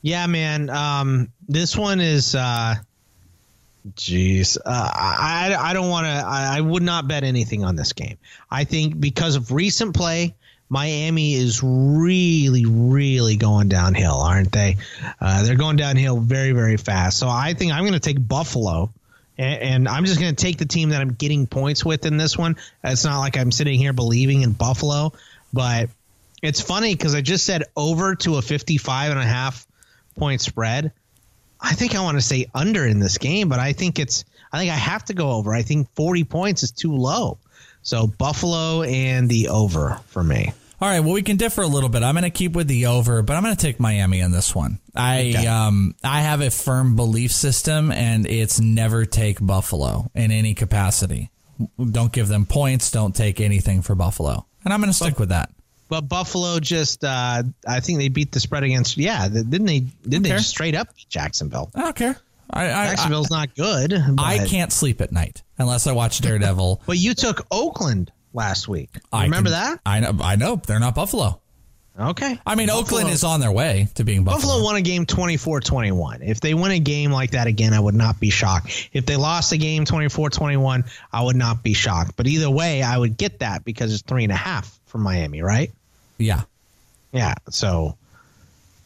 Yeah, 0.01 0.27
man. 0.27 0.69
Um, 0.69 1.31
this 1.47 1.77
one 1.77 2.01
is, 2.01 2.35
uh, 2.35 2.75
jeez. 3.95 4.57
Uh, 4.57 4.91
I, 4.93 5.55
I 5.57 5.71
don't 5.71 5.89
want 5.89 6.03
to, 6.05 6.11
I, 6.11 6.57
I 6.57 6.61
would 6.61 6.83
not 6.83 7.07
bet 7.07 7.23
anything 7.23 7.63
on 7.63 7.77
this 7.77 7.93
game. 7.93 8.17
I 8.51 8.65
think 8.65 8.99
because 8.99 9.37
of 9.37 9.53
recent 9.53 9.95
play, 9.95 10.35
Miami 10.69 11.33
is 11.33 11.61
really, 11.63 12.65
really 12.65 13.37
going 13.37 13.69
downhill, 13.69 14.15
aren't 14.15 14.51
they? 14.51 14.77
Uh, 15.19 15.43
they're 15.43 15.55
going 15.55 15.77
downhill 15.77 16.19
very, 16.19 16.51
very 16.51 16.77
fast. 16.77 17.17
So 17.17 17.29
I 17.29 17.53
think 17.53 17.71
I'm 17.71 17.83
going 17.83 17.93
to 17.93 17.99
take 17.99 18.25
Buffalo. 18.25 18.91
And, 19.37 19.61
and 19.61 19.87
I'm 19.87 20.05
just 20.05 20.19
going 20.19 20.35
to 20.35 20.41
take 20.41 20.57
the 20.57 20.65
team 20.65 20.89
that 20.89 21.01
I'm 21.01 21.13
getting 21.13 21.47
points 21.47 21.85
with 21.85 22.05
in 22.05 22.17
this 22.17 22.37
one. 22.37 22.57
It's 22.83 23.05
not 23.05 23.19
like 23.19 23.37
I'm 23.37 23.51
sitting 23.51 23.79
here 23.79 23.93
believing 23.93 24.41
in 24.41 24.51
Buffalo, 24.51 25.13
but 25.53 25.89
it's 26.41 26.61
funny 26.61 26.93
because 26.93 27.15
I 27.15 27.21
just 27.21 27.45
said 27.45 27.63
over 27.75 28.15
to 28.15 28.35
a 28.35 28.41
55 28.41 29.11
and 29.11 29.19
a 29.19 29.23
half 29.23 29.65
point 30.17 30.41
spread. 30.41 30.91
I 31.59 31.73
think 31.73 31.95
I 31.95 32.01
want 32.01 32.17
to 32.17 32.21
say 32.21 32.47
under 32.53 32.85
in 32.85 32.99
this 32.99 33.17
game, 33.17 33.49
but 33.49 33.59
I 33.59 33.73
think 33.73 33.99
it's 33.99 34.25
I 34.51 34.59
think 34.59 34.71
I 34.71 34.75
have 34.75 35.05
to 35.05 35.13
go 35.13 35.31
over. 35.31 35.53
I 35.53 35.63
think 35.63 35.89
40 35.95 36.23
points 36.25 36.63
is 36.63 36.71
too 36.71 36.95
low. 36.95 37.37
So 37.87 38.05
Buffalo 38.05 38.83
and 38.83 39.29
the 39.29 39.47
over 39.47 39.97
for 40.07 40.21
me. 40.21 40.51
All 40.81 40.89
right, 40.89 40.99
well, 40.99 41.13
we 41.13 41.21
can 41.21 41.37
differ 41.37 41.61
a 41.61 41.67
little 41.67 41.87
bit. 41.87 42.03
I'm 42.03 42.15
going 42.15 42.23
to 42.23 42.29
keep 42.29 42.51
with 42.51 42.67
the 42.67 42.87
over, 42.87 43.21
but 43.21 43.37
I'm 43.37 43.43
going 43.43 43.55
to 43.55 43.61
take 43.61 43.79
Miami 43.79 44.19
in 44.19 44.31
this 44.31 44.53
one. 44.53 44.79
I 44.93 45.29
Okay. 45.29 45.47
um 45.47 45.95
I 46.03 46.19
have 46.19 46.41
a 46.41 46.51
firm 46.51 46.97
belief 46.97 47.31
system, 47.31 47.89
and 47.93 48.27
it's 48.27 48.59
never 48.59 49.05
take 49.05 49.37
Buffalo 49.39 50.11
in 50.13 50.31
any 50.31 50.53
capacity. 50.53 51.29
Don't 51.79 52.11
give 52.11 52.27
them 52.27 52.45
points. 52.45 52.91
Don't 52.91 53.15
take 53.15 53.39
anything 53.39 53.81
for 53.81 53.95
Buffalo, 53.95 54.45
and 54.65 54.73
I'm 54.73 54.81
going 54.81 54.91
to 54.91 54.93
stick 54.93 55.17
with 55.17 55.29
that. 55.29 55.49
But 55.87 56.01
Buffalo 56.01 56.59
just 56.59 57.05
uh, 57.05 57.43
I 57.65 57.79
think 57.79 57.99
they 57.99 58.09
beat 58.09 58.33
the 58.33 58.41
spread 58.41 58.63
against 58.63 58.97
yeah, 58.97 59.29
didn't 59.29 59.65
they 59.65 59.79
didn't 59.79 60.23
they 60.23 60.37
straight 60.39 60.75
up 60.75 60.93
beat 60.93 61.07
Jacksonville? 61.07 61.71
I 61.73 61.83
don't 61.83 61.95
care. 61.95 62.17
I 62.49 62.65
I, 62.67 62.83
I, 62.83 62.87
Jacksonville's 62.89 63.29
not 63.29 63.55
good. 63.55 63.93
I 64.17 64.45
can't 64.47 64.71
sleep 64.71 65.01
at 65.01 65.11
night 65.11 65.43
unless 65.57 65.87
I 65.87 65.91
watch 65.93 66.19
Daredevil. 66.21 66.81
But 66.87 66.97
you 66.97 67.13
took 67.13 67.45
Oakland 67.51 68.11
last 68.33 68.67
week. 68.67 68.89
I 69.11 69.23
Remember 69.23 69.49
can- 69.49 69.59
that? 69.59 69.79
I 69.85 69.99
know. 69.99 70.13
I 70.21 70.35
know. 70.35 70.55
They're 70.57 70.79
not 70.79 70.95
Buffalo. 70.95 71.41
Okay. 71.99 72.39
I 72.45 72.53
mean, 72.53 72.67
Buffalo- 72.67 72.99
Oakland 72.99 73.09
is 73.09 73.23
on 73.23 73.39
their 73.39 73.51
way 73.51 73.87
to 73.95 74.03
being 74.03 74.23
Buffalo. 74.23 74.41
Buffalo 74.53 74.63
won 74.63 74.75
a 74.75 74.81
game 74.81 75.07
24-21. 75.07 76.19
If 76.29 76.39
they 76.41 76.53
win 76.53 76.69
a 76.71 76.79
game 76.79 77.11
like 77.11 77.31
that 77.31 77.47
again, 77.47 77.73
I 77.73 77.79
would 77.79 77.95
not 77.95 78.19
be 78.19 78.29
shocked. 78.29 78.89
If 78.93 79.07
they 79.07 79.15
lost 79.15 79.51
a 79.51 79.57
game 79.57 79.83
24-21, 79.83 80.87
I 81.11 81.23
would 81.23 81.35
not 81.35 81.63
be 81.63 81.73
shocked. 81.73 82.13
But 82.15 82.27
either 82.27 82.51
way, 82.51 82.83
I 82.83 82.97
would 82.97 83.17
get 83.17 83.39
that 83.39 83.65
because 83.65 83.91
it's 83.91 84.03
three 84.03 84.23
and 84.23 84.31
a 84.31 84.35
half 84.35 84.79
for 84.85 84.99
Miami, 84.99 85.41
right? 85.41 85.71
Yeah. 86.19 86.43
Yeah. 87.11 87.33
So 87.49 87.97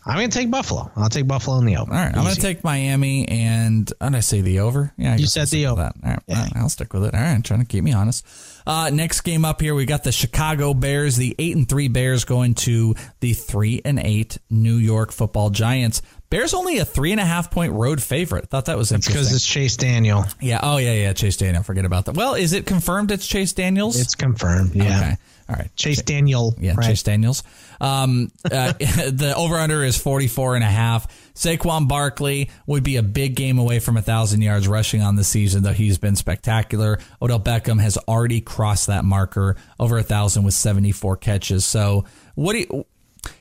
I'm 0.04 0.18
going 0.18 0.30
to 0.32 0.38
take 0.38 0.50
Buffalo. 0.50 0.92
I'll 0.96 1.10
take 1.10 1.28
Buffalo 1.28 1.58
in 1.60 1.66
the 1.66 1.78
over. 1.78 1.92
All 1.94 1.98
right, 2.00 2.08
I'm 2.16 2.24
going 2.24 2.34
to 2.34 2.42
take 2.42 2.64
Miami, 2.64 3.28
and 3.28 3.86
did 3.86 3.96
I 4.02 4.20
say 4.22 4.42
the 4.42 4.62
over? 4.62 4.92
Yeah, 4.98 5.14
I 5.14 5.16
you 5.18 5.28
said 5.28 5.42
I'll 5.42 5.46
the 5.48 5.68
over. 5.68 5.82
That. 5.84 5.96
All 6.04 6.10
right, 6.10 6.24
Yeah. 6.28 6.48
I'll 6.56 6.70
stick 6.70 6.92
with 6.94 7.06
it. 7.06 7.14
All 7.14 7.20
right, 7.20 7.44
trying 7.44 7.60
to 7.60 7.66
keep 7.68 7.84
me 7.84 7.94
honest. 7.94 8.26
Uh, 8.66 8.90
next 8.92 9.22
game 9.22 9.46
up 9.46 9.62
here, 9.62 9.76
we 9.76 9.86
got 9.86 10.04
the 10.04 10.12
Chicago 10.12 10.74
Bears, 10.74 11.18
the 11.18 11.36
eight 11.38 11.56
and 11.56 11.70
three 11.70 11.88
Bears 11.88 12.26
going 12.26 12.56
to 12.56 12.96
the 13.20 13.34
three 13.34 13.82
and 13.86 14.00
eight 14.00 14.38
New 14.50 14.76
York 14.76 15.12
Football 15.12 15.52
Giants. 15.52 16.02
Bears 16.32 16.54
only 16.54 16.78
a 16.78 16.86
three 16.86 17.12
and 17.12 17.20
a 17.20 17.26
half 17.26 17.52
point 17.52 17.74
road 17.74 18.02
favorite. 18.02 18.48
Thought 18.50 18.66
that 18.66 18.78
was 18.78 18.92
It's 18.92 19.06
interesting. 19.08 19.22
because 19.24 19.36
it's 19.36 19.46
Chase 19.46 19.78
Daniel. 19.78 20.24
yeah. 20.40 20.60
Oh 20.64 20.78
yeah, 20.78 20.94
yeah. 20.94 21.14
Chase 21.14 21.38
Daniel. 21.38 21.62
Forget 21.62 21.86
about 21.86 22.06
that. 22.06 22.16
Well, 22.16 22.36
is 22.36 22.54
it 22.54 22.66
confirmed? 22.66 23.12
It's 23.12 23.28
Chase 23.28 23.52
Daniels. 23.54 24.00
It's 24.00 24.16
confirmed. 24.16 24.74
Yeah. 24.74 24.84
Okay. 24.98 25.18
All 25.52 25.58
right. 25.58 25.76
Chase 25.76 26.02
Daniel. 26.02 26.56
Yeah, 26.60 26.76
right? 26.76 26.88
Chase 26.88 27.04
Daniels. 27.04 27.44
Um, 27.82 28.32
uh, 28.50 28.74
the 28.80 29.34
over 29.36 29.56
under 29.56 29.84
is 29.84 29.98
44 29.98 30.56
and 30.56 30.64
a 30.64 30.68
half. 30.68 31.08
Saquon 31.34 31.88
Barkley 31.88 32.50
would 32.68 32.84
be 32.84 32.96
a 32.96 33.04
big 33.04 33.36
game 33.36 33.58
away 33.58 33.80
from 33.80 33.98
a 33.98 34.02
thousand 34.02 34.42
yards 34.42 34.68
rushing 34.68 35.02
on 35.02 35.16
the 35.16 35.24
season, 35.24 35.64
though 35.64 35.74
he's 35.74 35.98
been 35.98 36.16
spectacular. 36.16 37.00
Odell 37.22 37.40
Beckham 37.40 37.82
has 37.82 37.98
already 37.98 38.40
crossed 38.40 38.88
that 38.88 39.04
marker 39.04 39.58
over 39.80 39.98
a 39.98 40.04
thousand 40.04 40.44
with 40.44 40.54
74 40.54 41.18
catches. 41.18 41.66
So 41.66 42.06
what 42.36 42.54
do 42.54 42.60
you, 42.60 42.86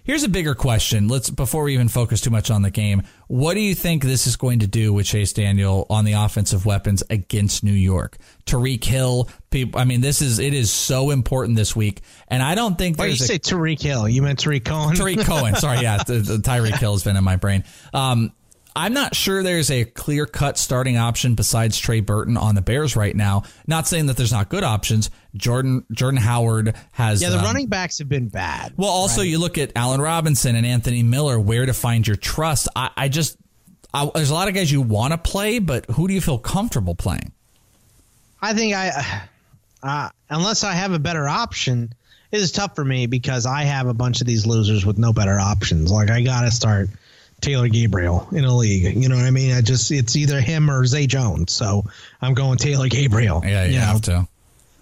Here's 0.03 0.25
a 0.25 0.29
bigger 0.29 0.55
question. 0.55 1.09
Let's 1.09 1.31
before 1.31 1.65
we 1.65 1.75
even 1.75 1.89
focus 1.89 2.21
too 2.21 2.31
much 2.31 2.51
on 2.51 2.63
the 2.63 2.71
game. 2.71 3.03
What 3.29 3.55
do 3.55 3.61
you 3.61 3.75
think 3.75 4.03
this 4.03 4.27
is 4.27 4.37
going 4.37 4.59
to 4.59 4.67
do 4.67 4.93
with 4.93 5.07
Chase 5.07 5.33
Daniel 5.33 5.87
on 5.89 6.05
the 6.05 6.15
offensive 6.15 6.67
weapons 6.67 7.03
against 7.11 7.63
New 7.63 7.73
York? 7.73 8.17
Tyreek 8.45 8.83
Hill, 8.83 9.29
people. 9.51 9.81
I 9.81 9.85
mean, 9.85 10.01
this 10.01 10.21
is 10.21 10.39
it 10.39 10.53
is 10.53 10.71
so 10.71 11.11
important 11.11 11.57
this 11.57 11.77
week, 11.77 12.01
and 12.29 12.43
I 12.43 12.55
don't 12.55 12.77
think 12.77 12.99
Why 12.99 13.07
you 13.07 13.13
a, 13.13 13.17
say 13.17 13.39
Tyreek 13.39 13.81
Hill? 13.81 14.09
You 14.09 14.23
meant 14.23 14.41
Tarik 14.41 14.65
Cohen? 14.65 14.97
Tarik 14.97 15.21
Cohen. 15.21 15.55
Sorry, 15.55 15.81
yeah, 15.81 16.03
the, 16.07 16.15
the 16.15 16.37
Tyreek 16.39 16.79
Hill 16.79 16.93
has 16.93 17.05
been 17.05 17.17
in 17.17 17.25
my 17.25 17.37
brain. 17.37 17.65
Um, 17.95 18.33
I'm 18.75 18.93
not 18.93 19.15
sure 19.15 19.43
there's 19.43 19.71
a 19.71 19.85
clear 19.85 20.27
cut 20.27 20.57
starting 20.57 20.97
option 20.97 21.35
besides 21.35 21.79
Trey 21.79 22.01
Burton 22.01 22.37
on 22.37 22.55
the 22.55 22.63
Bears 22.63 22.97
right 22.97 23.15
now. 23.15 23.43
Not 23.67 23.89
saying 23.89 24.07
that 24.07 24.17
there's 24.17 24.33
not 24.33 24.49
good 24.49 24.65
options. 24.65 25.11
Jordan 25.35 25.85
Jordan 25.93 26.21
Howard 26.21 26.75
has 26.93 27.21
Yeah, 27.21 27.31
the 27.31 27.39
um, 27.39 27.45
running 27.45 27.67
backs 27.67 27.99
have 27.99 28.09
been 28.09 28.29
bad. 28.29 28.75
Well, 28.77 28.91
also 28.91 29.23
you 29.23 29.39
look 29.39 29.59
at 29.59 29.73
Allen 29.77 30.01
Robinson 30.01 30.55
and 30.57 30.65
Anthony 30.65 31.03
Miller. 31.03 31.39
Where 31.39 31.67
to 31.67 31.73
find 31.73 32.07
your 32.07 32.17
trust? 32.17 32.69
I, 32.77 32.91
I 32.97 33.09
just 33.09 33.37
I, 33.93 34.11
there's 34.15 34.31
a 34.31 34.35
lot 34.35 34.49
of 34.49 34.55
guys 34.55 34.71
you 34.71 34.83
want 34.83 35.13
to 35.13 35.19
play, 35.19 35.59
but 35.59 35.87
who 35.87 36.09
do 36.09 36.15
you 36.15 36.21
feel 36.21 36.39
comfortable 36.39 36.95
playing? 36.95 37.33
I 38.41 38.55
think 38.55 38.75
I, 38.75 39.29
uh, 39.83 40.09
unless 40.29 40.65
I 40.65 40.73
have 40.73 40.93
a 40.93 40.99
better 40.99 41.29
option, 41.29 41.93
it 42.31 42.41
is 42.41 42.53
tough 42.53 42.77
for 42.77 42.85
me 42.85 43.07
because 43.07 43.47
I 43.47 43.65
have 43.65 43.89
a 43.89 43.95
bunch 43.95 44.21
of 44.21 44.27
these 44.27 44.47
losers 44.47 44.87
with 44.87 44.99
no 44.99 45.13
better 45.13 45.39
options. 45.39 45.91
Like 45.91 46.11
I 46.11 46.23
got 46.23 46.43
to 46.43 46.51
start 46.51 46.89
Taylor 47.41 47.69
Gabriel 47.69 48.29
in 48.33 48.45
a 48.45 48.55
league. 48.55 48.97
You 48.97 49.09
know 49.09 49.17
what 49.17 49.25
I 49.25 49.31
mean? 49.31 49.53
I 49.53 49.61
just 49.61 49.91
it's 49.91 50.17
either 50.17 50.41
him 50.41 50.71
or 50.71 50.85
Zay 50.87 51.07
Jones. 51.07 51.53
So 51.53 51.85
I'm 52.21 52.35
going 52.35 52.59
Taylor 52.59 52.89
Gabriel. 52.89 53.43
Yeah, 53.45 53.65
you, 53.65 53.79
know? 53.79 53.85
have 53.85 54.03
to. 54.03 54.29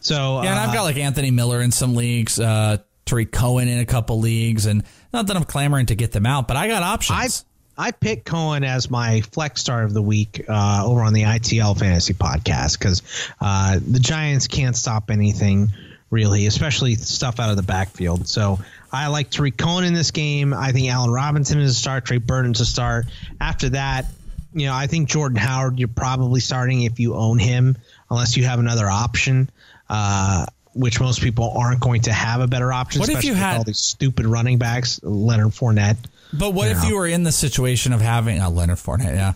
So 0.00 0.42
Yeah, 0.42 0.50
and 0.50 0.58
I've 0.58 0.70
uh, 0.70 0.74
got 0.74 0.82
like 0.82 0.96
Anthony 0.96 1.30
Miller 1.30 1.60
in 1.60 1.72
some 1.72 1.94
leagues, 1.94 2.38
uh, 2.38 2.78
Tarik 3.04 3.32
Cohen 3.32 3.68
in 3.68 3.78
a 3.78 3.86
couple 3.86 4.20
leagues, 4.20 4.66
and 4.66 4.84
not 5.12 5.26
that 5.26 5.36
I'm 5.36 5.44
clamoring 5.44 5.86
to 5.86 5.94
get 5.94 6.12
them 6.12 6.26
out, 6.26 6.48
but 6.48 6.56
I 6.56 6.68
got 6.68 6.82
I 6.82 6.92
options. 6.92 7.44
I 7.80 7.92
picked 7.92 8.24
Cohen 8.24 8.64
as 8.64 8.90
my 8.90 9.20
flex 9.20 9.60
star 9.60 9.84
of 9.84 9.94
the 9.94 10.02
week 10.02 10.44
uh, 10.48 10.82
over 10.84 11.02
on 11.02 11.12
the 11.12 11.22
ITL 11.22 11.78
Fantasy 11.78 12.12
Podcast 12.12 12.76
because 12.76 13.02
uh, 13.40 13.78
the 13.78 14.00
Giants 14.00 14.48
can't 14.48 14.76
stop 14.76 15.12
anything 15.12 15.70
really, 16.10 16.46
especially 16.46 16.96
stuff 16.96 17.38
out 17.38 17.50
of 17.50 17.56
the 17.56 17.62
backfield. 17.62 18.26
So 18.26 18.58
I 18.92 19.08
like 19.08 19.30
Tarik 19.30 19.56
Cohen 19.56 19.84
in 19.84 19.94
this 19.94 20.10
game. 20.10 20.54
I 20.54 20.72
think 20.72 20.88
Allen 20.90 21.10
Robinson 21.10 21.58
is 21.60 21.72
a 21.72 21.74
start, 21.74 22.04
Trey 22.06 22.18
Burton's 22.18 22.60
a 22.60 22.66
start. 22.66 23.06
After 23.40 23.68
that, 23.70 24.06
you 24.54 24.66
know, 24.66 24.74
I 24.74 24.86
think 24.86 25.08
Jordan 25.08 25.36
Howard 25.36 25.78
you're 25.78 25.88
probably 25.88 26.40
starting 26.40 26.82
if 26.82 26.98
you 26.98 27.14
own 27.14 27.38
him, 27.38 27.76
unless 28.10 28.36
you 28.36 28.44
have 28.44 28.58
another 28.58 28.88
option. 28.88 29.50
Uh, 29.90 30.46
which 30.74 31.00
most 31.00 31.20
people 31.22 31.52
aren't 31.56 31.80
going 31.80 32.02
to 32.02 32.12
have 32.12 32.40
a 32.40 32.46
better 32.46 32.72
option. 32.72 33.00
What 33.00 33.08
if 33.08 33.24
you 33.24 33.34
had- 33.34 33.56
all 33.58 33.64
these 33.64 33.78
stupid 33.80 34.26
running 34.26 34.58
backs, 34.58 35.00
Leonard 35.02 35.48
Fournette? 35.48 35.96
But 36.32 36.52
what 36.54 36.68
if 36.68 36.82
Yeah. 36.84 36.88
you 36.90 36.96
were 36.96 37.06
in 37.06 37.24
the 37.24 37.32
situation 37.32 37.92
of 37.92 38.00
having 38.00 38.40
uh, 38.40 38.48
Leonard 38.50 38.78
Fournette? 38.78 39.14
Yeah. 39.16 39.32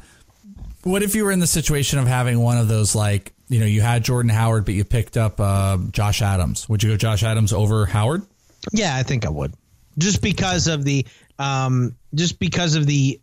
What 0.84 1.02
if 1.02 1.14
you 1.16 1.24
were 1.24 1.32
in 1.32 1.40
the 1.40 1.46
situation 1.48 1.98
of 1.98 2.06
having 2.06 2.38
one 2.38 2.58
of 2.58 2.68
those 2.68 2.94
like 2.94 3.32
you 3.48 3.58
know 3.60 3.66
you 3.66 3.80
had 3.80 4.04
Jordan 4.04 4.30
Howard, 4.30 4.64
but 4.64 4.74
you 4.74 4.84
picked 4.84 5.16
up 5.16 5.40
uh, 5.40 5.78
Josh 5.90 6.22
Adams? 6.22 6.68
Would 6.68 6.82
you 6.82 6.90
go 6.90 6.96
Josh 6.96 7.22
Adams 7.22 7.52
over 7.52 7.86
Howard? 7.86 8.22
Yeah, 8.72 8.94
I 8.94 9.02
think 9.02 9.26
I 9.26 9.30
would. 9.30 9.54
Just 9.98 10.22
because 10.22 10.68
of 10.68 10.84
the 10.84 11.06
um 11.38 11.96
just 12.14 12.38
because 12.38 12.74
of 12.74 12.86
the 12.86 13.20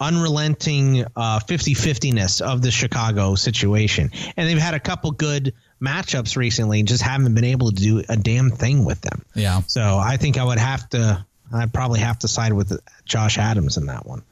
unrelenting 0.00 1.04
uh 1.16 1.38
50-50ness 1.38 2.40
of 2.40 2.62
the 2.62 2.70
Chicago 2.70 3.34
situation. 3.34 4.10
And 4.36 4.48
they've 4.48 4.58
had 4.58 4.74
a 4.74 4.80
couple 4.80 5.12
good 5.12 5.54
matchups 5.80 6.36
recently 6.36 6.80
and 6.80 6.88
just 6.88 7.02
haven't 7.02 7.34
been 7.34 7.44
able 7.44 7.70
to 7.70 7.76
do 7.76 8.02
a 8.08 8.16
damn 8.16 8.50
thing 8.50 8.84
with 8.84 9.00
them. 9.00 9.24
Yeah. 9.34 9.62
So 9.66 9.98
I 9.98 10.16
think 10.16 10.38
I 10.38 10.44
would 10.44 10.58
have 10.58 10.88
to 10.90 11.24
I'd 11.52 11.72
probably 11.72 12.00
have 12.00 12.18
to 12.20 12.28
side 12.28 12.52
with 12.52 12.78
Josh 13.04 13.38
Adams 13.38 13.76
in 13.76 13.86
that 13.86 14.06
one. 14.06 14.22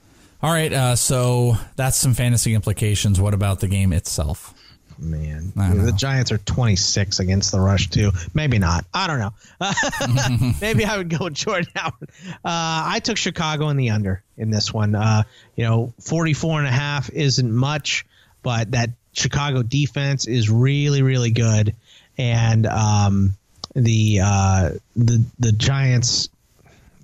All 0.42 0.50
right. 0.50 0.72
Uh, 0.72 0.96
so 0.96 1.56
that's 1.76 1.98
some 1.98 2.14
fantasy 2.14 2.54
implications. 2.54 3.20
What 3.20 3.34
about 3.34 3.60
the 3.60 3.68
game 3.68 3.92
itself? 3.92 4.54
Man, 5.00 5.52
the 5.86 5.92
Giants 5.92 6.30
are 6.32 6.38
26 6.38 7.20
against 7.20 7.52
the 7.52 7.60
rush 7.60 7.88
too. 7.88 8.12
Maybe 8.34 8.58
not. 8.58 8.84
I 8.92 9.06
don't 9.06 9.18
know. 9.18 9.32
Maybe 10.60 10.84
I 10.84 10.96
would 10.98 11.08
go 11.08 11.24
with 11.24 11.34
Jordan 11.34 11.70
Howard. 11.74 12.10
Uh, 12.28 12.38
I 12.44 13.00
took 13.02 13.16
Chicago 13.16 13.68
in 13.68 13.76
the 13.76 13.90
under 13.90 14.22
in 14.36 14.50
this 14.50 14.72
one. 14.72 14.94
Uh, 14.94 15.22
you 15.56 15.64
know, 15.64 15.92
44 16.00 16.58
and 16.58 16.68
a 16.68 16.72
half 16.72 17.10
isn't 17.10 17.52
much, 17.52 18.04
but 18.42 18.72
that 18.72 18.90
Chicago 19.12 19.62
defense 19.62 20.26
is 20.26 20.50
really, 20.50 21.02
really 21.02 21.30
good. 21.30 21.74
And 22.18 22.66
um, 22.66 23.34
the 23.74 24.20
uh, 24.22 24.70
the 24.96 25.24
the 25.38 25.52
Giants, 25.52 26.28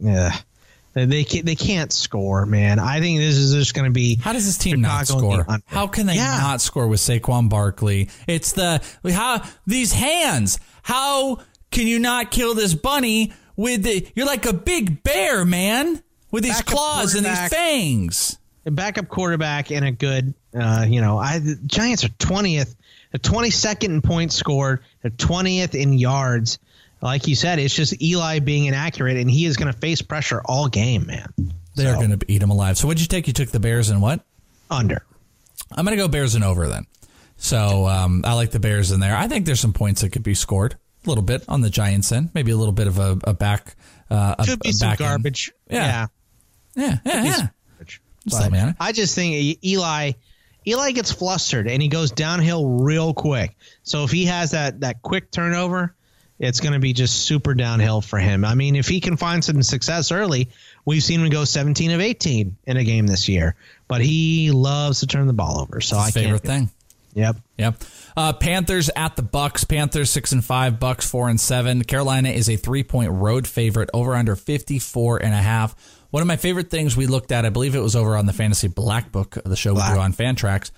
yeah, 0.01 0.37
they 1.05 1.25
can't, 1.25 1.45
they 1.45 1.55
can't 1.55 1.93
score, 1.93 2.47
man. 2.47 2.79
I 2.79 3.01
think 3.01 3.19
this 3.19 3.37
is 3.37 3.53
just 3.55 3.75
going 3.75 3.85
to 3.85 3.93
be 3.93 4.17
How 4.17 4.33
does 4.33 4.47
this 4.47 4.57
team 4.57 4.81
not 4.81 5.07
Chicago 5.07 5.37
the 5.37 5.43
score? 5.45 5.59
How 5.67 5.87
can 5.89 6.07
they 6.07 6.15
Yeah. 6.15 6.39
not 6.39 6.63
score 6.63 6.89
with 6.89 7.01
Saquon 7.01 7.51
Barkley? 7.51 8.09
It's 8.27 8.53
the 8.53 8.83
how 9.13 9.43
these 9.67 9.93
hands. 9.93 10.59
How 10.83 11.41
can 11.71 11.87
you 11.87 11.99
not 11.99 12.31
kill 12.31 12.55
this 12.55 12.73
bunny 12.75 13.33
with 13.57 13.83
the? 13.83 14.07
You're 14.15 14.27
like 14.27 14.47
a 14.47 14.55
big 14.55 15.03
bear, 15.03 15.45
man, 15.45 16.03
with 16.31 16.45
these 16.45 16.55
Backup 16.57 16.67
claws 16.75 17.15
and 17.15 17.27
these 17.27 17.49
fangs. 17.49 18.39
a 18.65 18.71
backup 18.71 19.09
quarterback 19.09 19.71
and 19.71 19.85
a 19.85 19.91
good, 19.93 20.33
uh, 20.59 20.87
you 20.89 21.01
know, 21.03 21.19
I 21.19 21.41
the 21.41 21.57
Giants 21.67 22.05
are 22.05 22.09
twentieth, 22.09 22.75
twenty 23.23 23.51
second 23.51 23.93
in 23.93 24.01
points 24.03 24.35
scored, 24.35 24.83
they're 25.03 25.11
twentieth 25.11 25.75
in 25.75 25.93
yards. 25.93 26.59
Like 27.03 27.29
you 27.29 27.35
said, 27.35 27.59
it's 27.59 27.75
just 27.75 28.01
Eli 28.03 28.39
being 28.39 28.65
inaccurate, 28.65 29.17
and 29.17 29.31
he 29.31 29.45
is 29.47 29.57
going 29.57 29.73
to 29.73 29.79
face 29.79 30.03
pressure 30.03 30.41
all 30.45 30.69
game, 30.69 31.07
man. 31.07 31.33
They're 31.75 31.95
going 31.95 32.19
to 32.19 32.33
eat 32.33 32.43
him 32.43 32.51
alive. 32.51 32.79
So 32.79 32.87
what'd 32.87 33.01
you 33.01 33.07
take? 33.07 33.27
You 33.27 33.35
took 33.35 33.51
the 33.51 33.61
Bears 33.61 33.91
and 33.91 34.01
what? 34.01 34.25
under. 34.71 35.05
I'm 35.73 35.85
going 35.85 35.97
to 35.97 36.03
go 36.03 36.09
Bears 36.09 36.35
and 36.35 36.45
over 36.45 36.69
then. 36.69 36.87
So 37.37 37.87
um, 37.87 38.23
I 38.25 38.35
like 38.35 38.51
the 38.51 38.61
Bears 38.61 38.93
in 38.93 39.01
there. 39.01 39.17
I 39.17 39.29
think 39.29 39.47
there's 39.47 39.61
some 39.61 39.73
points 39.73 40.01
that 40.01 40.11
could 40.11 40.23
be 40.23 40.35
scored 40.35 40.77
a 41.05 41.09
little 41.09 41.25
bit 41.25 41.45
on 41.49 41.61
the 41.61 41.71
Giants 41.71 42.11
end. 42.13 42.31
Maybe 42.35 42.51
a 42.51 42.57
little 42.57 42.73
bit 42.73 42.87
of 42.87 42.99
a, 42.99 43.19
a 43.25 43.35
back. 43.35 43.77
Uh, 44.11 44.37
a, 44.39 44.45
Could 44.45 44.61
be 44.61 44.71
a 44.71 44.73
some 44.73 44.95
garbage. 44.97 45.53
Yeah. 45.69 46.07
Yeah, 46.75 46.99
yeah, 47.05 47.25
yeah. 47.25 47.33
some 47.33 47.51
garbage. 47.71 48.01
Just 48.25 48.37
But 48.37 48.43
let 48.43 48.53
me 48.53 48.59
on 48.59 48.69
it. 48.71 48.77
I 48.81 48.93
just 48.93 49.15
think 49.15 49.65
Eli, 49.65 50.13
Eli 50.67 50.91
gets 50.93 51.13
flustered 51.13 51.69
and 51.69 51.83
he 51.83 51.89
goes 51.89 52.11
downhill 52.11 52.67
real 52.81 53.13
quick. 53.15 53.57
So 53.83 54.05
if 54.05 54.11
he 54.11 54.27
has 54.27 54.53
that 54.53 54.81
that 54.81 55.03
quick 55.03 55.31
turnover, 55.31 55.95
it's 56.39 56.61
going 56.61 56.75
to 56.75 56.79
be 56.79 56.93
just 56.93 57.15
super 57.25 57.55
downhill 57.55 58.01
for 58.01 58.19
him. 58.19 58.45
I 58.45 58.55
mean, 58.55 58.77
if 58.77 58.89
he 58.89 59.01
can 59.01 59.17
find 59.17 59.43
some 59.45 59.63
success 59.63 60.13
early, 60.13 60.49
we've 60.85 61.03
seen 61.03 61.21
him 61.21 61.31
go 61.31 61.45
17 61.45 61.91
of 61.93 62.01
18 62.01 62.57
in 62.67 62.77
a 62.77 62.85
game 62.85 63.07
this 63.07 63.29
year. 63.29 63.55
But 63.89 64.01
he 64.03 64.51
loves 64.51 65.01
to 65.01 65.07
turn 65.07 65.27
the 65.27 65.33
ball 65.33 65.61
over. 65.61 65.81
So 65.81 65.97
I 65.97 66.07
His 66.07 66.15
favorite 66.15 66.43
can't. 66.43 66.69
thing. 66.69 66.71
Yep. 67.15 67.37
Yep. 67.57 67.75
Uh, 68.15 68.33
Panthers 68.35 68.91
at 68.95 69.17
the 69.17 69.23
Bucs. 69.23 69.67
Panthers 69.67 70.11
six 70.11 70.33
and 70.33 70.45
five. 70.45 70.75
Bucs 70.75 71.09
four 71.09 71.31
and 71.31 71.41
seven. 71.41 71.83
Carolina 71.83 72.29
is 72.29 72.51
a 72.51 72.57
three 72.57 72.83
point 72.83 73.11
road 73.11 73.47
favorite. 73.47 73.89
Over 73.95 74.15
under 74.15 74.37
54 74.37 75.23
and 75.23 75.33
a 75.33 75.39
half. 75.39 75.75
One 76.11 76.21
of 76.21 76.27
my 76.27 76.37
favorite 76.37 76.71
things 76.71 76.95
we 76.97 77.07
looked 77.07 77.33
at, 77.33 77.47
I 77.47 77.49
believe 77.49 77.75
it 77.75 77.81
was 77.81 77.97
over 77.97 78.17
on 78.17 78.27
the 78.27 78.33
Fantasy 78.35 78.69
Black 78.69 79.11
Book, 79.13 79.37
of 79.37 79.45
the 79.45 79.57
show 79.57 79.73
Black. 79.75 79.91
we 79.91 79.95
do 79.97 80.01
on 80.01 80.13
Fantrax, 80.13 80.71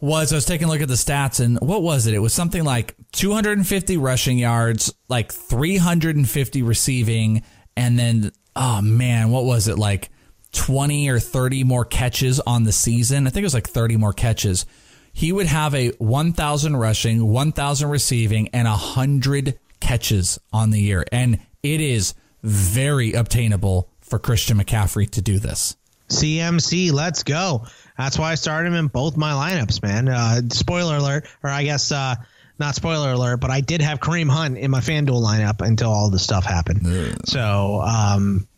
was 0.00 0.32
I 0.32 0.36
was 0.36 0.44
taking 0.44 0.68
a 0.68 0.70
look 0.70 0.80
at 0.80 0.88
the 0.88 0.94
stats 0.94 1.44
and 1.44 1.58
what 1.60 1.82
was 1.82 2.06
it? 2.06 2.14
It 2.14 2.18
was 2.18 2.32
something 2.32 2.64
like 2.64 2.94
250 3.12 3.96
rushing 3.96 4.38
yards, 4.38 4.92
like 5.08 5.32
350 5.32 6.62
receiving, 6.62 7.42
and 7.76 7.98
then 7.98 8.32
oh 8.56 8.80
man, 8.82 9.30
what 9.30 9.44
was 9.44 9.68
it 9.68 9.78
like 9.78 10.10
20 10.52 11.08
or 11.08 11.18
30 11.20 11.64
more 11.64 11.84
catches 11.84 12.40
on 12.40 12.64
the 12.64 12.72
season? 12.72 13.26
I 13.26 13.30
think 13.30 13.42
it 13.42 13.46
was 13.46 13.54
like 13.54 13.68
30 13.68 13.96
more 13.96 14.12
catches. 14.12 14.66
He 15.12 15.32
would 15.32 15.46
have 15.46 15.74
a 15.74 15.88
1,000 15.90 16.76
rushing, 16.76 17.26
1,000 17.26 17.88
receiving, 17.88 18.48
and 18.48 18.68
100 18.68 19.58
catches 19.80 20.38
on 20.52 20.70
the 20.70 20.80
year. 20.80 21.04
And 21.10 21.40
it 21.62 21.80
is 21.80 22.14
very 22.42 23.12
obtainable 23.12 23.90
for 24.00 24.18
Christian 24.18 24.58
McCaffrey 24.58 25.10
to 25.10 25.20
do 25.20 25.38
this. 25.38 25.76
CMC, 26.08 26.92
let's 26.92 27.22
go. 27.22 27.66
That's 28.00 28.18
why 28.18 28.32
I 28.32 28.34
started 28.36 28.68
him 28.68 28.74
in 28.74 28.86
both 28.86 29.16
my 29.16 29.32
lineups, 29.32 29.82
man. 29.82 30.08
Uh, 30.08 30.40
spoiler 30.50 30.96
alert, 30.96 31.26
or 31.42 31.50
I 31.50 31.64
guess 31.64 31.92
uh, 31.92 32.14
not 32.58 32.74
spoiler 32.74 33.12
alert, 33.12 33.38
but 33.38 33.50
I 33.50 33.60
did 33.60 33.82
have 33.82 34.00
Kareem 34.00 34.30
Hunt 34.30 34.56
in 34.56 34.70
my 34.70 34.80
FanDuel 34.80 35.22
lineup 35.22 35.60
until 35.64 35.90
all 35.90 36.08
this 36.10 36.22
stuff 36.22 36.44
happened. 36.44 37.18
So, 37.26 37.80
um, 37.82 38.48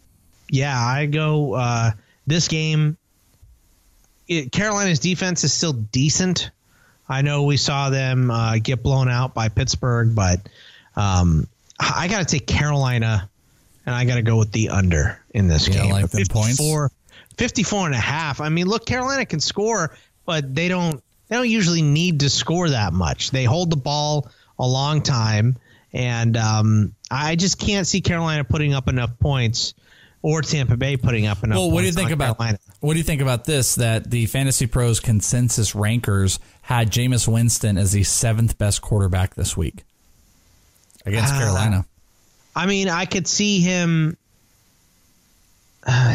yeah, 0.49 0.79
I 0.79 1.07
go 1.07 1.55
uh, 1.55 1.91
this 2.27 2.47
game. 2.49 2.97
It, 4.29 4.53
Carolina's 4.53 5.01
defense 5.01 5.43
is 5.45 5.53
still 5.53 5.73
decent. 5.73 6.51
I 7.09 7.23
know 7.23 7.43
we 7.43 7.57
saw 7.57 7.91
them 7.91 8.31
uh, 8.31 8.59
get 8.63 8.83
blown 8.83 9.09
out 9.09 9.35
by 9.35 9.49
Pittsburgh, 9.49 10.15
but 10.15 10.49
um, 10.97 11.49
I 11.81 12.07
got 12.09 12.21
to 12.21 12.25
take 12.25 12.47
Carolina, 12.47 13.29
and 13.85 13.95
I 13.95 14.05
got 14.05 14.15
to 14.15 14.23
go 14.23 14.37
with 14.39 14.53
the 14.53 14.69
under 14.71 15.21
in 15.35 15.49
this 15.49 15.67
Yeah, 15.69 15.83
game. 15.83 15.91
like 15.91 16.11
them 16.11 16.23
points? 16.31 16.59
54 17.37 17.39
54 17.39 17.87
and 17.87 17.95
a 17.95 17.99
half. 17.99 18.41
I 18.41 18.49
mean, 18.49 18.67
look, 18.67 18.87
Carolina 18.87 19.27
can 19.27 19.41
score, 19.41 19.97
but 20.25 20.55
they 20.55 20.69
don't 20.69 21.03
they 21.29 21.37
don't 21.37 21.49
usually 21.49 21.83
need 21.83 22.21
to 22.21 22.31
score 22.31 22.71
that 22.71 22.93
much. 22.93 23.31
They 23.31 23.45
hold 23.45 23.71
the 23.71 23.77
ball 23.77 24.31
a 24.59 24.67
long 24.67 25.03
time, 25.03 25.57
and 25.93 26.37
um, 26.37 26.95
I 27.11 27.37
just 27.37 27.59
can't 27.59 27.87
see 27.87 28.01
Carolina 28.01 28.45
putting 28.45 28.75
up 28.75 28.89
enough 28.89 29.19
points 29.19 29.75
or 30.21 30.43
Tampa 30.43 30.77
Bay 30.77 30.97
putting 30.97 31.27
up 31.27 31.43
enough. 31.43 31.59
Well, 31.59 31.71
what 31.71 31.81
do 31.81 31.87
you 31.87 31.93
think 31.93 32.11
about 32.11 32.39
Carolina. 32.39 32.59
what 32.81 32.93
do 32.93 32.99
you 32.99 33.05
think 33.05 33.23
about 33.23 33.45
this? 33.45 33.75
That 33.77 34.11
the 34.11 34.27
Fantasy 34.27 34.67
Pros 34.67 35.01
consensus 35.01 35.75
rankers 35.75 36.39
had 36.63 36.91
Jameis 36.93 37.27
Winston 37.27 37.77
as 37.79 37.93
the 37.93 38.05
seventh 38.05 38.59
best 38.59 38.83
quarterback 38.83 39.35
this 39.35 39.57
week 39.57 39.85
against 41.07 41.33
Ah. 41.33 41.39
Carolina. 41.39 41.87
I 42.55 42.67
mean, 42.67 42.89
I 42.89 43.07
could 43.07 43.27
see 43.27 43.61
him. 43.61 44.17
I 45.85 46.13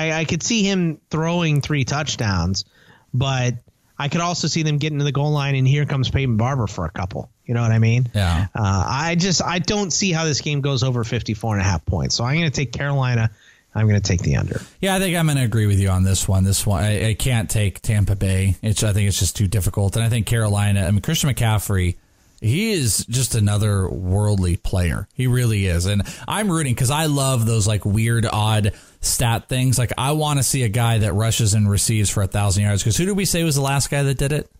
I, 0.00 0.20
I 0.20 0.24
could 0.24 0.42
see 0.42 0.62
him 0.62 1.00
throwing 1.10 1.60
three 1.60 1.84
touchdowns, 1.84 2.64
but 3.12 3.54
I 3.98 4.08
could 4.08 4.22
also 4.22 4.46
see 4.48 4.62
them 4.62 4.78
getting 4.78 4.98
to 4.98 5.04
the 5.04 5.12
goal 5.12 5.30
line 5.30 5.54
and 5.56 5.68
here 5.68 5.84
comes 5.84 6.10
Peyton 6.10 6.38
Barber 6.38 6.66
for 6.66 6.86
a 6.86 6.90
couple. 6.90 7.30
You 7.44 7.54
know 7.54 7.62
what 7.62 7.72
I 7.72 7.78
mean? 7.78 8.08
Yeah. 8.14 8.46
Uh, 8.54 8.84
I 8.86 9.14
just 9.16 9.42
I 9.42 9.58
don't 9.58 9.92
see 9.92 10.12
how 10.12 10.24
this 10.24 10.40
game 10.40 10.62
goes 10.62 10.82
over 10.82 11.04
54 11.04 11.54
and 11.54 11.60
a 11.60 11.64
half 11.64 11.84
points. 11.84 12.14
So 12.14 12.24
I'm 12.24 12.36
going 12.36 12.50
to 12.50 12.54
take 12.54 12.72
Carolina. 12.72 13.30
I'm 13.74 13.86
going 13.86 14.00
to 14.00 14.08
take 14.08 14.22
the 14.22 14.36
under. 14.36 14.60
Yeah, 14.80 14.96
I 14.96 14.98
think 14.98 15.16
I'm 15.16 15.26
going 15.26 15.36
to 15.36 15.44
agree 15.44 15.66
with 15.66 15.78
you 15.78 15.90
on 15.90 16.02
this 16.02 16.26
one. 16.26 16.44
This 16.44 16.66
one, 16.66 16.82
I, 16.82 17.10
I 17.10 17.14
can't 17.14 17.48
take 17.48 17.80
Tampa 17.82 18.16
Bay. 18.16 18.56
It's, 18.62 18.82
I 18.82 18.92
think 18.92 19.06
it's 19.06 19.18
just 19.18 19.36
too 19.36 19.46
difficult. 19.46 19.96
And 19.96 20.04
I 20.04 20.08
think 20.08 20.26
Carolina, 20.26 20.86
I 20.86 20.90
mean, 20.90 21.02
Christian 21.02 21.30
McCaffrey, 21.30 21.96
he 22.40 22.72
is 22.72 23.04
just 23.06 23.34
another 23.34 23.88
worldly 23.88 24.56
player. 24.56 25.08
He 25.14 25.26
really 25.26 25.66
is. 25.66 25.86
And 25.86 26.02
I'm 26.26 26.50
rooting 26.50 26.74
because 26.74 26.90
I 26.90 27.06
love 27.06 27.46
those 27.46 27.66
like 27.66 27.84
weird, 27.84 28.26
odd 28.26 28.72
stat 29.00 29.48
things. 29.48 29.78
Like, 29.78 29.92
I 29.98 30.12
want 30.12 30.38
to 30.38 30.42
see 30.42 30.62
a 30.62 30.68
guy 30.68 30.98
that 30.98 31.12
rushes 31.12 31.54
and 31.54 31.70
receives 31.70 32.08
for 32.10 32.22
a 32.22 32.26
thousand 32.26 32.64
yards. 32.64 32.82
Because 32.82 32.96
who 32.96 33.04
did 33.04 33.16
we 33.16 33.24
say 33.24 33.44
was 33.44 33.56
the 33.56 33.62
last 33.62 33.90
guy 33.90 34.02
that 34.02 34.16
did 34.16 34.32
it? 34.32 34.50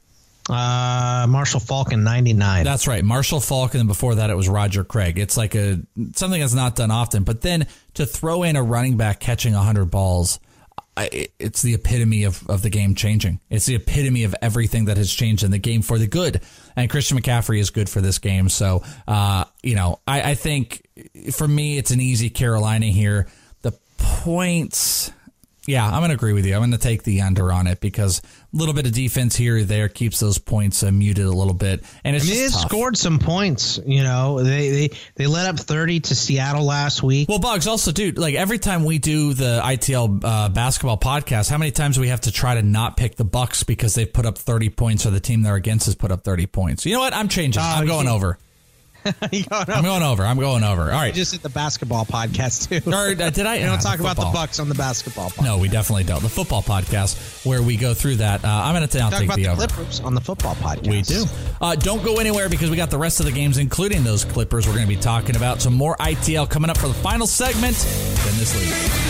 Uh, 0.48 1.26
Marshall 1.28 1.60
Falcon 1.60 2.02
99. 2.02 2.64
That's 2.64 2.88
right, 2.88 3.04
Marshall 3.04 3.40
Faulk, 3.40 3.74
and 3.74 3.86
before 3.86 4.16
that 4.16 4.30
it 4.30 4.36
was 4.36 4.48
Roger 4.48 4.82
Craig. 4.82 5.18
It's 5.18 5.36
like 5.36 5.54
a 5.54 5.80
something 6.14 6.40
that's 6.40 6.54
not 6.54 6.74
done 6.74 6.90
often. 6.90 7.22
But 7.22 7.40
then 7.40 7.66
to 7.94 8.04
throw 8.04 8.42
in 8.42 8.56
a 8.56 8.62
running 8.62 8.96
back 8.96 9.20
catching 9.20 9.52
hundred 9.52 9.86
balls, 9.86 10.40
it's 10.96 11.62
the 11.62 11.74
epitome 11.74 12.24
of, 12.24 12.48
of 12.48 12.62
the 12.62 12.70
game 12.70 12.94
changing. 12.94 13.40
It's 13.48 13.66
the 13.66 13.76
epitome 13.76 14.24
of 14.24 14.34
everything 14.42 14.86
that 14.86 14.96
has 14.96 15.12
changed 15.12 15.44
in 15.44 15.50
the 15.50 15.58
game 15.58 15.82
for 15.82 15.98
the 15.98 16.06
good. 16.06 16.40
And 16.76 16.90
Christian 16.90 17.18
McCaffrey 17.18 17.58
is 17.58 17.70
good 17.70 17.88
for 17.88 18.00
this 18.00 18.18
game. 18.18 18.48
So, 18.48 18.82
uh, 19.06 19.44
you 19.62 19.74
know, 19.74 20.00
I, 20.06 20.30
I 20.30 20.34
think 20.34 20.86
for 21.32 21.46
me 21.46 21.78
it's 21.78 21.90
an 21.90 22.00
easy 22.00 22.30
Carolina 22.30 22.86
here. 22.86 23.26
The 23.62 23.72
points. 23.98 25.12
Yeah, 25.66 25.86
I'm 25.86 26.00
going 26.00 26.08
to 26.08 26.14
agree 26.14 26.32
with 26.32 26.46
you. 26.46 26.54
I'm 26.54 26.60
going 26.60 26.70
to 26.70 26.78
take 26.78 27.02
the 27.02 27.20
under 27.20 27.52
on 27.52 27.66
it 27.66 27.80
because 27.80 28.20
a 28.20 28.56
little 28.56 28.72
bit 28.72 28.86
of 28.86 28.92
defense 28.92 29.36
here 29.36 29.58
or 29.58 29.62
there 29.62 29.88
keeps 29.88 30.18
those 30.18 30.38
points 30.38 30.82
uh, 30.82 30.90
muted 30.90 31.26
a 31.26 31.30
little 31.30 31.54
bit, 31.54 31.84
and 32.02 32.16
it's 32.16 32.24
I 32.24 32.28
mean, 32.28 32.38
just 32.38 32.54
they 32.54 32.68
scored 32.68 32.96
some 32.96 33.18
points. 33.18 33.78
You 33.84 34.02
know, 34.02 34.42
they 34.42 34.70
they 34.70 34.90
they 35.16 35.26
let 35.26 35.46
up 35.46 35.58
30 35.58 36.00
to 36.00 36.14
Seattle 36.14 36.64
last 36.64 37.02
week. 37.02 37.28
Well, 37.28 37.38
Bugs, 37.38 37.66
also, 37.66 37.92
dude, 37.92 38.16
like 38.16 38.34
every 38.34 38.58
time 38.58 38.84
we 38.84 38.98
do 38.98 39.34
the 39.34 39.60
ITL 39.62 40.24
uh, 40.24 40.48
basketball 40.48 40.98
podcast, 40.98 41.50
how 41.50 41.58
many 41.58 41.72
times 41.72 41.96
do 41.96 42.00
we 42.00 42.08
have 42.08 42.22
to 42.22 42.32
try 42.32 42.54
to 42.54 42.62
not 42.62 42.96
pick 42.96 43.16
the 43.16 43.24
Bucks 43.24 43.62
because 43.62 43.94
they've 43.94 44.10
put 44.10 44.24
up 44.24 44.38
30 44.38 44.70
points 44.70 45.04
or 45.04 45.10
the 45.10 45.20
team 45.20 45.42
they're 45.42 45.56
against 45.56 45.86
has 45.86 45.94
put 45.94 46.10
up 46.10 46.24
30 46.24 46.46
points? 46.46 46.86
You 46.86 46.94
know 46.94 47.00
what? 47.00 47.12
I'm 47.12 47.28
changing. 47.28 47.62
I'm 47.62 47.86
going 47.86 48.06
yeah. 48.06 48.12
over. 48.12 48.38
You 49.32 49.44
I'm 49.50 49.84
going 49.84 50.02
over. 50.02 50.24
I'm 50.24 50.38
going 50.38 50.64
over. 50.64 50.82
All 50.82 50.88
right. 50.88 51.00
Right. 51.00 51.14
just 51.14 51.32
did 51.32 51.42
the 51.42 51.48
basketball 51.48 52.04
podcast 52.04 52.68
too. 52.68 52.90
Or, 52.90 53.10
uh, 53.10 53.30
did 53.30 53.46
I? 53.46 53.58
We 53.58 53.64
don't 53.64 53.78
uh, 53.78 53.80
talk 53.80 54.00
about 54.00 54.16
the. 54.16 54.30
Bucks 54.32 54.58
on 54.58 54.68
the 54.68 54.74
basketball. 54.74 55.30
Podcast. 55.30 55.44
No, 55.44 55.58
we 55.58 55.68
definitely 55.68 56.04
don't. 56.04 56.22
The 56.22 56.28
football 56.28 56.62
podcast 56.62 57.46
where 57.46 57.62
we 57.62 57.76
go 57.76 57.94
through 57.94 58.16
that. 58.16 58.44
Uh, 58.44 58.48
I'm 58.48 58.74
going 58.74 58.86
to 58.86 58.98
talk 58.98 59.12
take 59.12 59.24
about 59.24 59.36
the 59.36 59.44
the 59.44 59.50
over. 59.50 59.66
Clippers 59.66 60.00
on 60.00 60.14
the 60.14 60.20
football 60.20 60.54
podcast. 60.56 60.88
We 60.88 61.02
do. 61.02 61.24
Uh, 61.60 61.74
don't 61.76 62.02
go 62.04 62.18
anywhere 62.18 62.48
because 62.48 62.70
we 62.70 62.76
got 62.76 62.90
the 62.90 62.98
rest 62.98 63.20
of 63.20 63.26
the 63.26 63.32
games, 63.32 63.58
including 63.58 64.04
those 64.04 64.24
Clippers, 64.24 64.66
we're 64.66 64.74
going 64.74 64.86
to 64.86 64.94
be 64.94 65.00
talking 65.00 65.36
about. 65.36 65.60
Some 65.60 65.74
more 65.74 65.96
ITL 65.96 66.48
coming 66.48 66.70
up 66.70 66.78
for 66.78 66.88
the 66.88 66.94
final 66.94 67.26
segment 67.26 67.76
in 67.84 68.38
this 68.38 68.54
league. 68.58 69.09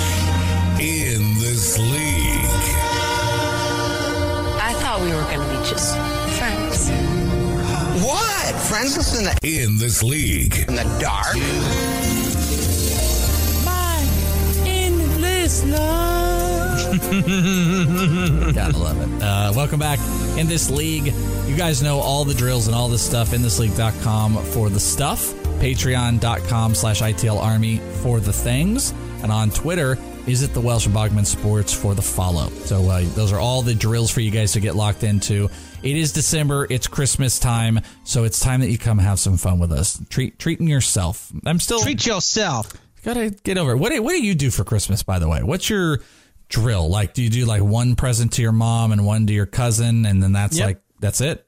Just 5.71 5.95
friends. 6.37 6.89
What? 8.03 8.55
Friends 8.67 9.17
in 9.17 9.23
the 9.23 9.39
in 9.43 9.77
this 9.77 10.03
league, 10.03 10.53
in 10.67 10.75
the 10.75 10.83
dark? 10.99 11.35
My 13.63 14.05
endless 14.67 15.63
love. 15.65 16.91
Gotta 18.53 18.77
love 18.77 19.01
it. 19.01 19.23
Uh, 19.23 19.53
welcome 19.55 19.79
back 19.79 19.99
in 20.37 20.47
this 20.47 20.69
league. 20.69 21.13
You 21.47 21.55
guys 21.55 21.81
know 21.81 21.99
all 21.99 22.25
the 22.25 22.33
drills 22.33 22.67
and 22.67 22.75
all 22.75 22.89
this 22.89 23.05
stuff 23.05 23.31
in 23.31 23.41
thisleague.com 23.41 24.43
for 24.45 24.69
the 24.69 24.79
stuff, 24.79 25.33
patreon.com 25.61 26.75
slash 26.75 27.01
ITL 27.01 27.41
Army 27.41 27.77
for 28.01 28.19
the 28.19 28.33
things, 28.33 28.93
and 29.23 29.31
on 29.31 29.51
Twitter, 29.51 29.97
is 30.27 30.43
it 30.43 30.53
the 30.53 30.61
Welsh 30.61 30.87
Bogman 30.87 31.25
Sports 31.25 31.73
for 31.73 31.95
the 31.95 32.01
follow. 32.01 32.49
So 32.65 32.87
uh, 32.89 33.01
those 33.15 33.31
are 33.33 33.39
all 33.39 33.61
the 33.61 33.73
drills 33.73 34.11
for 34.11 34.21
you 34.21 34.31
guys 34.31 34.53
to 34.53 34.59
get 34.59 34.75
locked 34.75 35.03
into. 35.03 35.49
It 35.83 35.97
is 35.97 36.13
December. 36.13 36.67
It's 36.69 36.87
Christmas 36.87 37.39
time, 37.39 37.79
so 38.03 38.23
it's 38.23 38.39
time 38.39 38.61
that 38.61 38.69
you 38.69 38.77
come 38.77 38.99
have 38.99 39.19
some 39.19 39.37
fun 39.37 39.57
with 39.59 39.71
us. 39.71 39.99
Treat 40.09 40.37
treating 40.37 40.67
yourself. 40.67 41.31
I'm 41.45 41.59
still 41.59 41.79
Treat 41.79 42.05
yourself. 42.05 42.71
Gotta 43.03 43.31
get 43.43 43.57
over 43.57 43.71
it. 43.71 43.77
What 43.77 43.91
do, 43.91 44.01
what 44.03 44.11
do 44.11 44.23
you 44.23 44.35
do 44.35 44.51
for 44.51 44.63
Christmas, 44.63 45.01
by 45.01 45.17
the 45.17 45.27
way? 45.27 45.41
What's 45.41 45.69
your 45.69 46.01
drill? 46.49 46.87
Like, 46.87 47.15
do 47.15 47.23
you 47.23 47.29
do 47.31 47.45
like 47.45 47.63
one 47.63 47.95
present 47.95 48.33
to 48.33 48.43
your 48.43 48.51
mom 48.51 48.91
and 48.91 49.05
one 49.05 49.25
to 49.27 49.33
your 49.33 49.47
cousin, 49.47 50.05
and 50.05 50.21
then 50.21 50.33
that's 50.33 50.57
Yep. 50.57 50.65
like 50.67 50.81
that's 50.99 51.19
it? 51.21 51.43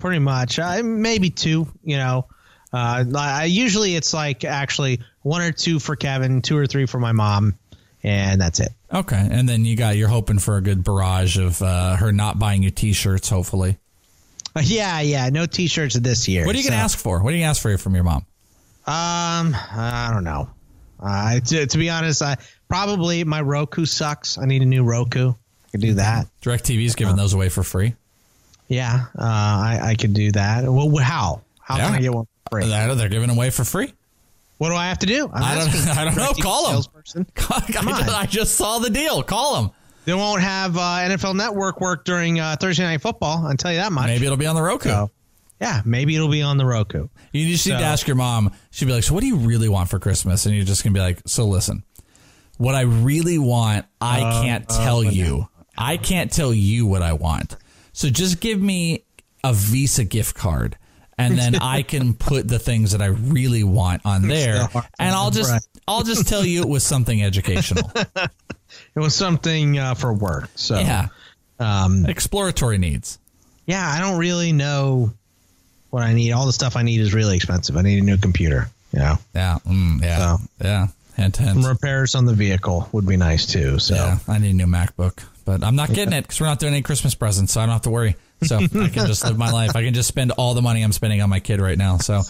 Pretty 0.00 0.18
much. 0.18 0.58
Uh, 0.58 0.82
maybe 0.82 1.30
two, 1.30 1.68
you 1.84 1.96
know. 1.96 2.26
Uh, 2.72 3.04
I 3.16 3.44
usually 3.44 3.94
it's 3.94 4.12
like 4.12 4.44
actually 4.44 5.00
one 5.22 5.40
or 5.42 5.52
two 5.52 5.78
for 5.78 5.94
Kevin, 5.94 6.42
two 6.42 6.58
or 6.58 6.66
three 6.66 6.86
for 6.86 6.98
my 6.98 7.12
mom, 7.12 7.54
and 8.06 8.40
that's 8.40 8.60
it. 8.60 8.70
Okay, 8.94 9.28
and 9.30 9.46
then 9.48 9.64
you 9.66 9.76
got 9.76 9.96
you're 9.96 10.08
hoping 10.08 10.38
for 10.38 10.56
a 10.56 10.62
good 10.62 10.82
barrage 10.84 11.36
of 11.36 11.60
uh, 11.60 11.96
her 11.96 12.12
not 12.12 12.38
buying 12.38 12.62
you 12.62 12.70
T-shirts. 12.70 13.28
Hopefully, 13.28 13.76
Uh, 14.54 14.60
yeah, 14.64 15.00
yeah. 15.00 15.28
No 15.28 15.44
t-shirts 15.44 15.96
this 15.98 16.26
year. 16.28 16.46
what 16.46 16.54
are 16.54 16.58
you 16.58 16.64
gonna 16.64 16.80
ask 16.80 16.96
for? 16.98 17.22
What 17.22 17.34
are 17.34 17.36
you 17.36 17.42
gonna 17.42 17.50
ask 17.50 17.60
for 17.60 17.76
from 17.76 17.94
your 17.94 18.04
mom? 18.04 18.24
Um, 18.86 19.54
I 19.54 20.10
don't 20.12 20.24
know. 20.24 20.48
Uh, 21.00 21.40
to, 21.40 21.66
to 21.66 21.78
be 21.78 21.90
honest, 21.90 22.22
I 22.22 22.36
probably 22.68 23.24
my 23.24 23.40
Roku 23.42 23.84
sucks. 23.84 24.38
I 24.38 24.46
need 24.46 24.62
a 24.62 24.66
new 24.66 24.82
Roku. 24.84 25.30
I 25.32 25.70
could 25.72 25.80
do 25.82 25.94
that. 25.94 26.26
DirecTV's 26.42 26.94
giving 26.94 27.16
those 27.16 27.34
away 27.34 27.48
for 27.50 27.62
free. 27.62 27.94
Yeah, 28.68 29.04
uh, 29.18 29.22
I, 29.22 29.80
I 29.82 29.94
could 29.96 30.14
do 30.14 30.32
that. 30.32 30.64
Well, 30.64 30.88
how? 31.02 31.42
How 31.60 31.76
Yeah. 31.76 31.86
can 31.86 31.94
I 31.96 32.00
get 32.00 32.14
one 32.14 32.26
for 32.50 32.62
free? 32.62 32.68
They're 32.70 33.08
giving 33.08 33.30
away 33.30 33.50
for 33.50 33.64
free. 33.64 33.92
What 34.58 34.70
do 34.70 34.74
I 34.74 34.86
have 34.88 34.98
to 35.00 35.06
do? 35.06 35.28
I'm 35.32 35.42
I 35.42 35.54
don't- 35.54 35.88
I 35.98 36.04
don't 36.04 36.16
know. 36.16 36.32
Call 36.40 36.66
salesperson. 36.66 37.26
I, 37.36 37.60
just. 37.70 38.08
I 38.08 38.26
just 38.26 38.54
saw 38.56 38.78
the 38.78 38.90
deal. 38.90 39.22
Call 39.22 39.60
them. 39.62 39.70
They 40.06 40.14
won't 40.14 40.40
have 40.40 40.76
uh, 40.76 40.80
NFL 40.80 41.34
Network 41.36 41.80
work 41.80 42.04
during 42.04 42.38
uh, 42.38 42.56
Thursday 42.60 42.84
Night 42.84 43.00
Football. 43.00 43.44
I'll 43.46 43.56
tell 43.56 43.72
you 43.72 43.78
that 43.78 43.90
much. 43.92 44.06
Maybe 44.06 44.24
it'll 44.24 44.36
be 44.38 44.46
on 44.46 44.54
the 44.54 44.62
Roku. 44.62 44.88
So, 44.88 45.10
yeah, 45.60 45.82
maybe 45.84 46.14
it'll 46.14 46.28
be 46.30 46.42
on 46.42 46.58
the 46.58 46.64
Roku. 46.66 47.08
You 47.32 47.48
just 47.50 47.66
need 47.66 47.72
to 47.72 47.78
ask 47.84 48.06
your 48.06 48.14
mom. 48.16 48.52
She'd 48.70 48.84
be 48.84 48.92
like, 48.92 49.02
"So, 49.02 49.14
what 49.14 49.20
do 49.20 49.26
you 49.26 49.36
really 49.36 49.68
want 49.68 49.90
for 49.90 49.98
Christmas?" 49.98 50.46
And 50.46 50.54
you're 50.54 50.64
just 50.64 50.84
gonna 50.84 50.94
be 50.94 51.00
like, 51.00 51.20
"So, 51.26 51.44
listen, 51.46 51.82
what 52.56 52.74
I 52.76 52.82
really 52.82 53.38
want, 53.38 53.86
I 54.00 54.20
Uh, 54.20 54.42
can't 54.42 54.68
tell 54.68 55.02
you. 55.02 55.48
I 55.76 55.96
can't 55.96 56.30
tell 56.30 56.54
you 56.54 56.86
what 56.86 57.02
I 57.02 57.12
want. 57.14 57.56
So, 57.92 58.08
just 58.08 58.38
give 58.40 58.60
me 58.60 59.04
a 59.42 59.52
Visa 59.52 60.04
gift 60.04 60.36
card." 60.36 60.78
And 61.18 61.38
then 61.38 61.54
I 61.60 61.82
can 61.82 62.14
put 62.14 62.46
the 62.48 62.58
things 62.58 62.92
that 62.92 63.00
I 63.02 63.06
really 63.06 63.64
want 63.64 64.02
on 64.04 64.28
there, 64.28 64.68
and 64.98 65.14
I'll 65.14 65.30
just. 65.30 65.68
I'll 65.88 66.02
just 66.02 66.26
tell 66.28 66.44
you 66.44 66.62
it 66.62 66.68
was 66.68 66.82
something 66.84 67.22
educational. 67.22 67.90
It 68.94 69.00
was 69.00 69.14
something 69.14 69.78
uh, 69.78 69.94
for 69.94 70.12
work. 70.12 70.50
So 70.54 70.78
Yeah, 70.78 71.08
um, 71.58 72.04
exploratory 72.06 72.76
needs. 72.78 73.18
yeah, 73.66 73.88
I 73.88 74.00
don't 74.00 74.18
really 74.18 74.52
know 74.52 75.12
what 75.90 76.02
I 76.02 76.12
need. 76.12 76.32
All 76.32 76.44
the 76.46 76.52
stuff 76.52 76.76
I 76.76 76.82
need 76.82 77.00
is 77.00 77.14
really 77.14 77.36
expensive. 77.36 77.76
I 77.76 77.82
need 77.82 77.98
a 78.00 78.04
new 78.04 78.16
computer. 78.18 78.68
You 78.92 78.98
know, 78.98 79.18
Yeah, 79.34 79.58
mm, 79.66 80.02
yeah, 80.02 80.18
So- 80.36 80.42
yeah. 80.62 80.86
Hint. 81.16 81.36
some 81.36 81.64
repairs 81.64 82.14
on 82.14 82.26
the 82.26 82.34
vehicle 82.34 82.88
would 82.92 83.06
be 83.06 83.16
nice 83.16 83.46
too. 83.46 83.78
So 83.78 83.94
Yeah, 83.94 84.18
I 84.28 84.38
need 84.38 84.50
a 84.50 84.54
new 84.54 84.66
MacBook, 84.66 85.22
but 85.46 85.62
I'm 85.64 85.76
not 85.76 85.90
getting 85.92 86.12
it 86.12 86.22
because 86.22 86.40
we're 86.40 86.46
not 86.48 86.58
doing 86.58 86.74
any 86.74 86.82
Christmas 86.82 87.14
presents, 87.14 87.52
so 87.54 87.60
I 87.60 87.66
don't 87.66 87.72
have 87.72 87.82
to 87.82 87.90
worry. 87.90 88.16
So 88.42 88.56
I 88.58 88.66
can 88.68 89.06
just 89.06 89.24
live 89.24 89.38
my 89.38 89.50
life. 89.50 89.74
I 89.74 89.82
can 89.82 89.94
just 89.94 90.08
spend 90.08 90.32
all 90.32 90.54
the 90.54 90.62
money 90.62 90.82
I'm 90.82 90.92
spending 90.92 91.22
on 91.22 91.30
my 91.30 91.40
kid 91.40 91.60
right 91.60 91.78
now. 91.78 91.96
So 91.98 92.22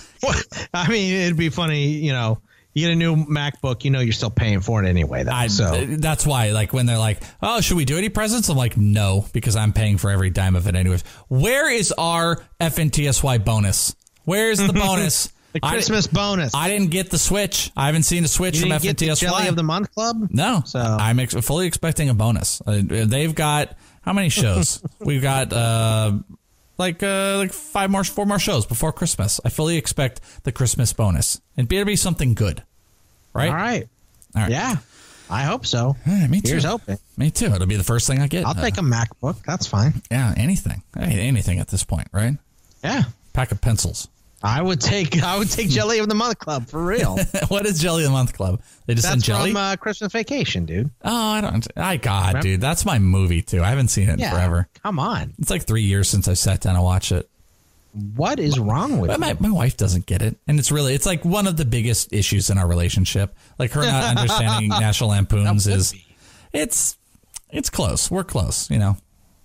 I 0.73 0.89
mean, 0.89 1.13
it'd 1.13 1.37
be 1.37 1.49
funny, 1.49 1.87
you 1.89 2.13
know, 2.13 2.41
you 2.75 2.87
get 2.87 2.93
a 2.93 2.97
new 2.97 3.17
MacBook, 3.17 3.85
you 3.85 3.91
know 3.91 4.01
you're 4.01 4.13
still 4.13 4.31
paying 4.31 4.61
for 4.61 4.85
it 4.85 4.87
anyway. 4.89 5.23
Though, 5.25 5.33
I, 5.33 5.47
so 5.47 5.87
that's 5.87 6.27
why, 6.27 6.51
like, 6.51 6.75
when 6.75 6.85
they're 6.85 6.99
like, 6.99 7.23
"Oh, 7.43 7.63
should 7.63 7.79
we 7.79 7.87
do 7.87 7.97
any 7.97 8.11
presents?" 8.11 8.51
I'm 8.51 8.57
like, 8.59 8.77
"No," 8.77 9.25
because 9.33 9.57
I'm 9.57 9.73
paying 9.73 9.97
for 9.97 10.11
every 10.11 10.29
dime 10.29 10.57
of 10.57 10.67
it 10.67 10.75
anyways. 10.77 11.03
Where 11.29 11.73
is 11.73 11.91
our 11.97 12.45
FNTSY 12.61 13.43
bonus? 13.47 13.97
Where's 14.25 14.59
the 14.59 14.73
bonus? 14.75 15.33
the 15.55 15.61
I- 15.63 15.71
Christmas 15.71 16.07
bonus. 16.07 16.55
I 16.55 16.69
didn't 16.69 16.91
get 16.91 17.11
the 17.11 17.19
Switch. 17.19 17.71
I 17.75 17.87
haven't 17.87 18.03
seen 18.03 18.25
a 18.25 18.29
Switch 18.29 18.61
from 18.61 18.69
didn't 18.69 18.83
get 18.83 18.99
the 18.99 19.09
FNTSY. 19.09 19.21
Jelly 19.21 19.49
of 19.49 19.57
the 19.57 19.63
Month 19.63 19.95
Club. 19.95 20.29
No, 20.31 20.63
So- 20.67 20.79
I'm 20.79 21.19
ex- 21.19 21.33
fully 21.35 21.67
expecting 21.67 22.11
a 22.11 22.15
bonus. 22.15 22.61
Uh, 22.67 22.83
they've 22.85 23.35
got 23.35 23.75
how 24.07 24.13
many 24.15 24.31
shows? 24.31 24.83
We've 25.01 25.21
got 25.21 25.53
uh, 25.53 26.13
like 26.79 27.03
uh, 27.03 27.37
like 27.37 27.53
five 27.53 27.91
more, 27.91 28.05
four 28.05 28.25
more 28.25 28.39
shows 28.39 28.65
before 28.65 28.93
Christmas. 28.93 29.41
I 29.45 29.51
fully 29.51 29.77
expect 29.77 30.21
the 30.45 30.53
Christmas 30.53 30.93
bonus. 30.95 31.41
It 31.57 31.69
better 31.69 31.85
be 31.85 31.97
something 31.97 32.33
good, 32.35 32.63
right? 33.35 33.49
All 33.51 33.55
right. 33.55 33.89
All 34.35 34.43
right. 34.43 34.51
Yeah, 34.51 34.77
I 35.29 35.43
hope 35.43 35.67
so. 35.67 35.97
Right, 36.07 36.29
me 36.31 36.41
too. 36.41 36.53
Here's 36.53 36.65
hoping. 36.65 36.99
Me 37.17 37.31
too. 37.31 37.47
It'll 37.47 37.67
be 37.67 37.77
the 37.77 37.85
first 37.85 38.07
thing 38.07 38.21
I 38.21 38.27
get. 38.29 38.45
I'll 38.47 38.57
Uh, 38.57 38.63
take 38.63 38.79
a 38.79 38.83
MacBook. 38.83 39.43
That's 39.45 39.67
fine. 39.67 40.03
yeah, 40.11 40.33
anything, 40.37 40.83
Hey, 40.97 41.21
anything 41.27 41.59
at 41.59 41.69
this 41.69 41.83
point, 41.85 42.09
right? 42.13 42.37
Yeah, 42.85 43.05
Pack 43.33 43.53
of 43.53 43.61
pencils. 43.61 44.09
I 44.47 44.63
would 44.63 44.81
take. 44.81 45.23
I 45.23 45.37
would 45.37 45.51
take 45.51 45.69
Jelly 45.69 45.99
of 45.99 46.09
the 46.09 46.15
Month 46.15 46.39
Club 46.39 46.69
for 46.69 46.85
real. 46.85 47.19
what 47.49 47.67
is 47.67 47.81
Jelly 47.81 48.05
of 48.05 48.11
the 48.11 48.13
Month 48.13 48.33
Club? 48.35 48.63
They 48.87 48.95
just 48.95 49.09
send 49.09 49.21
That's 49.21 49.27
jelly. 49.27 49.51
from 49.51 49.57
uh, 49.57 49.77
Christmas 49.77 50.13
Vacation, 50.13 50.67
dude. 50.67 50.91
oh, 51.05 51.15
I 51.31 51.41
don't. 51.41 51.67
I 51.77 51.97
God, 51.97 52.41
dude, 52.43 52.61
that's 52.61 52.85
my 52.85 53.01
movie 53.01 53.43
too. 53.43 53.63
I 53.63 53.71
haven't 53.71 53.89
seen 53.89 54.09
it 54.09 54.13
in 54.15 54.19
Yeah, 54.21 54.31
forever. 54.31 54.69
Come 54.83 55.01
on. 55.01 55.35
It's 55.39 55.51
like 55.51 55.65
three 55.65 55.83
years 55.83 56.09
since 56.09 56.29
I 56.29 56.35
sat 56.35 56.61
down 56.61 56.77
and 56.77 56.85
watched 56.85 57.11
it. 57.11 57.29
What 58.15 58.39
is 58.39 58.59
wrong 58.59 59.01
with 59.01 59.11
But 59.11 59.21
my, 59.21 59.37
my 59.41 59.51
wife 59.51 59.77
doesn't 59.77 60.07
get 60.07 60.21
it. 60.21 60.37
And 60.47 60.59
it's 60.59 60.71
really, 60.71 60.95
it's 60.95 61.07
like 61.07 61.25
one 61.25 61.47
of 61.47 61.57
the 61.57 61.65
biggest 61.65 62.13
issues 62.13 62.51
in 62.51 62.59
our 62.59 62.69
relationship. 62.69 63.35
Like 63.59 63.73
her 63.73 63.83
not 63.83 64.05
understanding 64.17 64.69
National 64.69 65.11
Lampoons 65.11 65.67
is, 65.67 65.93
be. 65.93 66.07
it's, 66.53 66.99
it's 67.49 67.71
close. 67.71 68.11
We're 68.11 68.23
close, 68.25 68.71
you 68.71 68.79
know. 68.79 68.99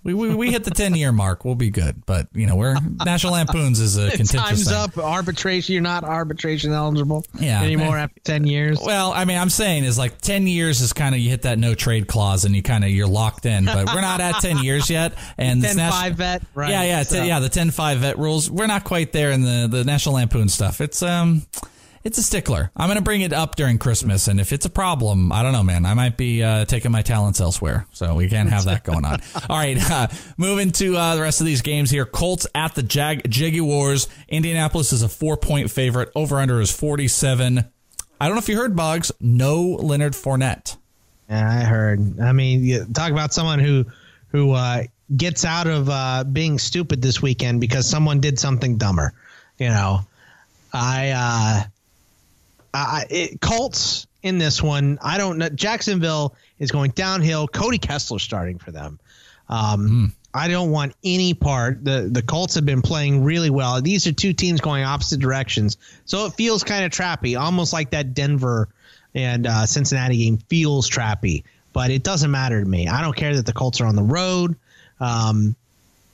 We, 0.04 0.14
we, 0.14 0.34
we 0.34 0.50
hit 0.50 0.64
the 0.64 0.70
10 0.72 0.94
year 0.96 1.12
mark. 1.12 1.44
We'll 1.44 1.54
be 1.54 1.70
good. 1.70 2.04
But, 2.06 2.28
you 2.34 2.46
know, 2.46 2.56
we're, 2.56 2.74
National 3.04 3.34
Lampoons 3.34 3.78
is 3.78 3.96
a 3.96 4.10
contentious 4.10 4.32
Time's 4.32 4.64
thing. 4.64 4.74
up. 4.74 4.98
Arbitration. 4.98 5.74
You're 5.74 5.82
not 5.82 6.02
arbitration 6.04 6.72
eligible 6.72 7.24
Yeah. 7.38 7.62
anymore 7.62 7.96
after 7.96 8.20
ten 8.20 8.44
years. 8.46 8.80
Well, 8.84 9.12
I 9.12 9.24
mean, 9.24 9.38
I'm 9.38 9.50
saying 9.50 9.84
is 9.84 9.98
like 9.98 10.20
10 10.20 10.46
years 10.48 10.80
is 10.80 10.92
kind 10.92 11.14
of, 11.14 11.20
you 11.20 11.30
hit 11.30 11.42
that 11.42 11.58
no 11.58 11.74
trade 11.74 12.08
clause 12.08 12.44
and 12.44 12.54
you 12.56 12.62
kind 12.62 12.82
of, 12.82 12.90
you're 12.90 13.06
locked 13.06 13.46
in. 13.46 13.64
But 13.66 13.86
we're 13.94 14.00
not 14.00 14.20
at 14.20 14.40
10 14.40 14.58
years 14.58 14.90
yet. 14.90 15.14
And 15.38 15.62
this 15.62 15.70
10 15.76 15.76
nat- 15.76 15.90
5 15.90 16.14
vet. 16.16 16.42
Right. 16.54 16.70
Yeah, 16.70 16.82
yeah, 16.82 17.02
So- 17.04 17.22
t- 17.22 17.28
yeah. 17.28 17.38
The 17.38 17.50
10-5 17.50 17.96
vet 17.98 18.18
rules. 18.18 18.50
We're 18.50 18.66
not 18.66 18.84
quite 18.84 19.12
there 19.12 19.30
in 19.30 19.42
the 19.42 19.68
the 19.70 19.84
National 19.84 20.16
Lampoon 20.16 20.48
stuff. 20.48 20.80
It's 20.80 21.02
um, 21.02 21.42
it's 22.04 22.18
a 22.18 22.22
stickler. 22.22 22.70
I'm 22.76 22.88
gonna 22.88 23.00
bring 23.00 23.20
it 23.20 23.32
up 23.32 23.56
during 23.56 23.78
Christmas, 23.78 24.28
and 24.28 24.40
if 24.40 24.52
it's 24.52 24.66
a 24.66 24.70
problem, 24.70 25.32
I 25.32 25.42
don't 25.42 25.52
know, 25.52 25.62
man. 25.62 25.86
I 25.86 25.94
might 25.94 26.16
be 26.16 26.42
uh, 26.42 26.64
taking 26.64 26.90
my 26.90 27.02
talents 27.02 27.40
elsewhere, 27.40 27.86
so 27.92 28.14
we 28.14 28.28
can't 28.28 28.48
have 28.50 28.64
that 28.64 28.84
going 28.84 29.04
on. 29.04 29.20
All 29.48 29.56
right, 29.56 29.78
uh, 29.90 30.08
moving 30.36 30.72
to 30.72 30.96
uh, 30.96 31.16
the 31.16 31.22
rest 31.22 31.40
of 31.40 31.46
these 31.46 31.62
games 31.62 31.90
here. 31.90 32.04
Colts 32.04 32.46
at 32.54 32.74
the 32.74 32.82
Jag 32.82 33.28
Jaguars. 33.30 34.08
Indianapolis 34.28 34.92
is 34.92 35.02
a 35.02 35.08
four 35.08 35.36
point 35.36 35.70
favorite. 35.70 36.10
Over 36.14 36.38
under 36.38 36.60
is 36.60 36.70
47. 36.70 37.64
I 38.20 38.26
don't 38.26 38.34
know 38.34 38.40
if 38.40 38.48
you 38.48 38.56
heard, 38.56 38.76
Boggs. 38.76 39.10
No 39.20 39.62
Leonard 39.62 40.12
Fournette. 40.12 40.76
Yeah, 41.28 41.48
I 41.48 41.64
heard. 41.64 42.20
I 42.20 42.32
mean, 42.32 42.64
you 42.64 42.84
talk 42.92 43.10
about 43.10 43.32
someone 43.32 43.58
who 43.58 43.86
who 44.28 44.52
uh, 44.52 44.84
gets 45.14 45.44
out 45.44 45.66
of 45.66 45.88
uh, 45.88 46.24
being 46.24 46.58
stupid 46.58 47.02
this 47.02 47.20
weekend 47.20 47.60
because 47.60 47.88
someone 47.88 48.20
did 48.20 48.38
something 48.38 48.76
dumber. 48.76 49.12
You 49.58 49.68
know, 49.68 50.00
I, 50.72 51.10
uh, 51.10 51.62
I 52.74 53.06
it, 53.10 53.40
Colts 53.40 54.06
in 54.22 54.38
this 54.38 54.62
one. 54.62 54.98
I 55.02 55.18
don't 55.18 55.38
know. 55.38 55.48
Jacksonville 55.48 56.36
is 56.58 56.70
going 56.70 56.92
downhill. 56.92 57.48
Cody 57.48 57.78
Kessler 57.78 58.18
starting 58.18 58.58
for 58.58 58.70
them. 58.70 58.98
Um, 59.48 60.14
I 60.34 60.48
don't 60.48 60.70
want 60.70 60.94
any 61.04 61.34
part. 61.34 61.84
The 61.84 62.08
the 62.10 62.22
Colts 62.22 62.54
have 62.54 62.64
been 62.64 62.82
playing 62.82 63.24
really 63.24 63.50
well. 63.50 63.82
These 63.82 64.06
are 64.06 64.12
two 64.12 64.32
teams 64.32 64.60
going 64.60 64.84
opposite 64.84 65.20
directions, 65.20 65.76
so 66.04 66.26
it 66.26 66.34
feels 66.34 66.64
kind 66.64 66.84
of 66.84 66.90
trappy, 66.90 67.38
almost 67.38 67.72
like 67.72 67.90
that 67.90 68.14
Denver 68.14 68.68
and 69.14 69.46
uh, 69.46 69.66
Cincinnati 69.66 70.16
game 70.16 70.38
feels 70.38 70.88
trappy. 70.88 71.44
But 71.74 71.90
it 71.90 72.02
doesn't 72.02 72.30
matter 72.30 72.62
to 72.62 72.68
me. 72.68 72.88
I 72.88 73.02
don't 73.02 73.16
care 73.16 73.36
that 73.36 73.46
the 73.46 73.52
Colts 73.52 73.80
are 73.80 73.86
on 73.86 73.96
the 73.96 74.02
road. 74.02 74.56
Um, 75.00 75.56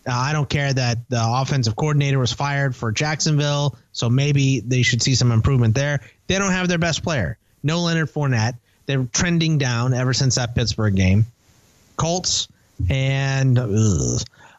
uh, 0.08 0.12
I 0.12 0.32
don't 0.32 0.48
care 0.48 0.72
that 0.72 1.08
the 1.10 1.20
offensive 1.22 1.76
coordinator 1.76 2.18
was 2.18 2.32
fired 2.32 2.74
for 2.74 2.90
Jacksonville, 2.92 3.76
so 3.92 4.08
maybe 4.08 4.60
they 4.60 4.82
should 4.82 5.02
see 5.02 5.14
some 5.14 5.32
improvement 5.32 5.74
there. 5.74 6.00
They 6.26 6.38
don't 6.38 6.52
have 6.52 6.68
their 6.68 6.78
best 6.78 7.02
player, 7.02 7.36
no 7.62 7.80
Leonard 7.82 8.10
Fournette. 8.10 8.54
They're 8.86 9.04
trending 9.04 9.58
down 9.58 9.92
ever 9.92 10.14
since 10.14 10.36
that 10.36 10.54
Pittsburgh 10.54 10.96
game. 10.96 11.26
Colts 11.96 12.48
and 12.88 13.58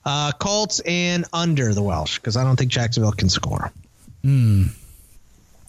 uh, 0.05 0.31
Colts 0.37 0.81
and 0.81 1.25
under 1.33 1.73
the 1.73 1.81
Welsh 1.81 2.19
because 2.19 2.37
I 2.37 2.43
don't 2.43 2.55
think 2.55 2.69
Jacksonville 2.71 3.11
can 3.11 3.29
score. 3.29 3.71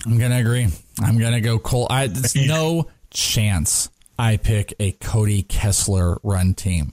I'm 0.05 0.18
gonna 0.18 0.39
agree. 0.39 0.68
I'm 1.01 1.18
gonna 1.18 1.41
go 1.41 1.59
Colt. 1.59 1.91
I, 1.91 2.07
there's 2.09 2.37
no 2.49 2.89
chance 3.11 3.89
I 4.18 4.37
pick 4.37 4.74
a 4.78 4.93
Cody 4.93 5.43
Kessler 5.43 6.18
run 6.22 6.53
team 6.55 6.93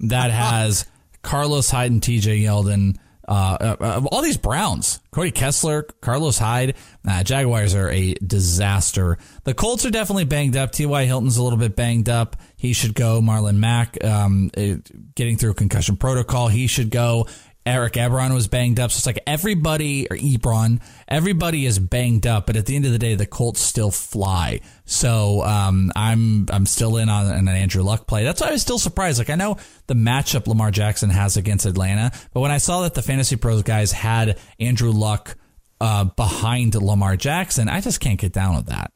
that 0.00 0.30
has 0.30 0.86
Carlos 1.22 1.70
Hyde 1.70 1.90
and 1.92 2.02
T.J. 2.02 2.40
Yeldon. 2.40 2.96
Uh, 3.26 3.56
uh, 3.60 3.76
uh, 3.80 4.02
all 4.10 4.20
these 4.20 4.36
Browns, 4.36 4.98
Cody 5.12 5.30
Kessler, 5.30 5.84
Carlos 6.00 6.38
Hyde, 6.38 6.74
uh, 7.08 7.22
Jaguars 7.22 7.74
are 7.74 7.88
a 7.88 8.14
disaster. 8.14 9.16
The 9.44 9.54
Colts 9.54 9.86
are 9.86 9.90
definitely 9.90 10.24
banged 10.24 10.56
up. 10.56 10.72
T.Y. 10.72 11.06
Hilton's 11.06 11.36
a 11.36 11.42
little 11.42 11.58
bit 11.58 11.76
banged 11.76 12.08
up. 12.08 12.36
He 12.56 12.72
should 12.72 12.94
go. 12.94 13.20
Marlon 13.20 13.56
Mack, 13.56 14.02
um, 14.04 14.50
uh, 14.56 14.74
getting 15.14 15.36
through 15.36 15.54
concussion 15.54 15.96
protocol. 15.96 16.48
He 16.48 16.66
should 16.66 16.90
go. 16.90 17.28
Eric 17.64 17.94
Ebron 17.94 18.34
was 18.34 18.48
banged 18.48 18.80
up. 18.80 18.90
So 18.90 18.96
it's 18.96 19.06
like 19.06 19.20
everybody, 19.26 20.08
or 20.10 20.16
Ebron, 20.16 20.82
everybody 21.06 21.64
is 21.66 21.78
banged 21.78 22.26
up. 22.26 22.46
But 22.46 22.56
at 22.56 22.66
the 22.66 22.74
end 22.74 22.86
of 22.86 22.92
the 22.92 22.98
day, 22.98 23.14
the 23.14 23.26
Colts 23.26 23.60
still 23.60 23.90
fly. 23.90 24.60
So 24.84 25.42
um, 25.42 25.92
I'm 25.94 26.46
I'm 26.50 26.66
still 26.66 26.96
in 26.96 27.08
on 27.08 27.30
an 27.30 27.48
Andrew 27.48 27.82
Luck 27.82 28.06
play. 28.06 28.24
That's 28.24 28.40
why 28.40 28.48
I 28.48 28.52
was 28.52 28.62
still 28.62 28.78
surprised. 28.78 29.18
Like 29.18 29.30
I 29.30 29.36
know 29.36 29.58
the 29.86 29.94
matchup 29.94 30.46
Lamar 30.46 30.70
Jackson 30.70 31.10
has 31.10 31.36
against 31.36 31.66
Atlanta, 31.66 32.10
but 32.32 32.40
when 32.40 32.50
I 32.50 32.58
saw 32.58 32.82
that 32.82 32.94
the 32.94 33.02
Fantasy 33.02 33.36
Pros 33.36 33.62
guys 33.62 33.92
had 33.92 34.38
Andrew 34.58 34.90
Luck 34.90 35.36
uh, 35.80 36.04
behind 36.04 36.74
Lamar 36.74 37.16
Jackson, 37.16 37.68
I 37.68 37.80
just 37.80 38.00
can't 38.00 38.18
get 38.18 38.32
down 38.32 38.56
with 38.56 38.66
that. 38.66 38.90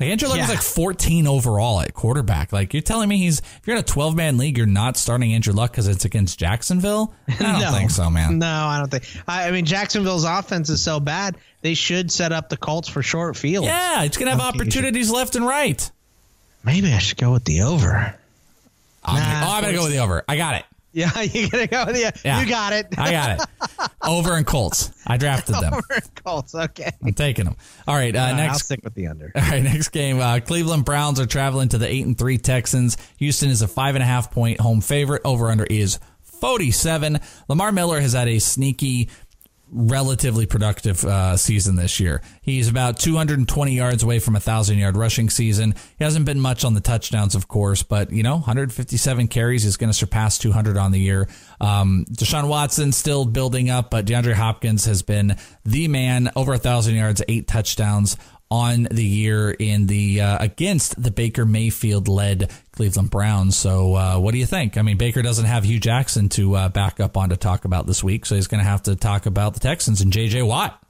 Like 0.00 0.10
Andrew 0.10 0.28
Luck 0.28 0.38
is 0.38 0.46
Yeah. 0.48 0.54
like 0.54 0.62
14 0.62 1.26
overall 1.26 1.80
at 1.80 1.92
quarterback. 1.92 2.52
Like 2.52 2.72
you're 2.72 2.82
telling 2.82 3.08
me 3.08 3.18
he's 3.18 3.40
if 3.40 3.62
you're 3.66 3.76
in 3.76 3.80
a 3.80 3.84
12 3.84 4.14
man 4.14 4.36
league, 4.38 4.56
you're 4.56 4.66
not 4.66 4.96
starting 4.96 5.32
Andrew 5.32 5.52
Luck 5.52 5.72
because 5.72 5.88
it's 5.88 6.04
against 6.04 6.38
Jacksonville. 6.38 7.12
I 7.28 7.32
don't 7.42 7.60
No. 7.60 7.72
think 7.72 7.90
so, 7.90 8.08
man. 8.08 8.38
No, 8.38 8.46
I 8.46 8.78
don't 8.78 8.90
think. 8.90 9.04
I, 9.26 9.48
I 9.48 9.50
mean, 9.50 9.64
Jacksonville's 9.64 10.24
offense 10.24 10.70
is 10.70 10.82
so 10.82 11.00
bad. 11.00 11.36
They 11.62 11.74
should 11.74 12.12
set 12.12 12.30
up 12.32 12.48
the 12.48 12.56
Colts 12.56 12.88
for 12.88 13.02
short 13.02 13.36
fields. 13.36 13.66
Yeah, 13.66 14.04
it's 14.04 14.16
gonna 14.16 14.30
have 14.30 14.40
Okay, 14.40 14.48
opportunities 14.48 15.10
left 15.10 15.34
and 15.34 15.44
right. 15.44 15.90
Maybe 16.64 16.92
I 16.92 16.98
should 16.98 17.18
go 17.18 17.32
with 17.32 17.44
the 17.44 17.62
over. 17.62 18.14
I'm 19.04 19.14
gonna, 19.16 19.46
oh, 19.46 19.52
I'm 19.54 19.62
gonna 19.62 19.76
go 19.76 19.82
with 19.84 19.92
the 19.92 19.98
over. 19.98 20.22
I 20.28 20.36
got 20.36 20.54
it. 20.56 20.64
Yeah, 20.92 21.20
you 21.22 21.48
gotta 21.50 21.66
go 21.66 21.84
with 21.86 21.94
the. 21.96 22.20
Yeah. 22.24 22.40
You 22.40 22.48
got 22.48 22.72
it. 22.72 22.86
I 22.96 23.10
got 23.12 23.40
it. 23.40 23.90
Over 24.02 24.34
and 24.34 24.46
Colts. 24.46 24.90
I 25.06 25.16
drafted 25.16 25.56
them. 25.56 25.74
Over 25.74 26.00
Colts. 26.24 26.54
Okay. 26.54 26.90
I'm 27.04 27.12
taking 27.12 27.44
them. 27.44 27.56
All 27.86 27.94
right. 27.94 28.14
Uh, 28.14 28.20
All 28.20 28.32
right, 28.32 28.48
I'll 28.50 28.58
stick 28.58 28.80
with 28.82 28.94
the 28.94 29.08
under. 29.08 29.30
All 29.34 29.42
right, 29.42 29.62
next 29.62 29.88
game. 29.90 30.18
Uh, 30.20 30.40
Cleveland 30.40 30.84
Browns 30.84 31.20
are 31.20 31.26
traveling 31.26 31.68
to 31.70 31.78
the 31.78 31.86
eight 31.86 32.06
and 32.06 32.16
three 32.16 32.38
Texans. 32.38 32.96
Houston 33.18 33.50
is 33.50 33.62
a 33.62 33.68
five 33.68 33.94
and 33.96 34.02
a 34.02 34.06
half 34.06 34.30
point 34.30 34.60
home 34.60 34.80
favorite. 34.80 35.22
Over 35.24 35.50
under 35.50 35.64
is 35.64 35.98
forty 36.22 36.70
seven. 36.70 37.20
Lamar 37.48 37.70
Miller 37.72 38.00
has 38.00 38.14
had 38.14 38.28
a 38.28 38.38
sneaky, 38.38 39.10
relatively 39.70 40.46
productive 40.46 41.04
uh, 41.04 41.36
season 41.36 41.76
this 41.76 42.00
year. 42.00 42.22
He's 42.40 42.68
about 42.68 42.98
two 42.98 43.16
hundred 43.16 43.38
and 43.38 43.48
twenty 43.48 43.72
yards 43.72 44.02
away 44.02 44.18
from 44.18 44.36
a 44.36 44.40
thousand 44.40 44.78
yard 44.78 44.96
rushing 44.96 45.30
season. 45.30 45.74
He 45.98 46.04
hasn't 46.04 46.24
been 46.24 46.40
much 46.40 46.64
on 46.64 46.74
the 46.74 46.80
touchdowns, 46.80 47.34
of 47.34 47.48
course, 47.48 47.82
but 47.82 48.10
you 48.12 48.22
know, 48.22 48.34
one 48.34 48.42
hundred 48.42 48.72
fifty 48.72 48.96
seven 48.96 49.28
carries 49.28 49.64
is 49.64 49.76
going 49.76 49.90
to 49.90 49.96
surpass 49.96 50.38
two 50.38 50.52
hundred 50.52 50.76
on 50.76 50.92
the 50.92 51.00
year. 51.00 51.28
Um, 51.60 52.06
Deshaun 52.10 52.48
Watson 52.48 52.92
still 52.92 53.24
building 53.24 53.70
up, 53.70 53.90
but 53.90 54.06
DeAndre 54.06 54.34
Hopkins 54.34 54.84
has 54.86 55.02
been 55.02 55.36
the 55.64 55.88
man. 55.88 56.30
Over 56.36 56.54
a 56.54 56.58
thousand 56.58 56.94
yards, 56.94 57.22
eight 57.28 57.46
touchdowns 57.46 58.16
on 58.50 58.88
the 58.90 59.04
year 59.04 59.50
in 59.50 59.86
the 59.86 60.20
uh, 60.20 60.38
against 60.40 61.00
the 61.02 61.10
Baker 61.10 61.44
Mayfield 61.44 62.08
led 62.08 62.50
Cleveland 62.72 63.10
Browns. 63.10 63.56
So, 63.56 63.94
uh, 63.94 64.18
what 64.18 64.32
do 64.32 64.38
you 64.38 64.46
think? 64.46 64.78
I 64.78 64.82
mean, 64.82 64.96
Baker 64.96 65.22
doesn't 65.22 65.44
have 65.44 65.64
Hue 65.64 65.78
Jackson 65.78 66.28
to 66.30 66.54
uh, 66.54 66.68
back 66.68 67.00
up 67.00 67.16
on 67.16 67.30
to 67.30 67.36
talk 67.36 67.64
about 67.64 67.86
this 67.86 68.02
week, 68.02 68.24
so 68.26 68.34
he's 68.34 68.46
going 68.46 68.62
to 68.62 68.68
have 68.68 68.84
to 68.84 68.96
talk 68.96 69.26
about 69.26 69.54
the 69.54 69.60
Texans 69.60 70.00
and 70.00 70.12
J.J. 70.12 70.42
Watt. 70.42 70.82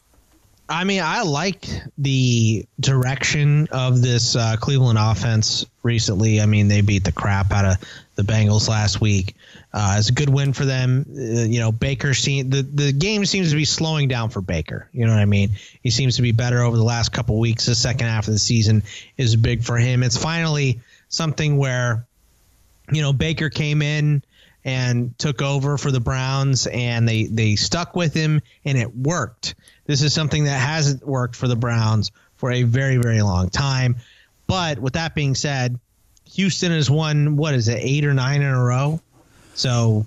I 0.70 0.84
mean, 0.84 1.00
I 1.02 1.22
like 1.22 1.66
the 1.96 2.66
direction 2.78 3.68
of 3.72 4.02
this 4.02 4.36
uh, 4.36 4.56
Cleveland 4.60 4.98
offense 5.00 5.64
recently. 5.82 6.42
I 6.42 6.46
mean, 6.46 6.68
they 6.68 6.82
beat 6.82 7.04
the 7.04 7.12
crap 7.12 7.52
out 7.52 7.64
of 7.64 7.76
the 8.16 8.22
Bengals 8.22 8.68
last 8.68 9.00
week. 9.00 9.34
Uh, 9.72 9.96
it's 9.98 10.08
a 10.08 10.12
good 10.12 10.30
win 10.30 10.52
for 10.54 10.64
them. 10.64 11.04
Uh, 11.10 11.44
you 11.44 11.60
know, 11.60 11.70
Baker 11.70 12.14
seen 12.14 12.48
the 12.48 12.62
the 12.62 12.92
game 12.92 13.26
seems 13.26 13.50
to 13.50 13.56
be 13.56 13.66
slowing 13.66 14.08
down 14.08 14.30
for 14.30 14.40
Baker. 14.40 14.88
You 14.92 15.06
know 15.06 15.12
what 15.12 15.20
I 15.20 15.26
mean? 15.26 15.50
He 15.82 15.90
seems 15.90 16.16
to 16.16 16.22
be 16.22 16.32
better 16.32 16.62
over 16.62 16.76
the 16.76 16.84
last 16.84 17.12
couple 17.12 17.38
weeks. 17.38 17.66
The 17.66 17.74
second 17.74 18.06
half 18.06 18.26
of 18.26 18.32
the 18.32 18.38
season 18.38 18.82
is 19.18 19.36
big 19.36 19.62
for 19.62 19.76
him. 19.76 20.02
It's 20.02 20.16
finally 20.16 20.80
something 21.10 21.58
where, 21.58 22.06
you 22.90 23.02
know, 23.02 23.12
Baker 23.12 23.50
came 23.50 23.82
in 23.82 24.22
and 24.64 25.16
took 25.18 25.42
over 25.42 25.76
for 25.76 25.90
the 25.90 26.00
Browns, 26.00 26.66
and 26.66 27.06
they 27.06 27.24
they 27.24 27.56
stuck 27.56 27.94
with 27.94 28.14
him, 28.14 28.40
and 28.64 28.78
it 28.78 28.96
worked. 28.96 29.54
This 29.84 30.02
is 30.02 30.14
something 30.14 30.44
that 30.44 30.58
hasn't 30.58 31.06
worked 31.06 31.36
for 31.36 31.46
the 31.46 31.56
Browns 31.56 32.10
for 32.36 32.50
a 32.50 32.62
very 32.62 32.96
very 32.96 33.20
long 33.20 33.50
time. 33.50 33.96
But 34.46 34.78
with 34.78 34.94
that 34.94 35.14
being 35.14 35.34
said, 35.34 35.78
Houston 36.32 36.72
has 36.72 36.90
won 36.90 37.36
what 37.36 37.54
is 37.54 37.68
it, 37.68 37.78
eight 37.82 38.06
or 38.06 38.14
nine 38.14 38.40
in 38.40 38.48
a 38.48 38.64
row? 38.64 39.00
So 39.58 40.06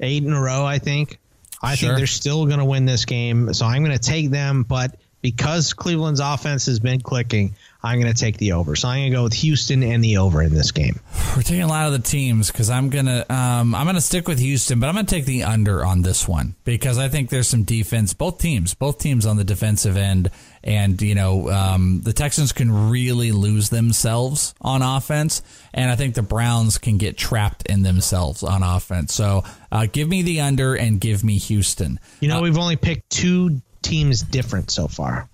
eight 0.00 0.24
in 0.24 0.32
a 0.32 0.40
row, 0.40 0.64
I 0.64 0.78
think. 0.78 1.18
I 1.62 1.74
Sure. 1.74 1.88
think 1.88 1.98
they're 1.98 2.06
still 2.06 2.46
going 2.46 2.60
to 2.60 2.64
win 2.64 2.86
this 2.86 3.04
game. 3.04 3.52
So 3.52 3.66
I'm 3.66 3.84
going 3.84 3.96
to 3.96 4.02
take 4.02 4.30
them, 4.30 4.62
but 4.62 4.96
because 5.20 5.72
Cleveland's 5.72 6.20
offense 6.20 6.66
has 6.66 6.80
been 6.80 7.00
clicking, 7.00 7.54
I'm 7.82 8.00
going 8.00 8.12
to 8.12 8.18
take 8.18 8.38
the 8.38 8.52
over. 8.52 8.76
So 8.76 8.88
I'm 8.88 8.98
going 8.98 9.10
to 9.10 9.16
go 9.16 9.22
with 9.24 9.34
Houston 9.34 9.82
and 9.82 10.02
the 10.02 10.18
over 10.18 10.42
in 10.42 10.52
this 10.52 10.72
game. 10.72 11.00
We're 11.36 11.42
taking 11.42 11.62
a 11.62 11.68
lot 11.68 11.86
of 11.86 11.92
the 11.92 12.00
teams 12.00 12.50
because 12.50 12.68
I'm 12.68 12.90
gonna 12.90 13.24
um, 13.28 13.74
I'm 13.74 13.86
gonna 13.86 14.00
stick 14.00 14.26
with 14.26 14.40
Houston, 14.40 14.80
but 14.80 14.88
I'm 14.88 14.94
gonna 14.94 15.06
take 15.06 15.24
the 15.24 15.44
under 15.44 15.84
on 15.84 16.02
this 16.02 16.26
one 16.26 16.56
because 16.64 16.98
I 16.98 17.08
think 17.08 17.30
there's 17.30 17.46
some 17.46 17.62
defense. 17.62 18.12
Both 18.12 18.38
teams, 18.38 18.74
both 18.74 18.98
teams 18.98 19.24
on 19.24 19.36
the 19.36 19.44
defensive 19.44 19.96
end, 19.96 20.30
and 20.64 21.00
you 21.00 21.14
know 21.14 21.48
um, 21.50 22.00
the 22.02 22.12
Texans 22.12 22.52
can 22.52 22.90
really 22.90 23.30
lose 23.30 23.70
themselves 23.70 24.54
on 24.60 24.82
offense, 24.82 25.42
and 25.72 25.90
I 25.90 25.96
think 25.96 26.14
the 26.14 26.22
Browns 26.22 26.78
can 26.78 26.98
get 26.98 27.16
trapped 27.16 27.68
in 27.68 27.82
themselves 27.82 28.42
on 28.42 28.64
offense. 28.64 29.14
So 29.14 29.44
uh, 29.70 29.86
give 29.86 30.08
me 30.08 30.22
the 30.22 30.40
under 30.40 30.74
and 30.74 31.00
give 31.00 31.22
me 31.22 31.38
Houston. 31.38 32.00
You 32.18 32.28
know, 32.28 32.42
we've 32.42 32.58
only 32.58 32.76
picked 32.76 33.10
two 33.10 33.60
teams 33.82 34.22
different 34.22 34.70
so 34.70 34.88
far. 34.88 35.28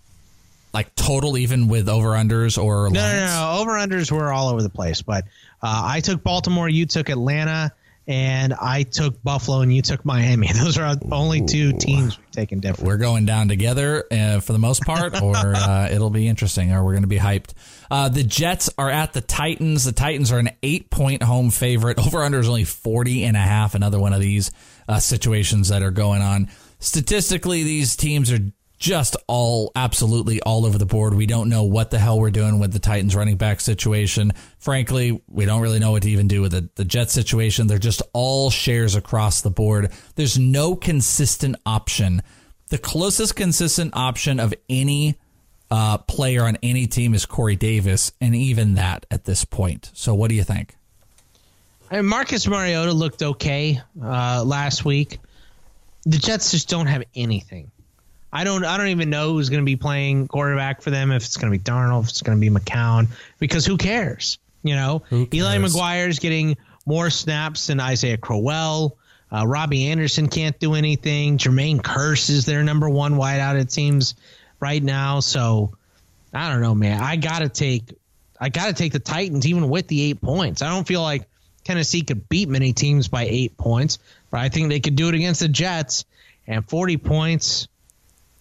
Like 0.72 0.94
total, 0.96 1.38
even 1.38 1.68
with 1.68 1.88
over 1.88 2.10
unders 2.10 2.60
or 2.60 2.90
No, 2.90 3.00
no, 3.00 3.26
no. 3.26 3.60
Over 3.60 3.72
unders 3.72 4.10
were 4.10 4.32
all 4.32 4.48
over 4.48 4.60
the 4.60 4.68
place, 4.68 5.02
but 5.02 5.24
uh, 5.62 5.82
I 5.84 6.00
took 6.00 6.22
Baltimore, 6.22 6.68
you 6.68 6.84
took 6.86 7.08
Atlanta, 7.08 7.72
and 8.06 8.52
I 8.52 8.82
took 8.82 9.22
Buffalo, 9.22 9.60
and 9.60 9.74
you 9.74 9.82
took 9.82 10.04
Miami. 10.04 10.52
Those 10.52 10.76
are 10.76 10.96
the 10.96 11.08
only 11.14 11.46
two 11.46 11.72
teams 11.72 12.18
we've 12.18 12.30
taken 12.32 12.60
different. 12.60 12.86
we're 12.86 12.98
going 12.98 13.24
down 13.24 13.48
together 13.48 14.04
uh, 14.10 14.40
for 14.40 14.52
the 14.52 14.58
most 14.58 14.82
part, 14.82 15.14
or 15.22 15.36
uh, 15.36 15.88
it'll 15.90 16.10
be 16.10 16.28
interesting, 16.28 16.72
or 16.72 16.84
we're 16.84 16.92
going 16.92 17.02
to 17.02 17.08
be 17.08 17.18
hyped. 17.18 17.54
Uh, 17.90 18.08
the 18.08 18.24
Jets 18.24 18.68
are 18.76 18.90
at 18.90 19.12
the 19.12 19.20
Titans. 19.20 19.84
The 19.84 19.92
Titans 19.92 20.32
are 20.32 20.38
an 20.38 20.50
eight 20.62 20.90
point 20.90 21.22
home 21.22 21.50
favorite. 21.50 21.98
Over 22.04 22.22
under 22.22 22.40
is 22.40 22.48
only 22.48 22.64
40 22.64 23.24
and 23.24 23.36
a 23.36 23.40
half. 23.40 23.74
Another 23.74 23.98
one 23.98 24.12
of 24.12 24.20
these 24.20 24.50
uh, 24.88 24.98
situations 24.98 25.68
that 25.68 25.82
are 25.82 25.90
going 25.90 26.20
on. 26.20 26.48
Statistically, 26.84 27.62
these 27.62 27.96
teams 27.96 28.30
are 28.30 28.40
just 28.78 29.16
all 29.26 29.72
absolutely 29.74 30.42
all 30.42 30.66
over 30.66 30.76
the 30.76 30.84
board. 30.84 31.14
We 31.14 31.24
don't 31.24 31.48
know 31.48 31.62
what 31.62 31.90
the 31.90 31.98
hell 31.98 32.20
we're 32.20 32.30
doing 32.30 32.58
with 32.58 32.74
the 32.74 32.78
Titans 32.78 33.16
running 33.16 33.38
back 33.38 33.62
situation. 33.62 34.32
Frankly, 34.58 35.22
we 35.26 35.46
don't 35.46 35.62
really 35.62 35.78
know 35.78 35.92
what 35.92 36.02
to 36.02 36.10
even 36.10 36.28
do 36.28 36.42
with 36.42 36.52
the, 36.52 36.68
the 36.74 36.84
Jets 36.84 37.14
situation. 37.14 37.68
They're 37.68 37.78
just 37.78 38.02
all 38.12 38.50
shares 38.50 38.96
across 38.96 39.40
the 39.40 39.50
board. 39.50 39.92
There's 40.16 40.38
no 40.38 40.76
consistent 40.76 41.56
option. 41.64 42.20
The 42.68 42.76
closest 42.76 43.34
consistent 43.34 43.96
option 43.96 44.38
of 44.38 44.52
any 44.68 45.16
uh, 45.70 45.96
player 45.96 46.44
on 46.44 46.58
any 46.62 46.86
team 46.86 47.14
is 47.14 47.24
Corey 47.24 47.56
Davis, 47.56 48.12
and 48.20 48.36
even 48.36 48.74
that 48.74 49.06
at 49.10 49.24
this 49.24 49.46
point. 49.46 49.90
So, 49.94 50.14
what 50.14 50.28
do 50.28 50.34
you 50.34 50.44
think? 50.44 50.76
Marcus 51.90 52.46
Mariota 52.46 52.92
looked 52.92 53.22
okay 53.22 53.80
uh, 54.02 54.44
last 54.44 54.84
week. 54.84 55.18
The 56.06 56.18
Jets 56.18 56.50
just 56.50 56.68
don't 56.68 56.86
have 56.86 57.04
anything. 57.14 57.70
I 58.32 58.44
don't. 58.44 58.64
I 58.64 58.76
don't 58.76 58.88
even 58.88 59.10
know 59.10 59.32
who's 59.32 59.48
going 59.48 59.62
to 59.62 59.64
be 59.64 59.76
playing 59.76 60.26
quarterback 60.26 60.82
for 60.82 60.90
them. 60.90 61.12
If 61.12 61.24
it's 61.24 61.36
going 61.36 61.52
to 61.52 61.58
be 61.58 61.62
Darnold, 61.62 62.04
if 62.04 62.08
it's 62.10 62.22
going 62.22 62.38
to 62.38 62.40
be 62.40 62.50
McCown, 62.50 63.06
because 63.38 63.64
who 63.64 63.76
cares? 63.76 64.38
You 64.64 64.74
know, 64.74 65.02
Eli 65.12 65.58
cares? 65.58 65.74
McGuire's 65.74 66.18
getting 66.18 66.56
more 66.84 67.10
snaps 67.10 67.68
than 67.68 67.80
Isaiah 67.80 68.16
Crowell. 68.16 68.96
Uh, 69.32 69.46
Robbie 69.46 69.86
Anderson 69.86 70.28
can't 70.28 70.58
do 70.58 70.74
anything. 70.74 71.38
Jermaine 71.38 71.80
Kearse 71.80 72.28
is 72.28 72.44
their 72.44 72.62
number 72.62 72.88
one 72.88 73.14
wideout. 73.14 73.60
It 73.60 73.72
seems 73.72 74.14
right 74.60 74.82
now. 74.82 75.20
So 75.20 75.72
I 76.32 76.50
don't 76.50 76.60
know, 76.60 76.74
man. 76.74 77.00
I 77.00 77.16
gotta 77.16 77.48
take. 77.48 77.94
I 78.40 78.48
gotta 78.48 78.72
take 78.72 78.92
the 78.92 78.98
Titans, 78.98 79.46
even 79.46 79.68
with 79.68 79.86
the 79.86 80.02
eight 80.02 80.20
points. 80.20 80.60
I 80.60 80.68
don't 80.68 80.86
feel 80.86 81.02
like 81.02 81.28
Tennessee 81.62 82.02
could 82.02 82.28
beat 82.28 82.48
many 82.48 82.72
teams 82.72 83.08
by 83.08 83.24
eight 83.24 83.56
points, 83.56 83.98
but 84.34 84.40
I 84.40 84.48
think 84.48 84.68
they 84.68 84.80
could 84.80 84.96
do 84.96 85.08
it 85.08 85.14
against 85.14 85.38
the 85.38 85.48
Jets. 85.48 86.04
And 86.48 86.68
40 86.68 86.96
points, 86.96 87.68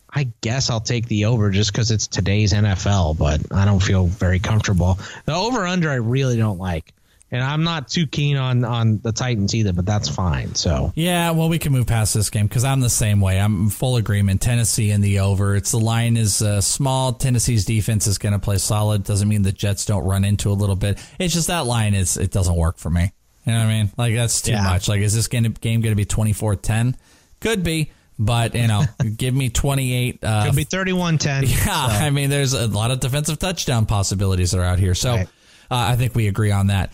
I 0.10 0.28
guess 0.42 0.72
I'll 0.72 0.80
take 0.80 1.06
the 1.06 1.26
over 1.26 1.52
just 1.52 1.72
because 1.72 1.92
it's 1.92 2.08
today's 2.08 2.52
NFL, 2.52 3.16
but 3.16 3.56
I 3.56 3.66
don't 3.66 3.80
feel 3.80 4.08
very 4.08 4.40
comfortable. 4.40 4.98
The 5.26 5.36
over 5.36 5.68
under, 5.68 5.92
I 5.92 5.98
really 5.98 6.36
don't 6.36 6.58
like. 6.58 6.96
And 7.30 7.44
I'm 7.44 7.64
not 7.64 7.90
too 7.90 8.08
keen 8.08 8.38
on, 8.38 8.66
on 8.66 9.02
the 9.04 9.12
Titans 9.12 9.54
either, 9.54 9.72
but 9.72 9.86
that's 9.86 10.10
fine. 10.10 10.56
So 10.56 10.94
Yeah, 10.96 11.30
well, 11.30 11.48
we 11.48 11.60
can 11.60 11.72
move 11.72 11.86
past 11.86 12.16
this 12.16 12.32
game 12.32 12.48
because 12.48 12.64
I'm 12.64 12.80
the 12.80 12.90
same 12.90 13.22
way. 13.22 13.40
I'm 13.40 13.70
full 13.70 13.98
agreement. 13.98 14.42
Tennessee 14.42 14.90
in 14.90 15.02
the 15.02 15.20
over. 15.20 15.56
It's 15.56 15.70
the 15.70 15.80
line 15.80 16.18
is 16.18 16.42
uh, 16.42 16.60
small. 16.62 17.14
Tennessee's 17.14 17.66
defense 17.66 18.08
is 18.08 18.18
going 18.18 18.34
to 18.34 18.40
play 18.40 18.58
solid. 18.58 19.04
Doesn't 19.04 19.30
mean 19.30 19.44
the 19.44 19.52
Jets 19.52 19.86
don't 19.86 20.06
run 20.06 20.26
into 20.26 20.50
a 20.50 20.54
little 20.54 20.76
bit. 20.76 20.98
It's 21.20 21.36
just 21.36 21.50
that 21.50 21.68
line 21.68 21.94
is 21.94 22.18
it 22.18 22.32
doesn't 22.32 22.56
work 22.56 22.80
for 22.80 22.90
me. 22.90 23.12
You 23.46 23.52
know 23.54 23.60
what 23.60 23.66
I 23.68 23.74
mean? 23.74 23.92
Like 23.98 24.16
that's 24.16 24.42
too 24.42 24.52
Yeah. 24.52 24.64
much. 24.64 24.88
Like 24.88 25.02
is 25.02 25.14
this 25.14 25.28
gonna, 25.28 25.50
game 25.50 25.82
going 25.82 25.92
to 25.92 25.96
be 25.98 26.06
24-10? 26.06 26.96
Could 27.42 27.64
be, 27.64 27.92
but 28.18 28.56
you 28.56 28.68
know, 28.68 28.84
give 29.18 29.34
me 29.36 29.50
28. 29.50 30.24
Uh, 30.24 30.44
it'll 30.48 30.56
be 30.56 30.64
31 30.64 31.18
10. 31.18 31.44
yeah, 31.48 31.58
I 31.68 32.10
mean, 32.10 32.30
there's 32.30 32.54
a 32.54 32.68
lot 32.68 32.92
of 32.92 33.00
defensive 33.00 33.40
touchdown 33.40 33.86
possibilities 33.86 34.52
that 34.52 34.60
are 34.60 34.64
out 34.64 34.80
here. 34.80 34.96
So 34.96 35.16
Right. 35.16 35.28
uh, 35.72 35.76
I 35.92 35.96
think 35.96 36.16
we 36.16 36.28
agree 36.28 36.52
on 36.52 36.68
that. 36.68 36.94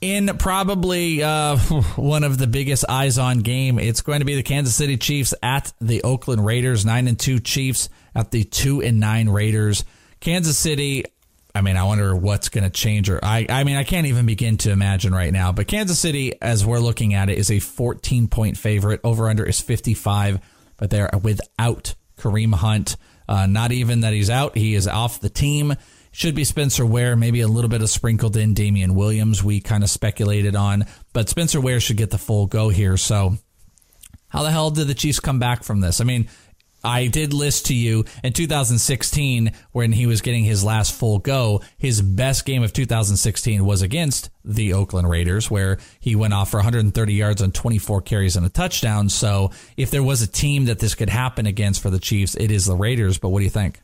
In 0.00 0.36
probably 0.38 1.22
uh, 1.22 1.56
one 1.96 2.24
of 2.24 2.36
the 2.38 2.46
biggest 2.48 2.84
eyes 2.88 3.18
on 3.18 3.38
game, 3.38 3.78
it's 3.78 4.00
going 4.00 4.18
to 4.18 4.24
be 4.24 4.34
the 4.34 4.42
Kansas 4.42 4.74
City 4.74 4.96
Chiefs 4.96 5.32
at 5.42 5.72
the 5.80 6.02
Oakland 6.02 6.44
Raiders. 6.44 6.84
Nine 6.84 7.06
and 7.06 7.18
two 7.18 7.38
Chiefs 7.38 7.88
at 8.14 8.30
the 8.32 8.42
two 8.44 8.82
and 8.82 8.98
nine 8.98 9.28
Raiders. 9.28 9.84
Kansas 10.20 10.58
City. 10.58 11.04
I 11.54 11.60
mean, 11.60 11.76
I 11.76 11.84
wonder 11.84 12.16
what's 12.16 12.48
going 12.48 12.64
to 12.64 12.70
change. 12.70 13.10
Or 13.10 13.20
I, 13.22 13.46
I 13.48 13.64
mean, 13.64 13.76
I 13.76 13.84
can't 13.84 14.06
even 14.06 14.24
begin 14.24 14.56
to 14.58 14.70
imagine 14.70 15.12
right 15.14 15.32
now. 15.32 15.52
But 15.52 15.66
Kansas 15.66 15.98
City, 15.98 16.34
as 16.40 16.64
we're 16.64 16.78
looking 16.78 17.14
at 17.14 17.28
it, 17.28 17.38
is 17.38 17.50
a 17.50 17.58
14 17.58 18.28
point 18.28 18.56
favorite. 18.56 19.00
Over 19.04 19.28
under 19.28 19.44
is 19.44 19.60
55, 19.60 20.40
but 20.76 20.90
they're 20.90 21.10
without 21.22 21.94
Kareem 22.18 22.54
Hunt. 22.54 22.96
Uh, 23.28 23.46
not 23.46 23.72
even 23.72 24.00
that 24.00 24.12
he's 24.12 24.30
out; 24.30 24.56
he 24.56 24.74
is 24.74 24.88
off 24.88 25.20
the 25.20 25.30
team. 25.30 25.74
Should 26.14 26.34
be 26.34 26.44
Spencer 26.44 26.84
Ware, 26.84 27.16
maybe 27.16 27.40
a 27.40 27.48
little 27.48 27.70
bit 27.70 27.80
of 27.80 27.88
sprinkled 27.88 28.36
in 28.36 28.52
Damien 28.52 28.94
Williams. 28.94 29.42
We 29.42 29.60
kind 29.60 29.82
of 29.82 29.88
speculated 29.88 30.54
on, 30.54 30.84
but 31.14 31.30
Spencer 31.30 31.60
Ware 31.60 31.80
should 31.80 31.96
get 31.96 32.10
the 32.10 32.18
full 32.18 32.46
go 32.46 32.68
here. 32.68 32.98
So, 32.98 33.36
how 34.28 34.42
the 34.42 34.50
hell 34.50 34.70
did 34.70 34.88
the 34.88 34.94
Chiefs 34.94 35.20
come 35.20 35.38
back 35.38 35.64
from 35.64 35.80
this? 35.80 36.02
I 36.02 36.04
mean, 36.04 36.28
I 36.84 37.06
did 37.06 37.32
list 37.32 37.66
to 37.66 37.74
you 37.74 38.04
in 38.22 38.32
2016 38.32 39.52
when 39.72 39.92
he 39.92 40.06
was 40.06 40.20
getting 40.20 40.44
his 40.44 40.64
last 40.64 40.92
full 40.92 41.18
go. 41.18 41.62
His 41.78 42.02
best 42.02 42.44
game 42.44 42.62
of 42.62 42.72
2016 42.72 43.64
was 43.64 43.82
against 43.82 44.30
the 44.44 44.72
Oakland 44.72 45.08
Raiders, 45.08 45.50
where 45.50 45.78
he 46.00 46.16
went 46.16 46.34
off 46.34 46.50
for 46.50 46.58
130 46.58 47.14
yards 47.14 47.42
on 47.42 47.52
24 47.52 48.02
carries 48.02 48.36
and 48.36 48.44
a 48.44 48.48
touchdown. 48.48 49.08
So, 49.08 49.50
if 49.76 49.90
there 49.90 50.02
was 50.02 50.22
a 50.22 50.26
team 50.26 50.64
that 50.66 50.78
this 50.78 50.94
could 50.94 51.10
happen 51.10 51.46
against 51.46 51.80
for 51.80 51.90
the 51.90 52.00
Chiefs, 52.00 52.34
it 52.34 52.50
is 52.50 52.66
the 52.66 52.76
Raiders. 52.76 53.18
But 53.18 53.28
what 53.28 53.38
do 53.38 53.44
you 53.44 53.50
think? 53.50 53.80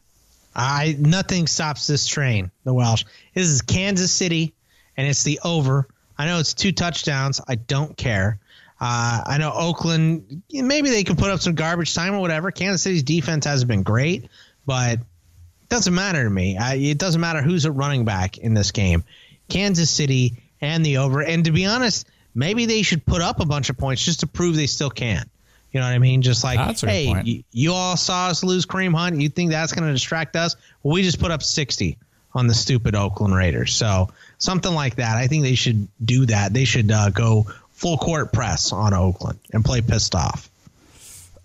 I 0.54 0.96
nothing 0.98 1.46
stops 1.46 1.86
this 1.86 2.06
train. 2.06 2.50
The 2.64 2.74
Welsh. 2.74 3.04
This 3.34 3.46
is 3.46 3.62
Kansas 3.62 4.12
City, 4.12 4.54
and 4.96 5.06
it's 5.06 5.22
the 5.22 5.38
over. 5.44 5.86
I 6.18 6.26
know 6.26 6.40
it's 6.40 6.54
two 6.54 6.72
touchdowns. 6.72 7.40
I 7.46 7.54
don't 7.54 7.96
care. 7.96 8.40
Uh, 8.80 9.22
I 9.26 9.38
know 9.38 9.52
Oakland. 9.52 10.42
Maybe 10.52 10.90
they 10.90 11.04
can 11.04 11.16
put 11.16 11.30
up 11.30 11.40
some 11.40 11.54
garbage 11.54 11.94
time 11.94 12.14
or 12.14 12.20
whatever. 12.20 12.50
Kansas 12.50 12.82
City's 12.82 13.02
defense 13.02 13.44
hasn't 13.44 13.68
been 13.68 13.82
great, 13.82 14.28
but 14.66 14.94
it 14.94 15.68
doesn't 15.68 15.94
matter 15.94 16.22
to 16.22 16.30
me. 16.30 16.56
I, 16.56 16.74
it 16.74 16.98
doesn't 16.98 17.20
matter 17.20 17.42
who's 17.42 17.64
a 17.64 17.72
running 17.72 18.04
back 18.04 18.38
in 18.38 18.54
this 18.54 18.70
game. 18.70 19.04
Kansas 19.48 19.90
City 19.90 20.36
and 20.60 20.84
the 20.84 20.98
over. 20.98 21.22
And 21.22 21.44
to 21.46 21.50
be 21.50 21.66
honest, 21.66 22.06
maybe 22.34 22.66
they 22.66 22.82
should 22.82 23.04
put 23.04 23.20
up 23.20 23.40
a 23.40 23.46
bunch 23.46 23.70
of 23.70 23.78
points 23.78 24.04
just 24.04 24.20
to 24.20 24.26
prove 24.26 24.56
they 24.56 24.66
still 24.66 24.90
can. 24.90 25.28
You 25.72 25.80
know 25.80 25.86
what 25.86 25.92
I 25.92 25.98
mean? 25.98 26.22
Just 26.22 26.44
like, 26.44 26.58
That's 26.58 26.82
a 26.82 26.86
good 26.86 26.92
hey, 26.92 27.22
you, 27.24 27.44
you 27.52 27.72
all 27.72 27.96
saw 27.96 28.28
us 28.28 28.42
lose 28.42 28.64
Kareem 28.64 28.94
Hunt. 28.94 29.20
You 29.20 29.28
think 29.28 29.50
that's 29.50 29.72
going 29.72 29.86
to 29.86 29.92
distract 29.92 30.34
us? 30.34 30.56
Well, 30.82 30.94
we 30.94 31.02
just 31.02 31.20
put 31.20 31.30
up 31.30 31.42
60 31.42 31.98
on 32.32 32.46
the 32.46 32.54
stupid 32.54 32.94
Oakland 32.94 33.34
Raiders. 33.34 33.74
So 33.74 34.08
something 34.38 34.72
like 34.72 34.96
that. 34.96 35.16
I 35.16 35.26
think 35.26 35.42
they 35.42 35.56
should 35.56 35.88
do 36.02 36.26
that. 36.26 36.54
They 36.54 36.64
should 36.64 36.90
uh, 36.90 37.10
go 37.10 37.46
full 37.78 37.96
court 37.96 38.32
press 38.32 38.72
on 38.72 38.92
Oakland 38.92 39.38
and 39.52 39.64
play 39.64 39.80
pissed 39.80 40.14
off. 40.14 40.50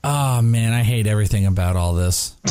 Oh 0.03 0.41
man, 0.41 0.73
I 0.73 0.83
hate 0.83 1.07
everything 1.07 1.45
about 1.45 1.77
all 1.77 1.93
this. 1.93 2.35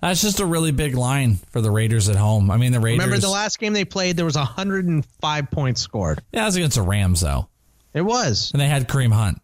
That's 0.00 0.20
just 0.20 0.40
a 0.40 0.46
really 0.46 0.72
big 0.72 0.96
line 0.96 1.36
for 1.50 1.60
the 1.60 1.70
Raiders 1.70 2.08
at 2.08 2.16
home. 2.16 2.50
I 2.50 2.56
mean, 2.56 2.72
the 2.72 2.80
Raiders. 2.80 3.04
Remember 3.04 3.20
the 3.20 3.30
last 3.30 3.60
game 3.60 3.72
they 3.72 3.84
played? 3.84 4.16
There 4.16 4.24
was 4.24 4.36
105 4.36 5.50
points 5.52 5.80
scored. 5.80 6.20
Yeah, 6.32 6.42
it 6.42 6.46
was 6.46 6.56
against 6.56 6.76
the 6.76 6.82
Rams 6.82 7.20
though. 7.20 7.48
It 7.94 8.02
was. 8.02 8.50
And 8.52 8.60
they 8.60 8.66
had 8.66 8.88
Kareem 8.88 9.12
Hunt. 9.12 9.40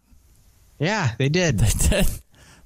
Yeah, 0.79 1.11
they 1.17 1.29
did. 1.29 1.59
They 1.67 1.89
did. 1.89 2.07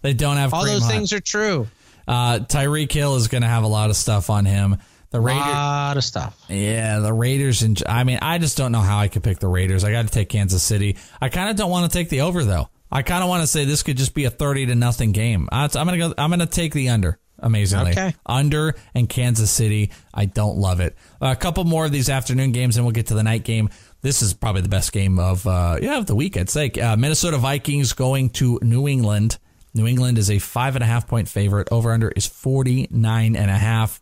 They 0.01 0.13
don't 0.13 0.37
have 0.37 0.53
All 0.53 0.63
Kareem 0.63 0.67
those 0.73 0.81
Hunt. 0.83 0.93
things 0.93 1.13
are 1.13 1.19
true. 1.19 1.67
Uh, 2.07 2.39
Tyreek 2.39 2.91
Hill 2.91 3.15
is 3.17 3.27
going 3.27 3.43
to 3.43 3.47
have 3.47 3.63
a 3.63 3.67
lot 3.67 3.91
of 3.91 3.95
stuff 3.95 4.31
on 4.31 4.45
him. 4.45 4.77
The 5.11 5.17
A 5.17 5.21
Raiders. 5.21 5.45
lot 5.45 5.97
of 5.97 6.03
stuff. 6.03 6.37
Yeah, 6.49 6.99
the 6.99 7.13
Raiders 7.13 7.61
and 7.61 7.81
I 7.87 8.03
mean, 8.03 8.19
I 8.21 8.37
just 8.37 8.57
don't 8.57 8.71
know 8.71 8.79
how 8.81 8.97
I 8.99 9.07
could 9.09 9.23
pick 9.23 9.39
the 9.39 9.47
Raiders. 9.47 9.83
I 9.83 9.91
got 9.91 10.03
to 10.07 10.09
take 10.11 10.29
Kansas 10.29 10.63
City. 10.63 10.97
I 11.21 11.29
kind 11.29 11.49
of 11.49 11.55
don't 11.57 11.69
want 11.69 11.91
to 11.91 11.97
take 11.97 12.09
the 12.09 12.21
over 12.21 12.43
though. 12.43 12.69
I 12.89 13.03
kind 13.03 13.23
of 13.23 13.29
want 13.29 13.41
to 13.43 13.47
say 13.47 13.63
this 13.65 13.83
could 13.83 13.97
just 13.97 14.13
be 14.13 14.25
a 14.25 14.29
thirty 14.29 14.65
to 14.65 14.75
nothing 14.75 15.11
game. 15.11 15.47
I- 15.51 15.63
I'm 15.65 15.69
gonna 15.85 15.97
go. 15.97 16.13
I'm 16.17 16.29
gonna 16.29 16.45
take 16.45 16.73
the 16.73 16.89
under. 16.89 17.17
Amazingly, 17.43 17.91
Okay. 17.91 18.13
under 18.25 18.75
and 18.93 19.09
Kansas 19.09 19.49
City. 19.49 19.89
I 20.13 20.25
don't 20.25 20.57
love 20.59 20.79
it. 20.79 20.95
a 21.21 21.35
couple 21.35 21.63
more 21.63 21.85
of 21.85 21.91
these 21.91 22.07
afternoon 22.07 22.51
games, 22.51 22.77
and 22.77 22.85
we'll 22.85 22.91
get 22.93 23.07
to 23.07 23.15
the 23.15 23.23
night 23.23 23.43
game. 23.43 23.69
This 24.01 24.21
is 24.21 24.33
probably 24.35 24.61
the 24.61 24.69
best 24.69 24.91
game 24.91 25.17
of 25.19 25.45
uh, 25.47 25.77
yeah 25.81 25.97
of 25.97 26.05
the 26.05 26.15
week. 26.15 26.37
I'd 26.37 26.49
say 26.51 26.69
uh, 26.69 26.95
Minnesota 26.95 27.37
Vikings 27.37 27.93
going 27.93 28.29
to 28.31 28.59
New 28.61 28.87
England. 28.87 29.39
New 29.73 29.87
England 29.87 30.17
is 30.19 30.29
a 30.29 30.37
five 30.37 30.75
and 30.75 30.83
a 30.83 30.87
half 30.87 31.07
point 31.07 31.27
favorite. 31.27 31.67
Over 31.71 31.91
under 31.93 32.09
is 32.09 32.27
forty 32.27 32.87
nine 32.91 33.35
and 33.35 33.49
a 33.49 33.57
half. 33.57 33.99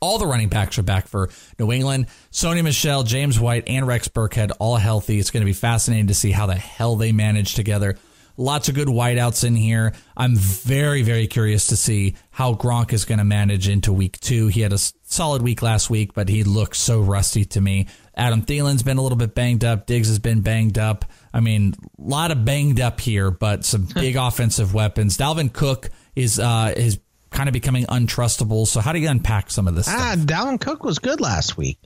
All 0.00 0.16
the 0.16 0.26
running 0.26 0.48
backs 0.48 0.78
are 0.78 0.82
back 0.82 1.08
for 1.08 1.28
New 1.58 1.70
England. 1.72 2.06
Sony 2.32 2.64
Michel, 2.64 3.02
James 3.02 3.38
White, 3.38 3.64
and 3.66 3.86
Rex 3.86 4.08
Burkhead 4.08 4.50
all 4.58 4.76
healthy. 4.76 5.18
It's 5.18 5.30
going 5.30 5.42
to 5.42 5.46
be 5.46 5.52
fascinating 5.52 6.06
to 6.06 6.14
see 6.14 6.30
how 6.30 6.46
the 6.46 6.54
hell 6.54 6.96
they 6.96 7.12
manage 7.12 7.54
together. 7.54 7.98
Lots 8.38 8.70
of 8.70 8.74
good 8.74 8.88
wideouts 8.88 9.44
in 9.44 9.54
here. 9.54 9.92
I'm 10.16 10.34
very, 10.34 11.02
very 11.02 11.26
curious 11.26 11.66
to 11.66 11.76
see 11.76 12.14
how 12.30 12.54
Gronk 12.54 12.94
is 12.94 13.04
going 13.04 13.18
to 13.18 13.24
manage 13.24 13.68
into 13.68 13.92
week 13.92 14.18
two. 14.20 14.46
He 14.46 14.62
had 14.62 14.72
a 14.72 14.78
solid 14.78 15.42
week 15.42 15.60
last 15.60 15.90
week, 15.90 16.14
but 16.14 16.30
he 16.30 16.44
looked 16.44 16.76
so 16.76 17.02
rusty 17.02 17.44
to 17.44 17.60
me. 17.60 17.86
Adam 18.14 18.40
Thielen's 18.40 18.82
been 18.82 18.96
a 18.96 19.02
little 19.02 19.18
bit 19.18 19.34
banged 19.34 19.66
up. 19.66 19.84
Diggs 19.84 20.08
has 20.08 20.18
been 20.18 20.40
banged 20.40 20.78
up. 20.78 21.04
I 21.34 21.40
mean, 21.40 21.74
a 21.98 22.02
lot 22.02 22.30
of 22.30 22.46
banged 22.46 22.80
up 22.80 23.00
here, 23.00 23.30
but 23.30 23.66
some 23.66 23.86
big 23.94 24.16
offensive 24.16 24.72
weapons. 24.72 25.18
Dalvin 25.18 25.52
Cook 25.52 25.90
is 26.16 26.38
uh, 26.38 26.72
is 26.74 26.98
kind 27.30 27.48
of 27.48 27.52
becoming 27.52 27.84
untrustable. 27.86 28.66
So 28.66 28.80
how 28.80 28.92
do 28.92 28.98
you 28.98 29.08
unpack 29.08 29.50
some 29.50 29.68
of 29.68 29.74
this 29.74 29.88
Ah, 29.88 30.12
stuff? 30.14 30.26
Dalvin 30.26 30.60
Cook 30.60 30.84
was 30.84 30.98
good 30.98 31.20
last 31.20 31.56
week. 31.56 31.78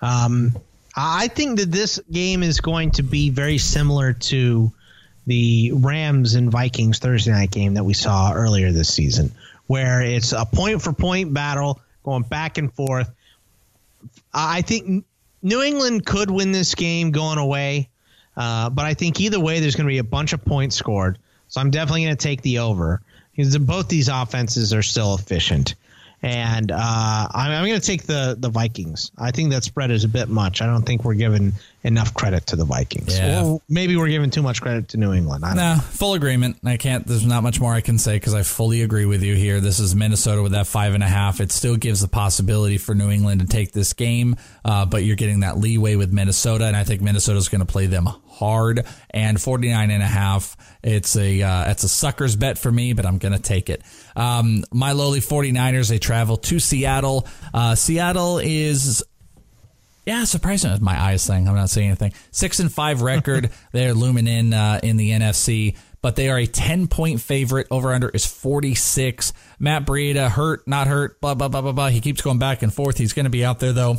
Um, 0.00 0.56
I 0.94 1.28
think 1.28 1.58
that 1.58 1.72
this 1.72 2.00
game 2.10 2.42
is 2.42 2.60
going 2.60 2.92
to 2.92 3.02
be 3.02 3.30
very 3.30 3.58
similar 3.58 4.12
to 4.12 4.72
the 5.26 5.72
Rams 5.74 6.34
and 6.34 6.50
Vikings 6.50 6.98
Thursday 6.98 7.30
night 7.30 7.50
game 7.50 7.74
that 7.74 7.84
we 7.84 7.94
saw 7.94 8.32
earlier 8.32 8.72
this 8.72 8.92
season, 8.92 9.32
where 9.66 10.02
it's 10.02 10.32
a 10.32 10.44
point 10.44 10.82
for 10.82 10.92
point 10.92 11.32
battle 11.32 11.80
going 12.04 12.22
back 12.24 12.58
and 12.58 12.72
forth. 12.72 13.10
I 14.34 14.62
think 14.62 15.04
New 15.42 15.62
England 15.62 16.04
could 16.06 16.30
win 16.30 16.52
this 16.52 16.74
game 16.74 17.10
going 17.12 17.38
away, 17.38 17.88
uh, 18.36 18.70
but 18.70 18.84
I 18.84 18.94
think 18.94 19.20
either 19.20 19.38
way, 19.40 19.60
there's 19.60 19.76
going 19.76 19.86
to 19.86 19.90
be 19.92 19.98
a 19.98 20.04
bunch 20.04 20.32
of 20.32 20.44
points 20.44 20.76
scored. 20.76 21.18
So 21.48 21.60
I'm 21.60 21.70
definitely 21.70 22.04
going 22.04 22.16
to 22.16 22.22
take 22.22 22.42
the 22.42 22.58
over 22.60 23.00
because 23.34 23.56
both 23.58 23.88
these 23.88 24.08
offenses 24.08 24.72
are 24.72 24.82
still 24.82 25.14
efficient. 25.14 25.74
And 26.24 26.70
uh, 26.70 26.76
I'm, 27.32 27.50
I'm 27.50 27.66
going 27.66 27.80
to 27.80 27.84
take 27.84 28.04
the 28.04 28.36
the 28.38 28.48
Vikings. 28.48 29.10
I 29.18 29.32
think 29.32 29.50
that 29.50 29.64
spread 29.64 29.90
is 29.90 30.04
a 30.04 30.08
bit 30.08 30.28
much. 30.28 30.62
I 30.62 30.66
don't 30.66 30.84
think 30.86 31.02
we're 31.02 31.14
giving 31.14 31.52
enough 31.82 32.14
credit 32.14 32.46
to 32.46 32.54
the 32.54 32.64
Vikings. 32.64 33.18
Yeah. 33.18 33.44
Or 33.44 33.60
maybe 33.68 33.96
we're 33.96 34.06
giving 34.06 34.30
too 34.30 34.42
much 34.42 34.62
credit 34.62 34.86
to 34.90 34.98
New 34.98 35.12
England. 35.12 35.44
I 35.44 35.48
don't 35.48 35.56
Nah, 35.56 35.80
full 35.80 36.14
agreement. 36.14 36.58
I 36.64 36.76
can't. 36.76 37.04
There's 37.04 37.26
not 37.26 37.42
much 37.42 37.58
more 37.60 37.74
I 37.74 37.80
can 37.80 37.98
say 37.98 38.14
because 38.14 38.34
I 38.34 38.44
fully 38.44 38.82
agree 38.82 39.04
with 39.04 39.24
you 39.24 39.34
here. 39.34 39.60
This 39.60 39.80
is 39.80 39.96
Minnesota 39.96 40.44
with 40.44 40.52
that 40.52 40.68
five 40.68 40.94
and 40.94 41.02
a 41.02 41.08
half. 41.08 41.40
It 41.40 41.50
still 41.50 41.74
gives 41.74 42.00
the 42.02 42.08
possibility 42.08 42.78
for 42.78 42.94
New 42.94 43.10
England 43.10 43.40
to 43.40 43.48
take 43.48 43.72
this 43.72 43.92
game, 43.92 44.36
uh, 44.64 44.86
but 44.86 45.02
you're 45.02 45.16
getting 45.16 45.40
that 45.40 45.58
leeway 45.58 45.96
with 45.96 46.12
Minnesota, 46.12 46.66
and 46.66 46.76
I 46.76 46.84
think 46.84 47.00
Minnesota's 47.00 47.48
going 47.48 47.62
to 47.62 47.66
play 47.66 47.86
them 47.86 48.08
hard. 48.42 48.86
And 49.10 49.40
49 49.40 49.90
and 49.90 50.02
a 50.02 50.06
half. 50.06 50.56
It's 50.82 51.16
a 51.16 51.42
uh, 51.42 51.70
it's 51.70 51.84
a 51.84 51.88
sucker's 51.88 52.36
bet 52.36 52.58
for 52.58 52.72
me, 52.72 52.92
but 52.92 53.06
I'm 53.06 53.18
going 53.18 53.32
to 53.32 53.40
take 53.40 53.70
it. 53.70 53.82
Um, 54.16 54.64
my 54.72 54.92
lowly 54.92 55.20
49ers. 55.20 55.88
They 55.88 55.98
travel 55.98 56.36
to 56.38 56.58
Seattle. 56.58 57.26
Uh, 57.54 57.74
Seattle 57.74 58.38
is 58.38 59.04
yeah, 60.04 60.24
surprising. 60.24 60.76
My 60.80 61.00
eyes 61.00 61.26
thing. 61.26 61.48
I'm 61.48 61.54
not 61.54 61.70
saying 61.70 61.88
anything. 61.88 62.12
Six 62.32 62.58
and 62.58 62.72
five 62.72 63.02
record. 63.02 63.50
They're 63.72 63.94
looming 63.94 64.26
in 64.26 64.52
uh, 64.52 64.80
in 64.82 64.96
the 64.96 65.10
NFC, 65.12 65.76
but 66.00 66.16
they 66.16 66.28
are 66.28 66.38
a 66.38 66.46
10 66.46 66.88
point 66.88 67.20
favorite. 67.20 67.68
Over 67.70 67.92
under 67.92 68.08
is 68.08 68.26
46. 68.26 69.32
Matt 69.60 69.86
Breida 69.86 70.28
hurt, 70.28 70.66
not 70.66 70.88
hurt. 70.88 71.20
Blah 71.20 71.34
blah 71.34 71.48
blah 71.48 71.60
blah 71.60 71.72
blah. 71.72 71.88
He 71.88 72.00
keeps 72.00 72.20
going 72.20 72.38
back 72.38 72.62
and 72.62 72.74
forth. 72.74 72.98
He's 72.98 73.12
going 73.12 73.24
to 73.24 73.30
be 73.30 73.44
out 73.44 73.60
there 73.60 73.72
though. 73.72 73.98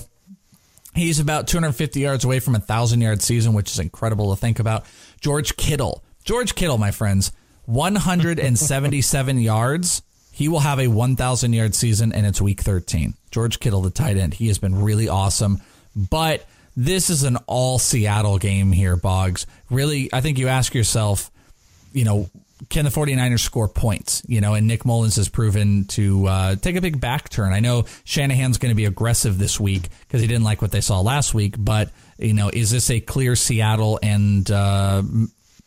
He's 0.96 1.20
about 1.20 1.48
250 1.48 2.00
yards 2.00 2.24
away 2.24 2.40
from 2.40 2.56
a 2.56 2.60
thousand 2.60 3.02
yard 3.02 3.22
season, 3.22 3.54
which 3.54 3.72
is 3.72 3.80
incredible 3.80 4.34
to 4.34 4.40
think 4.40 4.60
about. 4.60 4.86
George 5.20 5.58
Kittle. 5.58 6.04
George 6.24 6.56
Kittle, 6.56 6.78
my 6.78 6.92
friends, 6.92 7.32
177 7.66 9.40
yards. 9.40 10.02
He 10.32 10.48
will 10.48 10.60
have 10.60 10.80
a 10.80 10.88
1,000 10.88 11.54
yard 11.54 11.76
season, 11.76 12.12
and 12.14 12.26
it's 12.26 12.42
week 12.42 12.62
13. 12.62 13.14
George 13.32 13.60
Kittle, 13.60 13.82
the 13.82 13.92
tight 13.92 14.18
end, 14.18 14.34
he 14.34 14.48
has 14.48 14.58
been 14.58 14.82
really 14.82 15.08
awesome. 15.08 15.62
But 15.96 16.46
this 16.76 17.10
is 17.10 17.24
an 17.24 17.38
all 17.46 17.78
Seattle 17.78 18.38
game 18.40 18.72
here, 18.72 18.96
Boggs. 18.96 19.46
Really, 19.70 20.10
I 20.12 20.22
think 20.22 20.40
you 20.40 20.48
ask 20.48 20.74
yourself, 20.74 21.30
you 21.92 22.04
know, 22.04 22.30
can 22.70 22.86
the 22.86 22.92
49ers 22.92 23.40
score 23.40 23.68
points? 23.68 24.24
You 24.28 24.42
know, 24.42 24.54
and 24.54 24.68
Nick 24.68 24.86
Mullens 24.86 25.16
has 25.18 25.30
proven 25.30 25.86
to 25.90 26.28
uh, 26.28 26.56
take 26.56 26.76
a 26.76 26.82
big 26.82 27.00
back 27.00 27.30
turn. 27.30 27.54
I 27.54 27.60
know 27.60 27.86
Shanahan's 28.04 28.58
going 28.58 28.72
to 28.72 28.76
be 28.76 28.86
aggressive 28.86 29.38
this 29.38 29.60
week 29.60 29.90
because 30.02 30.22
he 30.22 30.28
didn't 30.28 30.44
like 30.44 30.62
what 30.62 30.72
they 30.72 30.82
saw 30.82 31.02
last 31.02 31.34
week, 31.34 31.56
but, 31.58 31.92
you 32.18 32.34
know, 32.34 32.50
is 32.50 32.72
this 32.72 32.90
a 32.90 33.00
clear 33.00 33.36
Seattle 33.36 34.00
and, 34.02 34.50
uh, 34.50 35.02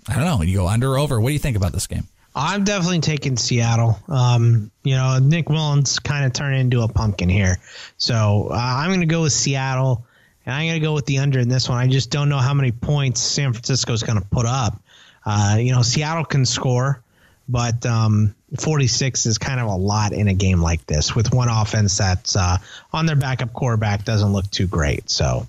I 0.08 0.14
don't 0.14 0.24
know, 0.24 0.42
you 0.42 0.56
go 0.56 0.68
under 0.68 0.92
or 0.92 0.98
over? 0.98 1.20
What 1.20 1.30
do 1.30 1.32
you 1.32 1.38
think 1.38 1.56
about 1.56 1.72
this 1.72 1.86
game? 1.86 2.08
I'm 2.38 2.64
definitely 2.64 3.00
taking 3.00 3.38
Seattle. 3.38 3.98
Um, 4.08 4.70
you 4.84 4.94
know, 4.94 5.18
Nick 5.18 5.48
Mullens 5.48 5.98
kind 5.98 6.26
of 6.26 6.34
turned 6.34 6.56
into 6.56 6.82
a 6.82 6.88
pumpkin 6.88 7.30
here. 7.30 7.56
So 7.96 8.48
uh, 8.50 8.54
I'm 8.54 8.90
going 8.90 9.00
to 9.00 9.06
go 9.06 9.22
with 9.22 9.32
Seattle, 9.32 10.06
and 10.44 10.54
I'm 10.54 10.66
going 10.66 10.78
to 10.80 10.86
go 10.86 10.92
with 10.92 11.06
the 11.06 11.18
under 11.18 11.38
in 11.38 11.48
this 11.48 11.66
one. 11.66 11.78
I 11.78 11.86
just 11.86 12.10
don't 12.10 12.28
know 12.28 12.36
how 12.36 12.52
many 12.52 12.72
points 12.72 13.22
San 13.22 13.54
Francisco 13.54 13.94
is 13.94 14.02
going 14.02 14.20
to 14.20 14.28
put 14.28 14.44
up. 14.44 14.82
Uh, 15.26 15.56
you 15.58 15.72
know, 15.72 15.82
Seattle 15.82 16.24
can 16.24 16.46
score, 16.46 17.02
but 17.48 17.84
um, 17.84 18.34
46 18.60 19.26
is 19.26 19.38
kind 19.38 19.60
of 19.60 19.66
a 19.66 19.74
lot 19.74 20.12
in 20.12 20.28
a 20.28 20.34
game 20.34 20.60
like 20.62 20.86
this 20.86 21.16
with 21.16 21.34
one 21.34 21.48
offense 21.48 21.98
that's 21.98 22.36
uh, 22.36 22.58
on 22.92 23.06
their 23.06 23.16
backup 23.16 23.52
quarterback 23.52 24.04
doesn't 24.04 24.32
look 24.32 24.48
too 24.50 24.68
great. 24.68 25.10
So 25.10 25.48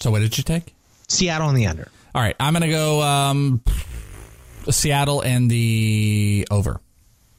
So, 0.00 0.10
what 0.10 0.20
did 0.20 0.38
you 0.38 0.44
take? 0.44 0.74
Seattle 1.06 1.48
on 1.48 1.54
the 1.54 1.66
under. 1.66 1.88
All 2.14 2.22
right, 2.22 2.36
I'm 2.40 2.54
going 2.54 2.62
to 2.62 2.68
go 2.68 3.02
um, 3.02 3.60
Seattle 4.70 5.20
and 5.20 5.50
the 5.50 6.48
over. 6.50 6.80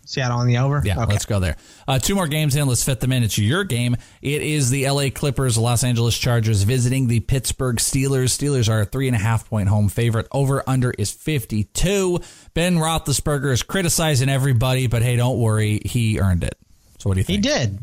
Seattle 0.10 0.40
on 0.40 0.48
the 0.48 0.58
over? 0.58 0.82
Yeah, 0.84 1.04
let's 1.06 1.26
go 1.26 1.40
there. 1.40 1.56
Uh, 1.88 2.00
two 2.00 2.16
more 2.16 2.28
games 2.28 2.56
in. 2.56 2.68
Let's 2.68 2.84
fit 2.84 3.00
them 3.00 3.12
in. 3.12 3.22
It's 3.22 3.38
your 3.38 3.64
game. 3.64 3.96
It 4.24 4.42
is 4.42 4.72
the 4.72 4.90
LA 4.90 5.10
Clippers, 5.14 5.56
Los 5.56 5.84
Angeles 5.84 6.18
Chargers 6.18 6.64
visiting 6.64 7.08
the 7.08 7.20
Pittsburgh 7.20 7.76
Steelers. 7.76 8.30
Steelers 8.36 8.70
are 8.72 8.82
a 8.82 8.86
three 8.86 9.08
and 9.08 9.16
a 9.16 9.20
half 9.20 9.48
point 9.48 9.70
home 9.70 9.88
favorite. 9.88 10.28
Over 10.32 10.64
under 10.66 10.90
is 10.92 11.12
52. 11.12 12.20
Ben 12.56 12.78
Roethlisberger 12.78 13.52
is 13.52 13.62
criticizing 13.62 14.30
everybody, 14.30 14.88
but 14.88 15.04
hey, 15.04 15.16
don't 15.16 15.38
worry. 15.40 15.80
He 15.86 16.20
earned 16.20 16.44
it. 16.44 16.56
So 16.98 17.10
what 17.10 17.14
do 17.14 17.20
you 17.20 17.24
think? 17.26 17.46
He 17.46 17.50
did. 17.52 17.78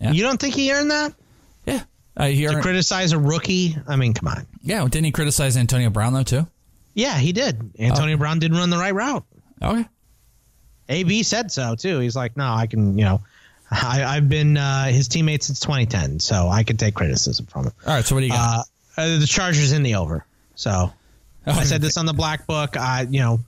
Yeah. 0.00 0.12
You 0.12 0.22
don't 0.22 0.38
think 0.40 0.54
he 0.54 0.72
earned 0.72 0.90
that? 0.90 1.14
Yeah. 1.66 1.82
Uh, 2.16 2.26
he 2.26 2.42
To 2.42 2.52
earned, 2.52 2.62
criticize 2.62 3.12
a 3.12 3.18
rookie? 3.18 3.74
I 3.88 3.96
mean, 3.96 4.12
come 4.14 4.28
on. 4.28 4.46
yeah. 4.62 4.82
Didn't 4.84 5.04
he 5.06 5.12
criticize 5.12 5.56
Antonio 5.56 5.88
Brown, 5.88 6.12
though, 6.12 6.22
too? 6.24 6.46
Yeah, 6.92 7.16
he 7.18 7.32
did. 7.32 7.72
Antonio 7.78 8.16
Brown 8.18 8.38
didn't 8.38 8.58
run 8.58 8.68
the 8.68 8.76
right 8.76 8.94
route. 8.94 9.24
Okay. 9.62 9.86
AB 10.90 11.22
said 11.22 11.50
so 11.50 11.74
too. 11.74 12.00
He's 12.00 12.16
like, 12.16 12.36
no, 12.36 12.44
I 12.52 12.66
can, 12.66 12.98
you 12.98 13.04
know, 13.04 13.20
I, 13.70 14.04
I've 14.04 14.28
been 14.28 14.56
uh, 14.56 14.86
his 14.86 15.08
teammate 15.08 15.42
since 15.42 15.60
2010, 15.60 16.20
so 16.20 16.48
I 16.48 16.62
can 16.64 16.76
take 16.76 16.94
criticism 16.94 17.46
from 17.46 17.66
him. 17.66 17.72
All 17.86 17.94
right. 17.94 18.04
So 18.04 18.14
what 18.16 18.20
do 18.20 18.26
you 18.26 18.32
got? 18.32 18.66
Uh, 18.96 19.00
uh, 19.00 19.18
the 19.18 19.26
Chargers 19.26 19.72
in 19.72 19.82
the 19.82 19.94
over. 19.94 20.26
So 20.56 20.92
Oh, 21.46 21.52
I 21.52 21.64
said 21.64 21.80
this 21.80 21.96
on 21.96 22.04
the 22.06 22.12
black 22.12 22.46
book. 22.46 22.76
I, 22.76 23.06
you 23.08 23.20
know, 23.20 23.40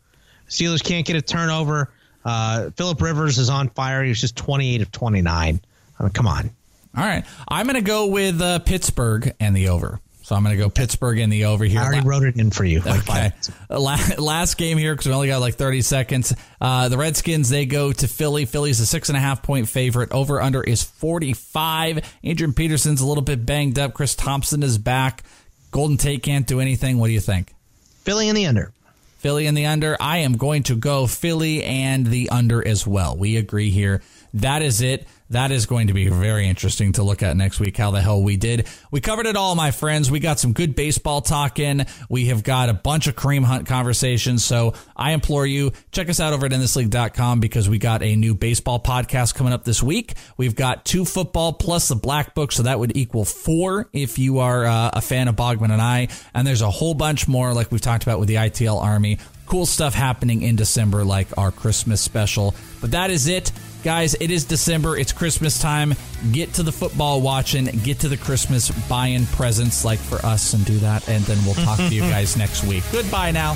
Steelers 0.49 0.83
can't 0.83 1.07
get 1.07 1.17
a 1.17 1.23
turnover. 1.23 1.91
Uh, 2.25 2.71
Philip 2.71 3.01
Rivers 3.03 3.39
is 3.39 3.51
on 3.51 3.69
fire. 3.71 4.03
He 4.03 4.09
was 4.09 4.21
just 4.21 4.37
28 4.37 4.81
of 4.83 4.93
29. 4.93 5.61
I 5.99 6.03
mean, 6.03 6.13
come 6.13 6.27
on. 6.27 6.51
All 6.97 7.05
right. 7.05 7.25
I'm 7.49 7.67
going 7.67 7.75
to 7.77 7.87
go 7.87 8.07
with 8.07 8.41
uh, 8.41 8.61
Pittsburgh 8.61 9.35
and 9.41 9.55
the 9.57 9.69
over. 9.69 10.01
So 10.33 10.37
I'm 10.37 10.45
going 10.45 10.57
to 10.57 10.63
go 10.63 10.71
Pittsburgh 10.71 11.19
in 11.19 11.29
the 11.29 11.45
over 11.45 11.63
here. 11.63 11.79
I 11.79 11.85
already 11.85 12.01
La- 12.01 12.09
wrote 12.09 12.23
it 12.23 12.37
in 12.39 12.51
for 12.51 12.65
you. 12.65 12.81
Like 12.81 13.07
Okay. 13.07 13.33
Last 13.69 14.55
game 14.57 14.79
here 14.79 14.95
because 14.95 15.07
we 15.07 15.13
only 15.13 15.29
got 15.29 15.43
like 15.43 15.57
30 15.57 15.83
seconds. 15.83 16.35
Uh, 16.59 16.89
the 16.89 16.97
Redskins, 16.97 17.51
they 17.51 17.67
go 17.67 17.93
to 17.93 18.09
Philly. 18.09 18.47
Philly's 18.47 18.81
a 18.81 18.87
six 18.87 19.11
and 19.11 19.19
a 19.19 19.21
half 19.21 19.43
point 19.43 19.69
favorite. 19.69 20.11
Over 20.11 20.41
under 20.41 20.63
is 20.63 20.83
45. 20.83 22.01
Adrian 22.25 22.55
Peterson's 22.55 23.03
a 23.03 23.07
little 23.07 23.23
bit 23.23 23.45
banged 23.45 23.79
up. 23.79 23.93
Chris 23.93 24.15
Thompson 24.15 24.63
is 24.63 24.79
back. 24.79 25.23
Golden 25.71 25.99
Tate 25.99 26.23
can't 26.23 26.47
do 26.47 26.61
anything. 26.61 26.97
What 26.97 27.09
do 27.09 27.13
you 27.13 27.21
think? 27.21 27.53
Philly 28.01 28.31
in 28.31 28.35
the 28.35 28.47
under. 28.47 28.73
Philly 29.19 29.47
in 29.47 29.55
the 29.55 29.67
under. 29.67 29.99
I 30.01 30.19
am 30.19 30.39
going 30.39 30.63
to 30.63 30.77
go 30.77 31.07
Philly 31.07 31.63
and 31.63 32.07
the 32.07 32.31
under 32.31 32.67
as 32.67 32.87
well. 32.87 33.19
We 33.19 33.37
agree 33.37 33.69
here. 33.69 34.01
That 34.35 34.63
is 34.63 34.81
it. 34.81 35.07
That 35.33 35.51
is 35.51 35.65
going 35.65 35.87
to 35.87 35.95
be 35.95 36.09
very 36.09 36.47
interesting 36.47 36.93
to 36.93 37.03
look 37.03 37.23
at 37.23 37.35
next 37.39 37.59
week. 37.59 37.79
How 37.79 37.91
the 37.91 38.03
hell 38.03 38.23
we 38.23 38.37
did. 38.37 38.69
We 38.91 39.01
covered 39.01 39.25
it 39.25 39.35
all, 39.35 39.55
my 39.55 39.71
friends. 39.71 40.11
We 40.11 40.21
got 40.21 40.39
some 40.39 40.53
good 40.53 40.75
baseball 40.75 41.23
talk 41.23 41.59
in. 41.59 41.87
We 42.11 42.27
have 42.27 42.43
got 42.43 42.69
a 42.69 42.75
bunch 42.75 43.07
of 43.07 43.17
Kareem 43.17 43.43
Hunt 43.43 43.67
conversations. 43.67 44.45
So 44.45 44.75
I 44.95 45.13
implore 45.13 45.47
you, 45.47 45.73
check 45.91 46.11
us 46.11 46.21
out 46.21 46.35
over 46.35 46.45
at 46.45 46.53
inthisleague.com 46.53 47.41
because 47.41 47.67
we 47.67 47.79
got 47.79 48.03
a 48.03 48.15
new 48.15 48.35
baseball 48.35 48.79
podcast 48.79 49.35
coming 49.35 49.55
up 49.55 49.65
this 49.65 49.83
week. 49.83 50.15
We've 50.37 50.55
got 50.55 50.85
two 50.85 51.07
football 51.07 51.55
plus 51.55 51.89
the 51.89 51.97
black 51.97 52.35
book. 52.35 52.53
So 52.53 52.65
that 52.65 52.79
would 52.79 52.95
equal 52.95 53.25
four 53.25 53.89
if 53.95 54.19
you 54.19 54.41
are 54.41 54.67
uh, 54.67 54.91
a 54.93 55.01
fan 55.01 55.29
of 55.29 55.37
Bogman 55.37 55.73
and 55.73 55.81
I. 55.81 56.09
And 56.35 56.47
there's 56.47 56.63
a 56.63 56.71
whole 56.71 56.93
bunch 56.93 57.27
more, 57.27 57.55
like 57.55 57.71
we've 57.73 57.81
talked 57.81 58.03
about 58.03 58.19
with 58.19 58.29
the 58.29 58.35
ITL 58.35 58.83
Army. 58.83 59.19
Cool 59.47 59.65
stuff 59.65 59.95
happening 59.95 60.43
in 60.43 60.57
December, 60.57 61.05
like 61.05 61.29
our 61.39 61.51
Christmas 61.51 62.03
special. 62.03 62.55
But 62.83 62.91
that 62.91 63.11
is 63.11 63.29
it. 63.29 63.51
Guys, 63.83 64.15
it 64.15 64.31
is 64.31 64.45
December. 64.45 64.97
It's 64.97 65.13
Christmas 65.13 65.61
time. 65.61 65.95
Get 66.31 66.55
to 66.55 66.63
the 66.63 66.71
football 66.71 67.21
watching. 67.21 67.65
Get 67.65 67.99
to 68.01 68.09
the 68.09 68.17
Christmas 68.17 68.71
buying 68.89 69.27
presents 69.27 69.85
like 69.85 69.99
for 69.99 70.25
us 70.25 70.55
and 70.55 70.65
do 70.65 70.79
that. 70.79 71.09
And 71.09 71.25
then 71.25 71.45
we'll 71.45 71.55
talk 71.55 71.79
to 71.79 71.89
you 71.95 72.01
guys 72.09 72.37
next 72.37 72.63
week. 72.65 72.85
Goodbye 72.93 73.33
now. 73.33 73.55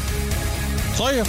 See 0.94 1.18
ya. 1.18 1.24